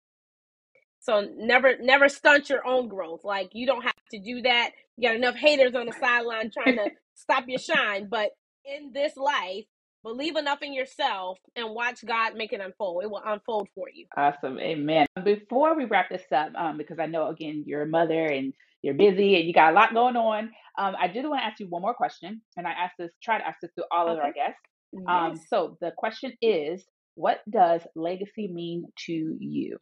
so 1.01 1.26
never 1.36 1.76
never 1.80 2.09
stunt 2.09 2.51
your 2.51 2.66
own 2.66 2.89
growth. 2.89 3.20
Like 3.24 3.51
you 3.53 3.66
don't 3.66 3.82
have 3.82 3.95
to 4.12 4.18
do 4.20 4.43
that. 4.43 4.70
You 4.97 5.09
got 5.09 5.16
enough 5.16 5.36
haters 5.36 5.74
on 5.74 5.86
the 5.86 5.93
sideline 5.93 6.51
trying 6.51 6.76
to 6.76 6.91
stop 7.14 7.45
your 7.47 7.61
shine, 7.61 8.09
but 8.11 8.30
in 8.64 8.93
this 8.93 9.16
life, 9.16 9.64
believe 10.03 10.36
enough 10.36 10.61
in 10.62 10.74
yourself 10.74 11.39
and 11.57 11.74
watch 11.74 12.05
God 12.05 12.34
make 12.34 12.53
it 12.53 12.61
unfold. 12.61 13.05
It 13.05 13.11
will 13.11 13.22
unfold 13.24 13.68
for 13.74 13.86
you. 13.93 14.07
Awesome. 14.16 14.59
Amen. 14.59 15.07
Before 15.24 15.76
we 15.76 15.84
wrap 15.84 16.11
this 16.11 16.22
up, 16.34 16.53
um, 16.57 16.78
because 16.78 16.99
I 16.99 17.07
know 17.07 17.28
again 17.28 17.64
you're 17.66 17.82
a 17.82 17.86
mother 17.86 18.24
and 18.24 18.53
you're 18.82 18.95
busy 18.95 19.36
and 19.36 19.47
you 19.47 19.53
got 19.53 19.72
a 19.72 19.74
lot 19.74 19.95
going 19.95 20.16
on. 20.16 20.51
Um, 20.78 20.95
I 21.01 21.09
did 21.09 21.24
want 21.24 21.41
to 21.41 21.47
ask 21.47 21.59
you 21.61 21.66
one 21.68 21.82
more 21.82 21.95
question, 21.95 22.43
and 22.57 22.66
I 22.66 22.70
asked 22.70 22.95
this, 22.99 23.11
try 23.22 23.39
to 23.39 23.47
ask 23.47 23.59
this 23.61 23.72
to 23.76 23.84
all 23.91 24.09
okay. 24.09 24.18
of 24.18 24.24
our 24.24 24.32
guests. 24.32 24.61
Um, 25.07 25.39
so 25.49 25.76
the 25.80 25.93
question 25.97 26.32
is, 26.41 26.84
what 27.14 27.41
does 27.49 27.82
legacy 27.95 28.49
mean 28.49 28.84
to 29.07 29.36
you? 29.39 29.78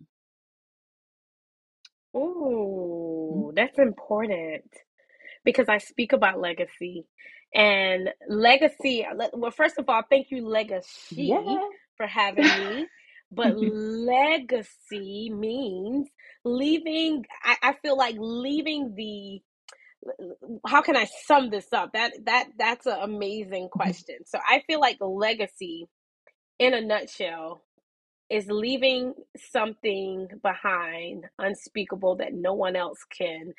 Oh, 2.14 3.52
that's 3.54 3.78
important 3.78 4.64
because 5.44 5.68
I 5.68 5.78
speak 5.78 6.12
about 6.12 6.40
legacy 6.40 7.04
and 7.54 8.10
legacy. 8.28 9.04
Uh, 9.04 9.28
well, 9.34 9.50
first 9.50 9.78
of 9.78 9.88
all, 9.88 10.02
thank 10.10 10.30
you, 10.30 10.46
Legacy, 10.46 11.26
yeah. 11.26 11.58
for 11.96 12.06
having 12.06 12.44
me. 12.44 12.86
But 13.30 13.56
mm-hmm. 13.56 14.06
legacy 14.06 15.30
means 15.30 16.08
leaving. 16.44 17.24
I, 17.42 17.56
I 17.62 17.72
feel 17.82 17.96
like 17.96 18.16
leaving 18.18 18.94
the 18.96 19.40
how 20.66 20.82
can 20.82 20.96
I 20.96 21.06
sum 21.26 21.50
this 21.50 21.72
up? 21.72 21.92
That 21.92 22.12
that 22.24 22.48
that's 22.58 22.86
an 22.86 22.98
amazing 23.00 23.64
mm-hmm. 23.64 23.78
question. 23.78 24.16
So 24.26 24.38
I 24.48 24.62
feel 24.66 24.80
like 24.80 24.98
legacy, 25.00 25.86
in 26.58 26.74
a 26.74 26.80
nutshell, 26.80 27.62
is 28.30 28.46
leaving 28.48 29.14
something 29.50 30.28
behind 30.42 31.26
unspeakable 31.38 32.16
that 32.16 32.34
no 32.34 32.54
one 32.54 32.76
else 32.76 32.98
can 33.16 33.52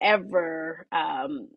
ever 0.00 0.86
um, 0.92 1.48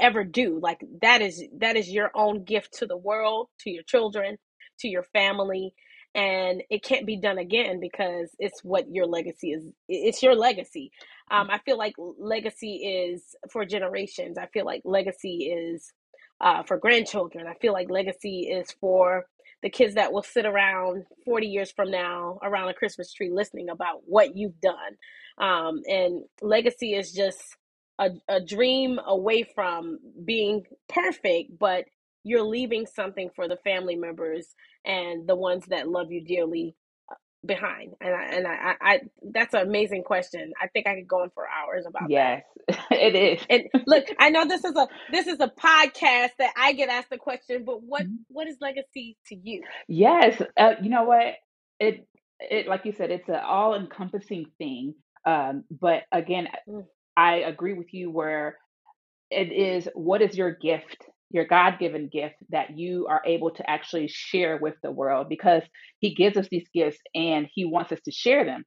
ever 0.00 0.24
do. 0.24 0.58
Like 0.60 0.80
that 1.02 1.22
is 1.22 1.42
that 1.58 1.76
is 1.76 1.90
your 1.90 2.10
own 2.14 2.44
gift 2.44 2.74
to 2.78 2.86
the 2.86 2.96
world, 2.96 3.48
to 3.60 3.70
your 3.70 3.84
children, 3.84 4.36
to 4.80 4.88
your 4.88 5.04
family, 5.04 5.74
and 6.14 6.62
it 6.70 6.82
can't 6.82 7.06
be 7.06 7.16
done 7.16 7.38
again 7.38 7.80
because 7.80 8.30
it's 8.38 8.62
what 8.62 8.90
your 8.90 9.06
legacy 9.06 9.52
is 9.52 9.64
it's 9.88 10.22
your 10.22 10.34
legacy. 10.34 10.90
Um, 11.30 11.50
i 11.50 11.58
feel 11.58 11.78
like 11.78 11.94
legacy 12.18 12.76
is 12.76 13.34
for 13.50 13.64
generations. 13.64 14.38
I 14.38 14.46
feel 14.46 14.64
like 14.66 14.82
legacy 14.84 15.44
is 15.44 15.92
uh, 16.40 16.62
for 16.64 16.76
grandchildren. 16.76 17.46
I 17.46 17.54
feel 17.54 17.72
like 17.72 17.88
legacy 17.90 18.50
is 18.50 18.70
for 18.80 19.26
the 19.62 19.70
kids 19.70 19.94
that 19.94 20.12
will 20.12 20.24
sit 20.24 20.44
around 20.44 21.04
40 21.24 21.46
years 21.46 21.70
from 21.70 21.90
now 21.90 22.38
around 22.42 22.68
a 22.68 22.74
christmas 22.74 23.12
tree 23.12 23.30
listening 23.30 23.68
about 23.70 24.00
what 24.04 24.36
you've 24.36 24.60
done. 24.60 24.96
Um, 25.38 25.82
and 25.86 26.24
legacy 26.42 26.94
is 26.94 27.12
just 27.12 27.40
a, 27.98 28.10
a 28.28 28.40
dream 28.40 28.98
away 29.06 29.44
from 29.54 29.98
being 30.24 30.64
perfect 30.88 31.58
but 31.58 31.84
you're 32.24 32.42
leaving 32.42 32.86
something 32.86 33.30
for 33.34 33.48
the 33.48 33.56
family 33.64 33.96
members 33.96 34.54
and 34.84 35.26
the 35.26 35.36
ones 35.36 35.64
that 35.68 35.88
love 35.88 36.10
you 36.10 36.24
dearly 36.24 36.74
uh, 37.10 37.14
behind. 37.44 37.94
And 38.00 38.14
I, 38.14 38.24
and 38.24 38.46
I, 38.46 38.74
I 38.80 39.00
that's 39.32 39.54
an 39.54 39.62
amazing 39.62 40.04
question. 40.04 40.52
I 40.60 40.68
think 40.68 40.86
i 40.86 40.94
could 40.94 41.08
go 41.08 41.22
on 41.22 41.30
for 41.34 41.44
hours 41.48 41.84
about 41.86 42.10
yes 42.10 42.42
it 42.90 43.14
is. 43.14 43.44
And 43.48 43.64
look 43.86 44.06
i 44.18 44.30
know 44.30 44.46
this 44.46 44.64
is 44.64 44.74
a 44.76 44.88
this 45.10 45.26
is 45.26 45.40
a 45.40 45.48
podcast 45.48 46.30
that 46.38 46.52
i 46.56 46.72
get 46.72 46.88
asked 46.88 47.10
the 47.10 47.18
question 47.18 47.64
but 47.64 47.82
what 47.82 48.02
mm-hmm. 48.02 48.16
what 48.28 48.46
is 48.46 48.56
legacy 48.60 49.16
to 49.26 49.34
you? 49.34 49.62
Yes 49.88 50.40
uh, 50.56 50.74
you 50.82 50.90
know 50.90 51.04
what? 51.04 51.34
It 51.80 52.06
it 52.38 52.66
like 52.66 52.84
you 52.84 52.92
said 52.92 53.10
it's 53.10 53.28
an 53.28 53.36
all 53.36 53.74
encompassing 53.74 54.46
thing 54.58 54.94
um 55.24 55.64
but 55.70 56.02
again 56.10 56.48
mm. 56.68 56.84
i 57.16 57.36
agree 57.36 57.74
with 57.74 57.92
you 57.94 58.10
where 58.10 58.56
it 59.30 59.52
is 59.52 59.88
what 59.94 60.22
is 60.22 60.36
your 60.36 60.52
gift 60.52 61.06
your 61.32 61.46
God 61.46 61.78
given 61.78 62.08
gift 62.12 62.36
that 62.50 62.78
you 62.78 63.06
are 63.08 63.22
able 63.26 63.50
to 63.52 63.68
actually 63.70 64.08
share 64.08 64.58
with 64.58 64.74
the 64.82 64.90
world 64.90 65.28
because 65.28 65.62
He 65.98 66.14
gives 66.14 66.36
us 66.36 66.48
these 66.50 66.68
gifts 66.74 66.98
and 67.14 67.48
He 67.52 67.64
wants 67.64 67.92
us 67.92 68.00
to 68.04 68.12
share 68.12 68.44
them. 68.44 68.64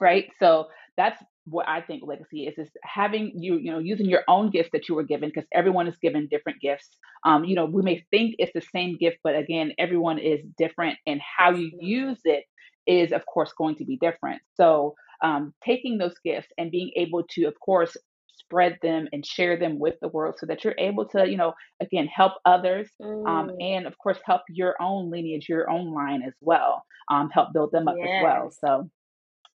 Right. 0.00 0.26
So 0.38 0.66
that's 0.96 1.22
what 1.44 1.68
I 1.68 1.80
think 1.80 2.02
legacy 2.06 2.46
is 2.46 2.54
is 2.56 2.70
having 2.84 3.32
you, 3.36 3.58
you 3.58 3.70
know, 3.72 3.78
using 3.78 4.06
your 4.06 4.22
own 4.28 4.50
gifts 4.50 4.70
that 4.72 4.88
you 4.88 4.94
were 4.94 5.02
given 5.02 5.28
because 5.28 5.48
everyone 5.52 5.88
is 5.88 5.96
given 6.00 6.28
different 6.30 6.60
gifts. 6.60 6.88
Um, 7.24 7.44
you 7.44 7.54
know, 7.54 7.66
we 7.66 7.82
may 7.82 8.04
think 8.10 8.36
it's 8.38 8.52
the 8.54 8.66
same 8.74 8.96
gift, 8.96 9.18
but 9.24 9.36
again, 9.36 9.72
everyone 9.78 10.18
is 10.18 10.40
different 10.58 10.98
and 11.06 11.20
how 11.20 11.50
you 11.52 11.70
use 11.80 12.20
it 12.24 12.44
is 12.86 13.12
of 13.12 13.24
course 13.26 13.52
going 13.56 13.76
to 13.76 13.84
be 13.84 13.96
different. 13.96 14.42
So 14.56 14.94
um, 15.22 15.54
taking 15.64 15.98
those 15.98 16.14
gifts 16.24 16.48
and 16.58 16.70
being 16.70 16.90
able 16.96 17.22
to, 17.30 17.44
of 17.44 17.54
course, 17.60 17.96
spread 18.42 18.78
them 18.82 19.08
and 19.12 19.24
share 19.24 19.56
them 19.56 19.78
with 19.78 19.94
the 20.00 20.08
world 20.08 20.34
so 20.38 20.46
that 20.46 20.62
you're 20.62 20.74
able 20.78 21.06
to, 21.06 21.28
you 21.28 21.36
know, 21.36 21.52
again, 21.80 22.06
help 22.06 22.32
others 22.44 22.88
um, 23.02 23.08
mm. 23.08 23.28
um, 23.28 23.50
and, 23.60 23.86
of 23.86 23.96
course, 23.98 24.18
help 24.24 24.42
your 24.48 24.74
own 24.80 25.10
lineage, 25.10 25.48
your 25.48 25.70
own 25.70 25.92
line 25.92 26.22
as 26.22 26.34
well, 26.40 26.84
um, 27.10 27.30
help 27.30 27.52
build 27.52 27.72
them 27.72 27.88
up 27.88 27.96
yes. 27.98 28.08
as 28.08 28.22
well. 28.22 28.50
So 28.50 28.90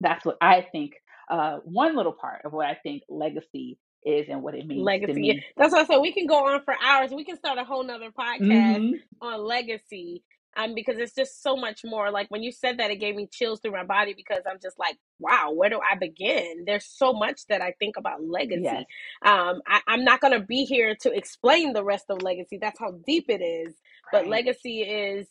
that's 0.02 0.26
what 0.26 0.38
I 0.42 0.68
think. 0.72 0.94
Uh, 1.30 1.58
one 1.64 1.96
little 1.96 2.14
part 2.14 2.42
of 2.46 2.52
what 2.52 2.68
I 2.68 2.76
think 2.84 3.04
legacy 3.10 3.78
is 4.06 4.28
and 4.30 4.44
what 4.44 4.56
it 4.56 4.68
means. 4.68 4.84
Legacy. 4.84 5.44
That's 5.58 5.72
what 5.72 5.84
I 5.84 5.86
said. 5.86 6.00
We 6.00 6.14
can 6.14 6.28
go 6.28 6.48
on 6.48 6.62
for 6.64 6.76
hours. 6.84 7.12
We 7.12 7.24
can 7.24 7.38
start 7.38 7.58
a 7.58 7.64
whole 7.64 7.84
nother 7.84 8.12
podcast 8.12 8.42
mm-hmm. 8.42 9.26
on 9.26 9.40
legacy 9.46 10.24
um, 10.56 10.74
because 10.76 10.98
it's 10.98 11.16
just 11.16 11.42
so 11.42 11.56
much 11.56 11.82
more. 11.84 12.12
Like 12.12 12.30
when 12.30 12.44
you 12.44 12.52
said 12.52 12.78
that, 12.78 12.92
it 12.92 12.98
gave 12.98 13.16
me 13.16 13.28
chills 13.32 13.60
through 13.60 13.72
my 13.72 13.84
body 13.84 14.14
because 14.16 14.42
I'm 14.50 14.60
just 14.62 14.78
like, 14.78 14.98
wow, 15.20 15.52
where 15.54 15.70
do 15.70 15.80
I 15.80 15.96
begin? 15.96 16.64
There's 16.66 16.86
so 16.86 17.14
much 17.14 17.42
that 17.50 17.62
I 17.62 17.74
think 17.80 17.98
about 17.98 18.24
legacy. 18.24 18.64
Yes. 18.64 18.86
Um, 19.24 19.62
I, 19.68 19.82
am 19.88 20.04
not 20.04 20.22
going 20.22 20.40
to 20.40 20.46
be 20.46 20.66
here 20.66 20.96
to 21.02 21.12
explain 21.12 21.74
the 21.74 21.84
rest 21.84 22.06
of 22.10 22.22
legacy. 22.22 22.58
That's 22.62 22.80
how 22.80 22.94
deep 23.06 23.26
it 23.30 23.42
is. 23.42 23.74
Right. 24.12 24.24
But 24.24 24.28
legacy 24.28 24.82
is 24.82 25.28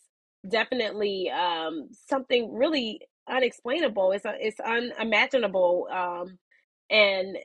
definitely 0.47 1.29
um, 1.29 1.89
something 2.07 2.53
really 2.53 3.01
unexplainable. 3.29 4.11
It's 4.11 4.25
a, 4.25 4.33
it's 4.39 4.59
unimaginable. 4.59 5.87
Um, 5.91 6.37
and 6.89 7.37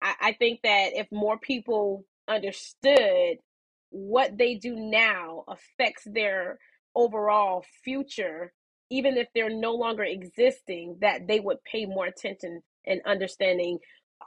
I, 0.00 0.14
I 0.20 0.32
think 0.32 0.60
that 0.62 0.90
if 0.94 1.08
more 1.10 1.38
people 1.38 2.04
understood 2.28 3.38
what 3.90 4.36
they 4.36 4.56
do 4.56 4.74
now 4.74 5.44
affects 5.48 6.02
their 6.04 6.58
overall 6.94 7.64
future, 7.84 8.52
even 8.90 9.16
if 9.16 9.28
they're 9.34 9.50
no 9.50 9.72
longer 9.72 10.04
existing, 10.04 10.98
that 11.00 11.26
they 11.26 11.40
would 11.40 11.62
pay 11.64 11.86
more 11.86 12.06
attention 12.06 12.62
and 12.86 13.00
understanding 13.06 13.78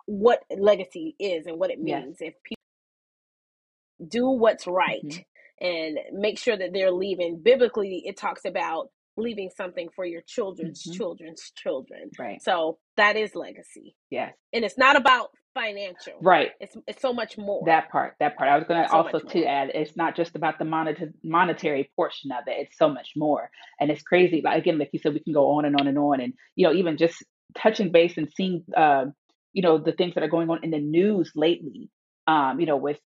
what 0.06 0.40
legacy 0.56 1.16
is 1.20 1.46
and 1.46 1.60
what 1.60 1.72
it 1.72 1.80
means. 1.80 2.18
Yes. 2.20 2.30
If 2.30 2.44
people 2.44 4.08
do 4.08 4.30
what's 4.30 4.68
right 4.68 5.02
mm-hmm. 5.04 5.66
and 5.66 5.98
make 6.14 6.40
sure 6.40 6.58
that 6.58 6.74
they're 6.74 6.92
leaving, 6.92 7.42
biblically, 7.42 8.04
it 8.06 8.18
talks 8.18 8.46
about 8.46 8.90
leaving 9.18 9.50
something 9.56 9.90
for 9.96 10.06
your 10.06 10.22
children's 10.22 10.84
mm-hmm. 10.84 10.98
children's 10.98 11.52
children. 11.56 12.10
Right. 12.18 12.42
So 12.42 12.78
that 12.96 13.16
is 13.16 13.36
legacy. 13.36 13.96
Yes. 14.10 14.34
And 14.54 14.64
it's 14.64 14.78
not 14.78 14.96
about 14.96 15.30
financial. 15.54 16.14
Right. 16.22 16.52
It's 16.60 16.76
it's 16.88 17.02
so 17.02 17.14
much 17.14 17.38
more. 17.38 17.64
That 17.66 17.90
part. 17.92 18.16
That 18.20 18.38
part. 18.38 18.50
I 18.50 18.58
was 18.58 18.68
going 18.68 18.84
to 18.84 18.90
so 18.90 18.96
also 18.96 19.20
to 19.20 19.46
add. 19.46 19.72
It's 19.74 19.98
not 19.98 20.16
just 20.16 20.36
about 20.36 20.60
the 20.60 20.66
monetary 20.66 21.12
monetary 21.24 21.92
portion 21.96 22.32
of 22.32 22.48
it. 22.48 22.56
It's 22.68 22.78
so 22.78 22.90
much 22.90 23.14
more, 23.16 23.50
and 23.80 23.90
it's 23.92 24.04
crazy. 24.04 24.42
Like 24.44 24.60
again, 24.60 24.78
like 24.78 24.90
you 24.94 25.00
said, 25.00 25.14
we 25.14 25.20
can 25.20 25.34
go 25.34 25.58
on 25.58 25.66
and 25.66 25.76
on 25.80 25.88
and 25.88 25.98
on, 25.98 26.22
and 26.22 26.34
you 26.56 26.68
know, 26.68 26.74
even 26.74 26.98
just 26.98 27.24
touching 27.58 27.92
base 27.92 28.18
and 28.18 28.30
seeing, 28.36 28.64
uh, 28.76 29.06
you 29.54 29.62
know, 29.62 29.78
the 29.78 29.94
things 29.94 30.14
that 30.16 30.24
are 30.24 30.30
going 30.30 30.50
on 30.50 30.64
in 30.64 30.72
the 30.72 30.80
news 30.80 31.32
lately. 31.36 31.90
Um, 32.28 32.60
you 32.60 32.66
know, 32.66 32.76
with 32.76 33.00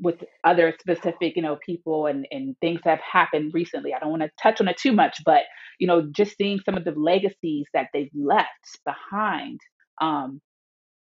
with 0.00 0.16
other 0.44 0.74
specific, 0.80 1.36
you 1.36 1.42
know, 1.42 1.58
people 1.64 2.06
and 2.06 2.26
and 2.30 2.56
things 2.60 2.80
that 2.84 2.90
have 2.92 3.00
happened 3.12 3.52
recently. 3.54 3.94
I 3.94 4.00
don't 4.00 4.10
want 4.10 4.22
to 4.22 4.30
touch 4.42 4.60
on 4.60 4.68
it 4.68 4.78
too 4.78 4.92
much, 4.92 5.18
but 5.24 5.42
you 5.80 5.86
know, 5.86 6.08
just 6.12 6.36
seeing 6.38 6.60
some 6.64 6.76
of 6.76 6.84
the 6.84 6.92
legacies 6.92 7.66
that 7.74 7.88
they've 7.94 8.10
left 8.14 8.48
behind. 8.86 9.60
Um, 10.00 10.40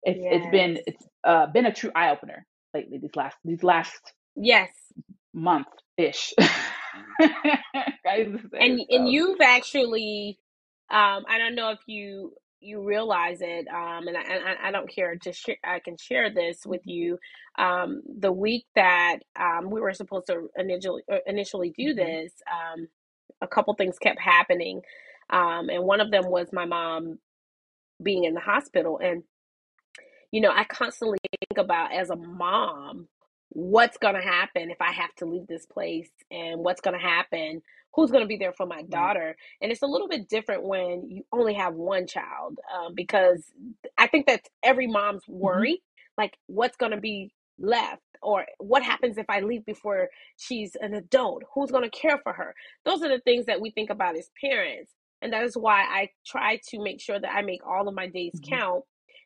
it's 0.03 0.21
yes. 0.21 0.27
it's 0.29 0.47
been 0.51 0.79
it's 0.87 1.03
uh, 1.25 1.47
been 1.47 1.67
a 1.67 1.73
true 1.73 1.91
eye 1.95 2.11
opener 2.11 2.45
lately. 2.73 2.99
These 2.99 3.15
last 3.15 3.37
these 3.45 3.63
last 3.63 4.01
Yes. 4.35 4.71
month 5.33 5.67
ish. 5.97 6.33
and 8.59 8.81
and 8.89 9.09
so. 9.09 9.09
you've 9.09 9.41
actually 9.41 10.39
um 10.91 11.25
i 11.29 11.37
don't 11.37 11.55
know 11.55 11.71
if 11.71 11.79
you 11.87 12.33
you 12.67 12.81
realize 12.83 13.39
it 13.41 13.67
um 13.69 14.07
and 14.07 14.17
i 14.17 14.21
i, 14.21 14.69
I 14.69 14.71
don't 14.71 14.89
care 14.89 15.15
to 15.17 15.33
share 15.33 15.57
i 15.65 15.79
can 15.79 15.97
share 15.97 16.33
this 16.33 16.65
with 16.65 16.81
you 16.85 17.19
um 17.59 18.03
the 18.19 18.33
week 18.33 18.65
that 18.75 19.19
um 19.39 19.71
we 19.71 19.81
were 19.81 19.93
supposed 19.93 20.27
to 20.27 20.49
initially 20.57 21.03
uh, 21.11 21.19
initially 21.27 21.73
do 21.77 21.93
Mm-hmm. 21.93 21.95
this 21.95 22.33
um 22.51 22.87
a 23.41 23.47
couple 23.47 23.73
things 23.75 23.99
kept 23.99 24.21
happening 24.21 24.81
um 25.31 25.69
and 25.69 25.83
one 25.83 26.01
of 26.01 26.11
them 26.11 26.25
was 26.29 26.49
my 26.53 26.65
mom 26.65 27.19
being 28.03 28.25
in 28.25 28.35
the 28.35 28.41
hospital 28.41 28.99
and 29.03 29.23
you 30.31 30.41
know, 30.41 30.51
I 30.55 30.65
constantly 30.65 31.19
think 31.49 31.59
about 31.59 31.93
as 31.93 32.11
a 32.11 32.17
mom, 32.17 33.09
what's 33.49 33.97
going 33.97 34.15
to 34.15 34.21
happen 34.21 34.71
if 34.71 34.81
I 34.81 34.91
have 34.91 35.13
to 35.15 35.25
leave 35.25 35.47
this 35.47 35.65
place 35.65 36.09
and 36.31 36.59
what's 36.63 36.81
going 36.81 36.97
to 36.99 37.05
happen, 37.05 37.61
who's 37.93 38.11
going 38.11 38.23
to 38.23 38.27
be 38.27 38.37
there 38.37 38.53
for 38.53 38.65
my 38.65 38.83
Right. 38.87 38.91
daughter. 38.91 39.35
And 39.61 39.71
it's 39.71 39.81
a 39.81 39.87
little 39.87 40.07
bit 40.07 40.29
different 40.29 40.63
when 40.63 41.09
you 41.09 41.23
only 41.31 41.53
have 41.55 41.73
one 41.75 42.07
child 42.07 42.59
um, 42.75 42.93
because 42.95 43.45
I 43.97 44.07
think 44.07 44.27
that's 44.27 44.49
every 44.63 44.87
mom's 44.87 45.23
Mm-hmm. 45.43 45.63
worry 45.67 45.81
like, 46.17 46.37
what's 46.47 46.77
going 46.77 46.91
to 46.91 46.99
be 47.01 47.31
left? 47.59 48.01
Or 48.21 48.45
what 48.59 48.83
happens 48.83 49.17
if 49.17 49.27
I 49.29 49.41
leave 49.41 49.65
before 49.65 50.09
she's 50.37 50.75
an 50.81 50.93
adult? 50.95 51.43
Who's 51.53 51.71
going 51.71 51.89
to 51.89 51.89
care 51.97 52.19
for 52.23 52.33
her? 52.33 52.55
Those 52.85 53.01
are 53.03 53.09
the 53.09 53.19
things 53.21 53.45
that 53.45 53.61
we 53.61 53.71
think 53.71 53.89
about 53.89 54.17
as 54.17 54.29
parents. 54.41 54.91
And 55.21 55.33
that 55.33 55.43
is 55.43 55.57
why 55.57 55.81
I 55.83 56.09
try 56.25 56.59
to 56.69 56.81
make 56.83 57.01
sure 57.01 57.19
that 57.19 57.33
I 57.33 57.41
make 57.41 57.65
all 57.65 57.87
of 57.87 57.95
my 57.95 58.07
days 58.07 58.35
Mm-hmm. 58.35 58.49
count 58.49 58.83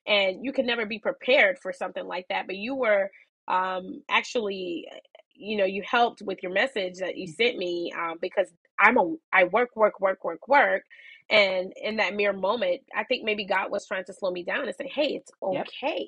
and 0.07 0.43
you 0.43 0.51
can 0.53 0.65
never 0.65 0.85
be 0.85 0.99
prepared 0.99 1.59
for 1.59 1.71
something 1.73 2.05
like 2.07 2.25
that 2.29 2.47
but 2.47 2.55
you 2.55 2.75
were 2.75 3.11
um 3.47 4.01
actually 4.09 4.87
you 5.35 5.57
know 5.57 5.65
you 5.65 5.83
helped 5.89 6.21
with 6.21 6.39
your 6.43 6.51
message 6.53 6.97
that 6.99 7.17
you 7.17 7.27
sent 7.27 7.57
me 7.57 7.91
um 7.97 8.15
because 8.21 8.47
i'm 8.79 8.97
a 8.97 9.15
i 9.33 9.45
work 9.45 9.69
work 9.75 9.99
work 9.99 10.23
work 10.23 10.47
work 10.47 10.83
and 11.29 11.73
in 11.81 11.97
that 11.97 12.15
mere 12.15 12.33
moment 12.33 12.81
i 12.95 13.03
think 13.03 13.23
maybe 13.23 13.45
god 13.45 13.71
was 13.71 13.85
trying 13.87 14.05
to 14.05 14.13
slow 14.13 14.31
me 14.31 14.43
down 14.43 14.65
and 14.67 14.75
say 14.75 14.89
hey 14.93 15.15
it's 15.15 15.31
Yep. 15.49 15.69
okay 15.71 16.07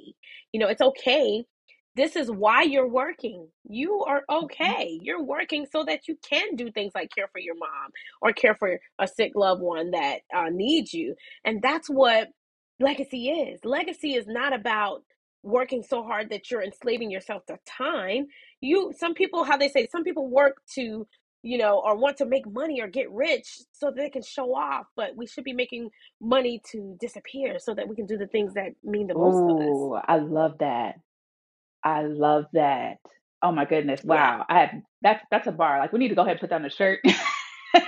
you 0.51 0.59
know 0.59 0.67
it's 0.67 0.81
okay 0.81 1.45
this 1.95 2.15
is 2.15 2.29
why 2.31 2.63
you're 2.63 2.87
working 2.89 3.47
you 3.69 4.03
are 4.07 4.23
Mm-hmm. 4.41 4.71
okay 4.71 4.99
you're 5.01 5.23
working 5.23 5.65
so 5.71 5.83
that 5.83 6.07
you 6.07 6.17
can 6.27 6.55
do 6.55 6.71
things 6.71 6.91
like 6.95 7.09
care 7.15 7.27
for 7.31 7.39
your 7.39 7.55
mom 7.55 7.91
or 8.21 8.33
care 8.33 8.55
for 8.55 8.79
a 8.99 9.07
sick 9.07 9.33
loved 9.35 9.61
one 9.61 9.91
that 9.91 10.19
uh, 10.35 10.49
needs 10.51 10.93
you 10.93 11.15
and 11.45 11.61
that's 11.61 11.89
what 11.89 12.29
legacy 12.79 13.29
is. 13.29 13.59
Legacy 13.65 14.15
is 14.15 14.25
not 14.27 14.53
about 14.53 15.03
working 15.43 15.83
so 15.83 16.03
hard 16.03 16.29
that 16.31 16.49
you're 16.51 16.63
enslaving 16.63 17.11
yourself 17.11 17.45
to 17.47 17.57
time. 17.67 18.27
You 18.61 18.91
some 18.97 19.13
people 19.13 19.43
how 19.43 19.57
they 19.57 19.69
say 19.69 19.87
some 19.91 20.03
people 20.03 20.27
work 20.29 20.57
to, 20.75 21.05
you 21.43 21.57
know, 21.57 21.81
or 21.85 21.95
want 21.97 22.17
to 22.17 22.25
make 22.25 22.49
money 22.51 22.81
or 22.81 22.87
get 22.87 23.11
rich 23.11 23.59
so 23.73 23.87
that 23.87 23.95
they 23.97 24.09
can 24.09 24.23
show 24.23 24.55
off, 24.55 24.85
but 24.95 25.15
we 25.15 25.27
should 25.27 25.43
be 25.43 25.53
making 25.53 25.89
money 26.21 26.61
to 26.71 26.95
disappear 26.99 27.59
so 27.59 27.73
that 27.75 27.87
we 27.87 27.95
can 27.95 28.05
do 28.07 28.17
the 28.17 28.27
things 28.27 28.53
that 28.55 28.69
mean 28.83 29.07
the 29.07 29.15
most 29.15 29.45
to 29.47 29.53
us. 29.53 29.59
Oh, 29.69 30.01
I 30.07 30.17
love 30.17 30.57
that. 30.59 30.95
I 31.83 32.03
love 32.03 32.45
that. 32.53 32.97
Oh 33.41 33.51
my 33.51 33.65
goodness. 33.65 34.01
Yeah. 34.03 34.37
Wow. 34.37 34.45
I 34.49 34.59
have 34.61 34.69
that's 35.01 35.23
that's 35.31 35.47
a 35.47 35.51
bar. 35.51 35.79
Like 35.79 35.93
we 35.93 35.99
need 35.99 36.09
to 36.09 36.15
go 36.15 36.21
ahead 36.23 36.33
and 36.33 36.41
put 36.41 36.49
down 36.49 36.63
the 36.63 36.69
shirt. 36.69 36.99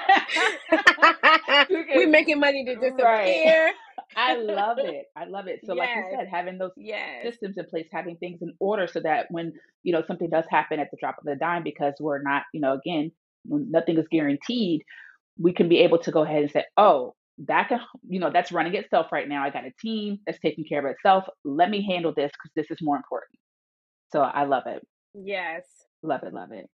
We're 1.93 2.09
making 2.09 2.39
money 2.39 2.65
to 2.65 2.75
disappear. 2.75 3.05
Right. 3.05 3.73
I 4.15 4.35
love 4.35 4.79
it. 4.83 5.05
I 5.15 5.25
love 5.25 5.47
it. 5.47 5.61
So 5.65 5.73
like 5.73 5.91
you 5.95 6.03
said, 6.09 6.27
having 6.29 6.57
those 6.57 6.71
Yes. 6.75 7.23
systems 7.23 7.57
in 7.57 7.65
place, 7.65 7.87
having 7.91 8.17
things 8.17 8.41
in 8.41 8.53
order 8.59 8.87
so 8.87 8.99
that 9.01 9.27
when, 9.29 9.53
you 9.83 9.93
know, 9.93 10.03
something 10.05 10.29
does 10.29 10.45
happen 10.49 10.79
at 10.79 10.89
the 10.91 10.97
drop 10.99 11.17
of 11.19 11.27
a 11.27 11.35
dime 11.35 11.63
because 11.63 11.93
we're 11.99 12.21
not, 12.21 12.43
you 12.53 12.61
know, 12.61 12.73
again, 12.73 13.11
nothing 13.45 13.97
is 13.97 14.07
guaranteed, 14.11 14.81
we 15.39 15.53
can 15.53 15.69
be 15.69 15.79
able 15.79 15.99
to 15.99 16.11
go 16.11 16.23
ahead 16.23 16.43
and 16.43 16.51
say, 16.51 16.65
oh, 16.77 17.15
that 17.39 17.69
can, 17.69 17.81
you 18.07 18.19
know, 18.19 18.31
that's 18.31 18.51
running 18.51 18.75
itself 18.75 19.11
right 19.11 19.27
now. 19.27 19.43
I 19.43 19.49
got 19.49 19.65
a 19.65 19.71
team 19.81 20.19
that's 20.25 20.39
taking 20.39 20.65
care 20.65 20.79
of 20.79 20.85
itself. 20.85 21.25
Let 21.43 21.69
me 21.69 21.85
handle 21.85 22.13
this 22.15 22.31
because 22.31 22.51
this 22.55 22.71
is 22.71 22.83
more 22.83 22.95
important. 22.95 23.39
So 24.11 24.21
I 24.21 24.45
love 24.45 24.63
it. 24.67 24.83
Yes. 25.13 25.87
Love 26.03 26.23
it. 26.23 26.33
Love 26.33 26.51
it. 26.51 26.69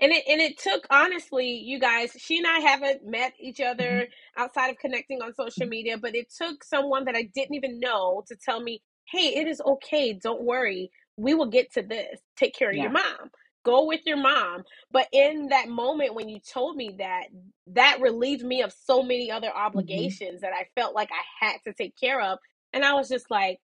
And 0.00 0.12
it 0.12 0.24
and 0.28 0.40
it 0.40 0.58
took 0.58 0.86
honestly, 0.90 1.46
you 1.64 1.78
guys, 1.78 2.12
she 2.18 2.38
and 2.38 2.46
I 2.46 2.58
haven't 2.60 3.04
met 3.04 3.34
each 3.38 3.60
other 3.60 3.84
mm-hmm. 3.84 4.42
outside 4.42 4.70
of 4.70 4.78
connecting 4.78 5.20
on 5.22 5.34
social 5.34 5.66
media, 5.66 5.98
but 5.98 6.14
it 6.14 6.32
took 6.36 6.64
someone 6.64 7.04
that 7.04 7.16
I 7.16 7.28
didn't 7.34 7.54
even 7.54 7.80
know 7.80 8.24
to 8.28 8.36
tell 8.36 8.60
me, 8.60 8.82
"Hey, 9.10 9.34
it 9.36 9.46
is 9.46 9.60
okay. 9.60 10.12
Don't 10.12 10.42
worry. 10.42 10.90
We 11.16 11.34
will 11.34 11.50
get 11.50 11.72
to 11.74 11.82
this. 11.82 12.20
Take 12.36 12.54
care 12.54 12.70
of 12.70 12.76
Yeah. 12.76 12.84
your 12.84 12.92
mom. 12.92 13.30
Go 13.64 13.84
with 13.86 14.00
your 14.06 14.16
mom." 14.16 14.64
But 14.90 15.08
in 15.12 15.48
that 15.48 15.68
moment 15.68 16.14
when 16.14 16.28
you 16.28 16.40
told 16.40 16.76
me 16.76 16.94
that, 16.98 17.26
that 17.68 18.00
relieved 18.00 18.42
me 18.44 18.62
of 18.62 18.72
so 18.72 19.02
many 19.02 19.30
other 19.30 19.48
mm-hmm. 19.48 19.66
obligations 19.66 20.40
that 20.40 20.52
I 20.54 20.66
felt 20.74 20.94
like 20.94 21.10
I 21.12 21.46
had 21.46 21.58
to 21.64 21.74
take 21.74 21.94
care 21.98 22.20
of, 22.22 22.38
and 22.72 22.84
I 22.84 22.94
was 22.94 23.08
just 23.08 23.30
like, 23.30 23.58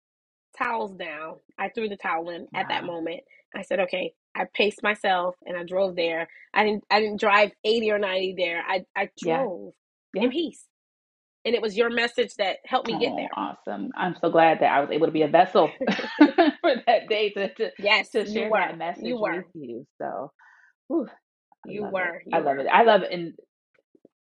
towels 0.57 0.93
down. 0.97 1.37
I 1.59 1.69
threw 1.71 1.89
the 1.89 1.97
towel 1.97 2.31
in 2.31 2.49
at 2.55 2.69
that 2.69 2.85
moment. 2.85 3.21
I 3.55 3.63
said, 3.63 3.81
okay. 3.81 4.13
I 4.37 4.47
paced 4.55 4.83
myself 4.83 5.37
and 5.47 5.57
I 5.57 5.65
drove 5.65 5.97
there. 5.97 6.29
I 6.55 6.65
didn't 6.65 6.85
I 6.91 7.01
didn't 7.01 7.21
drive 7.21 7.53
80 7.65 7.91
or 7.93 7.99
90 7.99 8.35
there. 8.39 8.63
I 8.69 8.85
I 8.97 9.11
drove 9.23 9.73
Yeah. 10.15 10.25
in 10.25 10.31
peace. 10.31 10.65
And 11.45 11.55
it 11.55 11.63
was 11.63 11.77
your 11.77 11.91
message 11.91 12.35
that 12.39 12.57
helped 12.65 12.89
me 12.89 12.99
get 12.99 13.13
Oh, 13.13 13.17
there. 13.17 13.29
awesome. 13.37 13.91
I'm 13.97 14.17
so 14.21 14.31
glad 14.31 14.59
that 14.61 14.73
I 14.73 14.81
was 14.81 14.91
able 14.91 15.07
to 15.07 15.13
be 15.13 15.23
a 15.23 15.29
vessel 15.29 15.71
for 16.19 16.75
that 16.87 17.09
day 17.09 17.31
to, 17.31 17.55
to, 17.55 17.71
Yes, 17.79 18.11
to 18.11 18.27
share 18.27 18.51
that 18.51 18.77
message 18.77 19.05
You 19.05 19.17
were. 19.21 19.37
with 19.37 19.47
you. 19.55 19.87
So, 19.99 20.33
whew, 20.89 21.07
You 21.67 21.85
were. 21.85 22.21
You 22.27 22.33
I 22.33 22.39
love 22.39 22.57
were. 22.57 22.63
it. 22.63 22.67
I 22.67 22.83
love 22.83 23.03
it. 23.03 23.13
And 23.13 23.35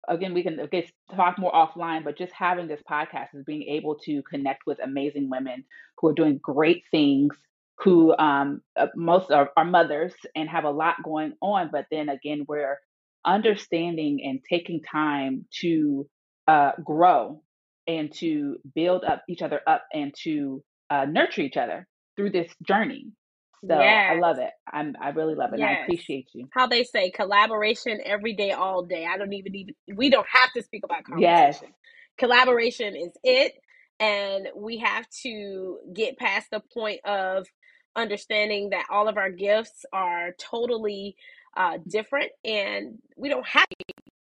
again, 0.07 0.35
we 0.35 0.43
can 0.43 0.69
guess, 0.71 0.91
talk 1.17 1.39
more 1.39 1.53
offline, 1.53 2.05
but 2.05 2.19
just 2.19 2.33
having 2.35 2.69
this 2.69 2.83
podcast 2.91 3.29
is 3.35 3.45
being 3.45 3.63
able 3.65 3.95
to 4.01 4.23
connect 4.25 4.67
with 4.67 4.79
amazing 4.85 5.31
women 5.31 5.65
who 5.99 6.09
are 6.09 6.15
doing 6.15 6.39
great 6.43 6.83
things, 6.91 7.35
who 7.79 8.17
um, 8.17 8.61
uh, 8.77 8.87
most 8.95 9.31
are, 9.31 9.51
are 9.57 9.65
mothers 9.65 10.13
and 10.35 10.49
have 10.49 10.65
a 10.65 10.71
lot 10.71 11.03
going 11.03 11.33
on. 11.41 11.71
But 11.73 11.87
then 11.91 12.09
again, 12.09 12.45
we're 12.49 12.79
understanding 13.25 14.21
and 14.25 14.41
taking 14.49 14.83
time 14.83 15.47
to 15.61 16.09
uh, 16.47 16.73
grow 16.83 17.43
and 17.87 18.13
to 18.15 18.57
build 18.75 19.05
up 19.05 19.23
each 19.29 19.43
other 19.43 19.61
up 19.67 19.85
and 19.93 20.15
to 20.23 20.63
uh, 20.91 21.05
nurture 21.05 21.43
each 21.43 21.57
other 21.57 21.87
through 22.17 22.31
this 22.31 22.53
journey. 22.67 23.09
So 23.67 23.75
I 23.75 24.19
love 24.19 24.39
it. 24.39 24.51
I'm 24.71 24.95
I 25.01 25.11
really 25.11 25.35
love 25.35 25.53
it. 25.53 25.61
And 25.61 25.65
I 25.65 25.83
appreciate 25.83 26.29
you. 26.35 26.49
How 26.53 26.67
they 26.67 26.85
say 26.85 27.11
collaboration 27.11 27.99
every 28.05 28.35
day, 28.35 28.51
all 28.51 28.83
day. 28.83 29.07
I 29.07 29.17
don't 29.17 29.33
even 29.33 29.55
even 29.55 29.75
we 29.97 30.11
don't 30.11 30.27
have 30.31 30.53
to 30.53 30.63
speak 30.63 30.85
about 30.85 31.03
Yes. 31.19 31.63
Collaboration 32.19 32.95
is 32.95 33.13
it. 33.23 33.55
And 34.01 34.49
we 34.57 34.79
have 34.79 35.07
to 35.23 35.79
get 35.95 36.19
past 36.19 36.49
the 36.51 36.61
point 36.75 37.01
of 37.07 37.47
understanding 37.97 38.71
that 38.71 38.87
all 38.91 39.09
of 39.09 39.17
our 39.19 39.31
gifts 39.31 39.85
are 39.93 40.33
totally 40.39 41.17
uh, 41.57 41.79
different 41.89 42.31
and 42.45 42.99
we 43.17 43.29
don't 43.29 43.47
have 43.47 43.67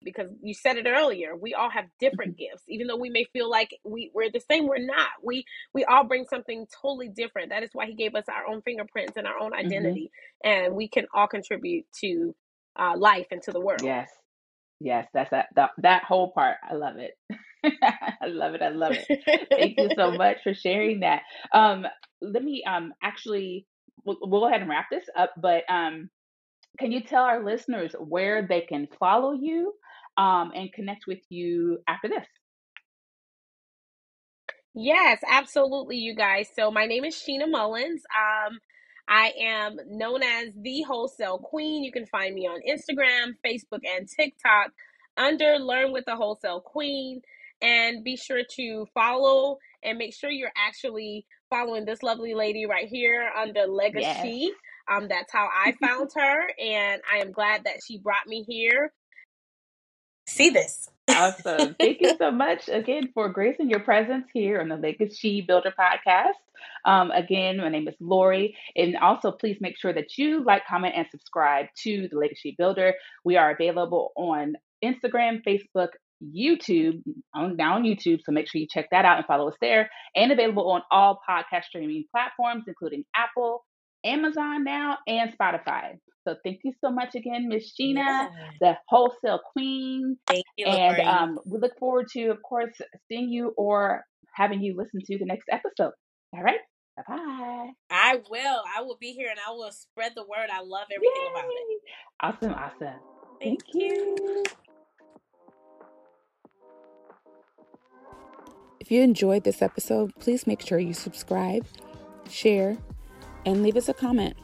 because 0.04 0.30
you 0.42 0.54
said 0.54 0.78
it 0.78 0.88
earlier 0.88 1.36
we 1.36 1.54
all 1.54 1.70
have 1.70 1.86
different 2.00 2.38
gifts 2.38 2.64
even 2.70 2.88
though 2.88 2.98
we 2.98 3.10
may 3.10 3.26
feel 3.34 3.50
like 3.50 3.76
we, 3.86 4.12
we're 4.16 4.32
the 4.32 4.42
same 4.52 4.68
we're 4.68 4.78
not 4.80 5.10
we 5.24 5.46
we 5.74 5.86
all 5.86 6.06
bring 6.06 6.26
something 6.30 6.68
totally 6.82 7.10
different 7.10 7.50
that 7.50 7.64
is 7.64 7.72
why 7.74 7.86
he 7.86 7.94
gave 7.96 8.16
us 8.16 8.26
our 8.30 8.48
own 8.48 8.62
fingerprints 8.64 9.18
and 9.18 9.28
our 9.28 9.40
own 9.40 9.54
hmm 9.64 9.94
identity 9.94 10.12
and 10.44 10.76
we 10.76 10.88
can 10.88 11.08
all 11.14 11.28
contribute 11.28 11.86
to 11.94 12.36
uh, 12.80 12.96
life 12.98 13.28
and 13.32 13.42
to 13.44 13.52
the 13.52 13.62
world 13.62 13.82
Yes. 13.82 14.10
Yes. 14.80 15.08
That's 15.14 15.32
that, 15.32 15.48
that 15.56 15.72
that 15.80 16.04
whole 16.04 16.32
part. 16.32 16.58
I 16.70 16.76
love 16.76 16.98
it. 16.98 17.14
I 18.22 18.28
love 18.28 18.56
it. 18.56 18.62
I 18.62 18.70
love 18.70 18.96
it. 18.98 19.08
Thank 19.56 19.78
you 19.78 19.92
so 19.96 20.12
much 20.16 20.38
for 20.44 20.54
sharing 20.54 21.02
that. 21.02 21.24
Um, 21.54 21.86
let 22.22 22.44
me 22.44 22.64
um 22.68 22.94
actually 23.04 23.68
we'll, 24.06 24.18
we'll 24.22 24.42
go 24.42 24.48
ahead 24.48 24.62
and 24.62 24.70
wrap 24.70 24.88
this 24.92 25.06
up, 25.18 25.34
but 25.38 25.64
um 25.70 26.10
can 26.80 26.92
you 26.92 27.02
tell 27.02 27.24
our 27.24 27.44
listeners 27.44 27.94
where 28.00 28.46
they 28.48 28.62
can 28.62 28.88
follow 29.00 29.34
you 29.34 29.74
um 30.18 30.52
and 30.56 30.74
connect 30.74 31.06
with 31.08 31.20
you 31.30 31.80
after 31.88 32.10
this? 32.10 32.26
Yes, 34.74 35.22
absolutely, 35.30 35.98
you 35.98 36.16
guys. 36.16 36.50
So 36.56 36.72
my 36.72 36.86
name 36.86 37.04
is 37.04 37.16
Sheena 37.16 37.50
Mullins. 37.50 38.04
Um, 38.16 38.60
I 39.08 39.34
am 39.40 39.78
known 39.88 40.22
as 40.24 40.50
the 40.56 40.84
Wholesale 40.84 41.40
Queen. 41.40 41.84
You 41.84 41.92
can 41.92 42.06
find 42.06 42.36
me 42.36 42.48
on 42.48 42.62
Instagram, 42.70 43.36
Facebook, 43.46 43.82
and 43.86 44.08
TikTok 44.08 44.72
under 45.18 45.58
Learn 45.58 45.92
with 45.94 46.06
the 46.06 46.16
Wholesale 46.16 46.62
Queen. 46.62 47.22
And 47.62 48.04
be 48.04 48.16
sure 48.18 48.42
to 48.58 48.86
follow 48.94 49.58
and 49.84 49.98
make 49.98 50.14
sure 50.14 50.30
you're 50.30 50.52
actually 50.56 51.26
following 51.50 51.86
this 51.86 52.04
lovely 52.04 52.34
lady 52.36 52.66
right 52.66 52.88
here 52.88 53.30
under 53.38 53.62
Yes. 53.62 53.70
Legacy. 53.70 54.52
Um, 54.92 55.08
that's 55.08 55.32
how 55.32 55.50
I 55.54 55.74
found 55.82 56.10
her, 56.16 56.48
and 56.60 57.02
I 57.12 57.18
am 57.20 57.32
glad 57.32 57.64
that 57.66 57.78
she 57.86 57.98
brought 57.98 58.28
me 58.28 58.44
here. 58.48 58.92
see 60.28 60.50
this. 60.50 60.90
Awesome. 61.10 61.76
Thank 61.80 62.02
you 62.02 62.18
so 62.18 62.32
much 62.32 62.68
again 62.68 63.10
for 63.14 63.30
gracing 63.30 63.70
your 63.70 63.80
presence 63.80 64.28
here 64.34 64.60
on 64.60 64.68
the 64.68 64.76
Legacy 64.76 65.42
Builder 65.42 65.74
podcast. 65.78 66.34
Um, 66.86 67.12
again, 67.12 67.58
my 67.58 67.70
name 67.70 67.88
is 67.88 67.96
Lori. 68.00 68.56
And 68.76 68.98
also, 68.98 69.32
please 69.32 69.58
make 69.62 69.78
sure 69.78 69.94
that 69.94 70.18
you 70.18 70.44
like, 70.44 70.64
comment, 70.68 70.96
and 70.98 71.08
subscribe 71.10 71.68
to 71.84 72.10
the 72.12 72.18
Legacy 72.18 72.56
Builder. 72.58 72.94
We 73.24 73.38
are 73.38 73.52
available 73.52 74.12
on 74.18 74.56
Instagram, 74.84 75.42
Facebook, 75.48 75.90
YouTube, 76.24 77.02
on, 77.36 77.56
now 77.58 77.76
on 77.76 77.84
YouTube. 77.84 78.20
So 78.26 78.32
make 78.32 78.50
sure 78.50 78.60
you 78.62 78.68
check 78.72 78.88
that 78.92 79.06
out 79.06 79.18
and 79.18 79.26
follow 79.26 79.48
us 79.50 79.56
there. 79.62 79.90
And 80.16 80.32
available 80.32 80.72
on 80.72 80.82
all 80.92 81.20
podcast 81.30 81.64
streaming 81.66 82.06
platforms, 82.12 82.64
including 82.68 83.04
Apple, 83.16 83.64
Amazon 84.06 84.64
now, 84.64 84.98
and 85.08 85.32
Spotify. 85.38 85.98
So 86.28 86.36
thank 86.44 86.60
you 86.64 86.74
so 86.84 86.92
much 86.92 87.16
again, 87.16 87.48
Miss 87.48 87.74
Sheena, 87.80 87.96
Yeah. 87.96 88.30
the 88.60 88.78
wholesale 88.90 89.40
queen. 89.54 90.18
Thank 90.28 90.44
you, 90.58 90.66
And 90.66 91.00
um, 91.08 91.40
we 91.46 91.60
look 91.60 91.78
forward 91.80 92.08
to, 92.14 92.28
of 92.30 92.42
course, 92.42 92.76
seeing 93.08 93.30
you 93.30 93.54
or 93.58 94.04
having 94.36 94.62
you 94.62 94.76
listen 94.78 95.00
to 95.06 95.18
the 95.18 95.26
next 95.26 95.46
episode. 95.52 95.94
All 96.34 96.44
right. 96.44 96.60
Bye 96.98 97.04
bye. 97.08 97.70
I 97.92 98.16
will. 98.30 98.62
I 98.76 98.82
will 98.82 98.98
be 99.00 99.14
here 99.14 99.30
and 99.30 99.40
I 99.48 99.52
will 99.52 99.72
spread 99.72 100.14
the 100.16 100.24
word. 100.24 100.50
I 100.52 100.62
love 100.64 100.88
everything 100.94 101.32
about 101.32 101.46
it. 101.46 101.82
Awesome. 102.20 102.54
Awesome. 102.54 103.00
Thank 103.40 103.62
you. 103.74 104.44
If 108.88 108.92
you 108.92 109.02
enjoyed 109.02 109.44
this 109.44 109.62
episode, 109.62 110.16
please 110.18 110.48
make 110.48 110.62
sure 110.62 110.80
you 110.80 110.94
subscribe, 110.94 111.66
share, 112.30 112.78
and 113.46 113.62
leave 113.62 113.76
us 113.76 113.90
a 113.90 113.94
comment. 113.94 114.38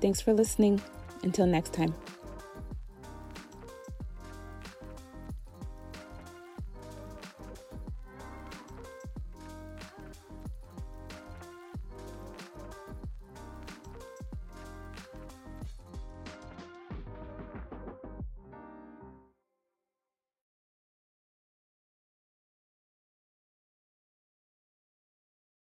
Thanks 0.00 0.22
for 0.22 0.32
listening. 0.32 0.80
Until 1.22 1.44
next 1.44 1.74
time. 1.74 1.94